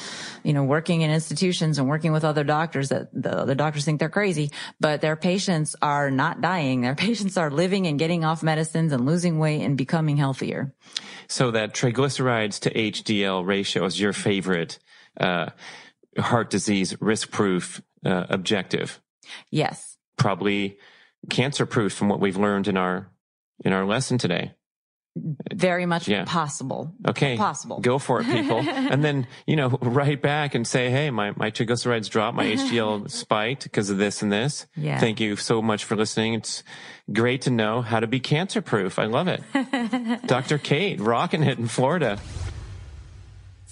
you 0.42 0.52
know, 0.52 0.64
working 0.64 1.02
in 1.02 1.10
institutions 1.10 1.78
and 1.78 1.88
working 1.88 2.12
with 2.12 2.24
other 2.24 2.44
doctors 2.44 2.88
that 2.90 3.08
the 3.12 3.36
other 3.36 3.54
doctors 3.54 3.84
think 3.84 3.98
they're 3.98 4.08
crazy, 4.08 4.50
but 4.80 5.00
their 5.00 5.16
patients 5.16 5.74
are 5.82 6.10
not 6.10 6.40
dying. 6.40 6.80
Their 6.80 6.94
patients 7.06 7.36
are 7.36 7.50
living 7.50 7.86
and 7.86 7.98
getting 7.98 8.24
off 8.24 8.42
medicines 8.42 8.92
and 8.92 9.04
losing 9.04 9.38
weight 9.38 9.62
and 9.62 9.76
becoming 9.76 10.16
healthier. 10.16 10.72
So 11.28 11.50
that 11.50 11.74
triglycerides 11.74 12.60
to 12.60 12.72
HDL 12.72 13.44
ratio 13.44 13.84
is 13.84 14.00
your 14.00 14.12
favorite, 14.12 14.78
uh, 15.18 15.50
heart 16.18 16.50
disease 16.50 16.96
risk 17.00 17.30
proof 17.30 17.82
uh, 18.04 18.26
objective. 18.28 19.00
Yes. 19.50 19.96
Probably 20.16 20.78
cancer 21.30 21.66
proof 21.66 21.92
from 21.92 22.08
what 22.08 22.20
we've 22.20 22.36
learned 22.36 22.68
in 22.68 22.76
our 22.76 23.10
in 23.64 23.72
our 23.72 23.84
lesson 23.84 24.18
today. 24.18 24.52
Very 25.54 25.86
much 25.86 26.08
yeah. 26.08 26.24
possible. 26.26 26.92
Okay. 27.08 27.36
Possible. 27.38 27.80
Go 27.80 27.98
for 27.98 28.20
it, 28.20 28.26
people. 28.26 28.58
and 28.66 29.02
then, 29.02 29.26
you 29.46 29.56
know, 29.56 29.70
write 29.80 30.20
back 30.20 30.54
and 30.54 30.66
say, 30.66 30.90
Hey, 30.90 31.10
my, 31.10 31.32
my 31.36 31.50
triglycerides 31.50 32.10
dropped. 32.10 32.36
My 32.36 32.44
HDL 32.56 33.10
spiked 33.10 33.62
because 33.62 33.88
of 33.88 33.96
this 33.96 34.20
and 34.20 34.30
this. 34.30 34.66
Yeah. 34.76 34.98
Thank 34.98 35.18
you 35.20 35.36
so 35.36 35.62
much 35.62 35.84
for 35.84 35.96
listening. 35.96 36.34
It's 36.34 36.62
great 37.12 37.42
to 37.42 37.50
know 37.50 37.80
how 37.80 38.00
to 38.00 38.06
be 38.06 38.20
cancer 38.20 38.60
proof. 38.60 38.98
I 38.98 39.06
love 39.06 39.28
it. 39.28 39.42
Dr. 40.26 40.58
Cate 40.58 41.00
rocking 41.00 41.42
it 41.42 41.58
in 41.58 41.66
Florida. 41.66 42.18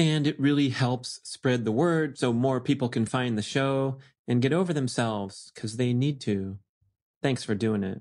And 0.00 0.26
it 0.26 0.40
really 0.40 0.70
helps 0.70 1.20
spread 1.24 1.66
the 1.66 1.70
word 1.70 2.16
so 2.16 2.32
more 2.32 2.58
people 2.58 2.88
can 2.88 3.04
find 3.04 3.36
the 3.36 3.42
show 3.42 3.98
and 4.26 4.40
get 4.40 4.50
over 4.50 4.72
themselves 4.72 5.52
because 5.54 5.76
they 5.76 5.92
need 5.92 6.22
to. 6.22 6.56
Thanks 7.20 7.44
for 7.44 7.54
doing 7.54 7.84
it. 7.84 8.00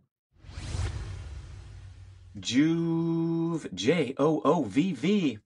Joovv, 2.39 3.73
J 3.73 4.13
O 4.17 4.41
O 4.45 4.63
V 4.63 4.93
V. 4.93 5.39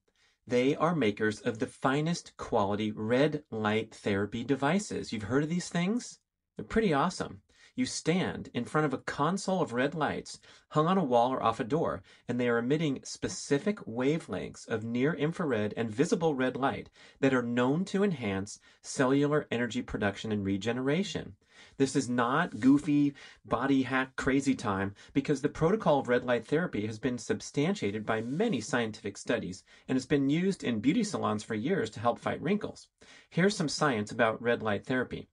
They 0.45 0.75
are 0.75 0.93
makers 0.93 1.39
of 1.39 1.57
the 1.57 1.65
finest 1.65 2.37
quality 2.37 2.91
red 2.91 3.41
light 3.49 3.95
therapy 3.95 4.43
devices. 4.43 5.11
You've 5.11 5.23
heard 5.23 5.41
of 5.41 5.49
these 5.49 5.69
things? 5.69 6.19
They're 6.55 6.65
pretty 6.65 6.93
awesome. 6.93 7.41
You 7.75 7.87
stand 7.87 8.51
in 8.53 8.65
front 8.65 8.85
of 8.85 8.93
a 8.93 8.99
console 8.99 9.59
of 9.59 9.73
red 9.73 9.95
lights 9.95 10.39
hung 10.69 10.85
on 10.85 10.99
a 10.99 11.03
wall 11.03 11.33
or 11.33 11.41
off 11.41 11.59
a 11.59 11.63
door, 11.63 12.03
and 12.27 12.39
they 12.39 12.47
are 12.47 12.59
emitting 12.59 12.99
specific 13.03 13.79
wavelengths 13.87 14.67
of 14.67 14.83
near 14.83 15.11
infrared 15.11 15.73
and 15.75 15.89
visible 15.89 16.35
red 16.35 16.55
light 16.55 16.91
that 17.19 17.33
are 17.33 17.41
known 17.41 17.83
to 17.85 18.03
enhance 18.03 18.59
cellular 18.83 19.47
energy 19.49 19.81
production 19.81 20.31
and 20.31 20.45
regeneration. 20.45 21.35
This 21.77 21.95
is 21.95 22.07
not 22.07 22.59
goofy 22.59 23.15
body 23.43 23.81
hack 23.81 24.15
crazy 24.15 24.53
time 24.53 24.93
because 25.11 25.41
the 25.41 25.49
protocol 25.49 25.99
of 25.99 26.07
red 26.07 26.23
light 26.23 26.45
therapy 26.45 26.85
has 26.85 26.99
been 26.99 27.17
substantiated 27.17 28.05
by 28.05 28.21
many 28.21 28.61
scientific 28.61 29.17
studies 29.17 29.63
and 29.87 29.95
has 29.95 30.05
been 30.05 30.29
used 30.29 30.63
in 30.63 30.79
beauty 30.79 31.03
salons 31.03 31.43
for 31.43 31.55
years 31.55 31.89
to 31.89 31.99
help 31.99 32.19
fight 32.19 32.39
wrinkles. 32.39 32.89
Here's 33.31 33.55
some 33.55 33.69
science 33.69 34.11
about 34.11 34.39
red 34.43 34.61
light 34.61 34.85
therapy 34.85 35.27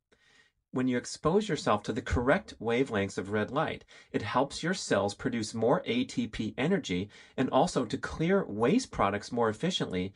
when 0.72 0.86
you 0.86 0.96
expose 0.96 1.48
yourself 1.48 1.82
to 1.82 1.92
the 1.92 2.02
correct 2.02 2.54
wavelengths 2.60 3.18
of 3.18 3.30
red 3.30 3.50
light, 3.50 3.84
it 4.12 4.22
helps 4.22 4.62
your 4.62 4.74
cells 4.74 5.14
produce 5.14 5.52
more 5.52 5.82
ATP 5.82 6.54
energy 6.56 7.08
and 7.36 7.50
also 7.50 7.84
to 7.84 7.98
clear 7.98 8.44
waste 8.44 8.90
products 8.90 9.32
more 9.32 9.48
efficiently 9.48 10.12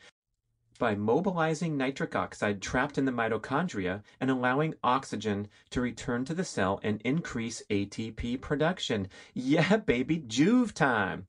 by 0.77 0.95
mobilizing 0.95 1.77
nitric 1.77 2.15
oxide 2.15 2.61
trapped 2.61 2.97
in 2.97 3.05
the 3.05 3.11
mitochondria 3.11 4.03
and 4.19 4.29
allowing 4.29 4.73
oxygen 4.83 5.47
to 5.69 5.81
return 5.81 6.25
to 6.25 6.33
the 6.33 6.43
cell 6.43 6.79
and 6.83 7.01
increase 7.03 7.63
ATP 7.69 8.41
production. 8.41 9.07
Yeah, 9.33 9.77
baby, 9.77 10.19
Joovv 10.19 10.73
time. 10.73 11.27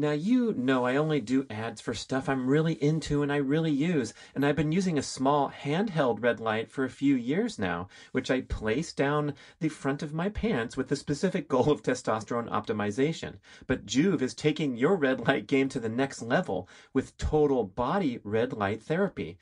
Now, 0.00 0.12
you 0.12 0.54
know 0.54 0.86
I 0.86 0.94
only 0.94 1.20
do 1.20 1.44
ads 1.50 1.80
for 1.80 1.92
stuff 1.92 2.28
I'm 2.28 2.46
really 2.46 2.74
into 2.74 3.20
and 3.24 3.32
I 3.32 3.38
really 3.38 3.72
use, 3.72 4.14
and 4.32 4.46
I've 4.46 4.54
been 4.54 4.70
using 4.70 4.96
a 4.96 5.02
small 5.02 5.50
handheld 5.50 6.22
red 6.22 6.38
light 6.38 6.70
for 6.70 6.84
a 6.84 6.88
few 6.88 7.16
years 7.16 7.58
now, 7.58 7.88
which 8.12 8.30
I 8.30 8.42
place 8.42 8.92
down 8.92 9.34
the 9.58 9.68
front 9.68 10.04
of 10.04 10.14
my 10.14 10.28
pants 10.28 10.76
with 10.76 10.86
the 10.86 10.94
specific 10.94 11.48
goal 11.48 11.72
of 11.72 11.82
testosterone 11.82 12.48
optimization. 12.48 13.38
But 13.66 13.86
Joovv 13.86 14.22
is 14.22 14.34
taking 14.34 14.76
your 14.76 14.94
red 14.94 15.26
light 15.26 15.48
game 15.48 15.68
to 15.70 15.80
the 15.80 15.88
next 15.88 16.22
level 16.22 16.68
with 16.92 17.18
total 17.18 17.64
body 17.64 18.20
red 18.22 18.52
light 18.52 18.80
therapy. 18.80 19.36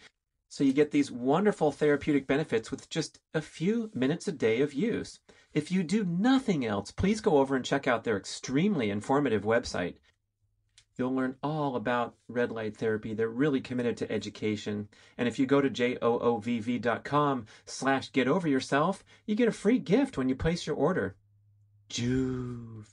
So 0.49 0.65
you 0.65 0.73
get 0.73 0.91
these 0.91 1.11
wonderful 1.11 1.71
therapeutic 1.71 2.27
benefits 2.27 2.71
with 2.71 2.89
just 2.89 3.21
a 3.35 3.43
few 3.43 3.91
minutes 3.93 4.27
a 4.27 4.33
day 4.33 4.63
of 4.63 4.73
use. 4.73 5.21
If 5.53 5.71
you 5.71 5.83
do 5.83 6.03
nothing 6.03 6.65
else, 6.65 6.91
please 6.91 7.21
go 7.21 7.37
over 7.37 7.57
and 7.57 7.65
check 7.65 7.87
out 7.87 8.05
their 8.05 8.17
extremely 8.17 8.89
informative 8.89 9.43
website. 9.43 9.97
You'll 10.99 11.15
learn 11.15 11.37
all 11.43 11.77
about 11.77 12.15
red 12.29 12.51
light 12.51 12.77
therapy. 12.77 13.13
They're 13.13 13.29
really 13.29 13.61
committed 13.61 13.97
to 13.99 14.11
education. 14.11 14.89
And 15.19 15.29
if 15.29 15.39
you 15.39 15.47
go 15.47 15.61
to 15.61 15.69
joovv.com 15.69 17.47
slash 17.67 18.13
get 18.13 18.29
over 18.29 18.49
yourself, 18.49 19.05
you 19.27 19.35
get 19.35 19.49
a 19.49 19.53
free 19.53 19.79
gift 19.79 20.17
when 20.17 20.29
you 20.29 20.35
place 20.35 20.67
your 20.67 20.77
order. 20.77 21.17
Joovv. 21.91 22.87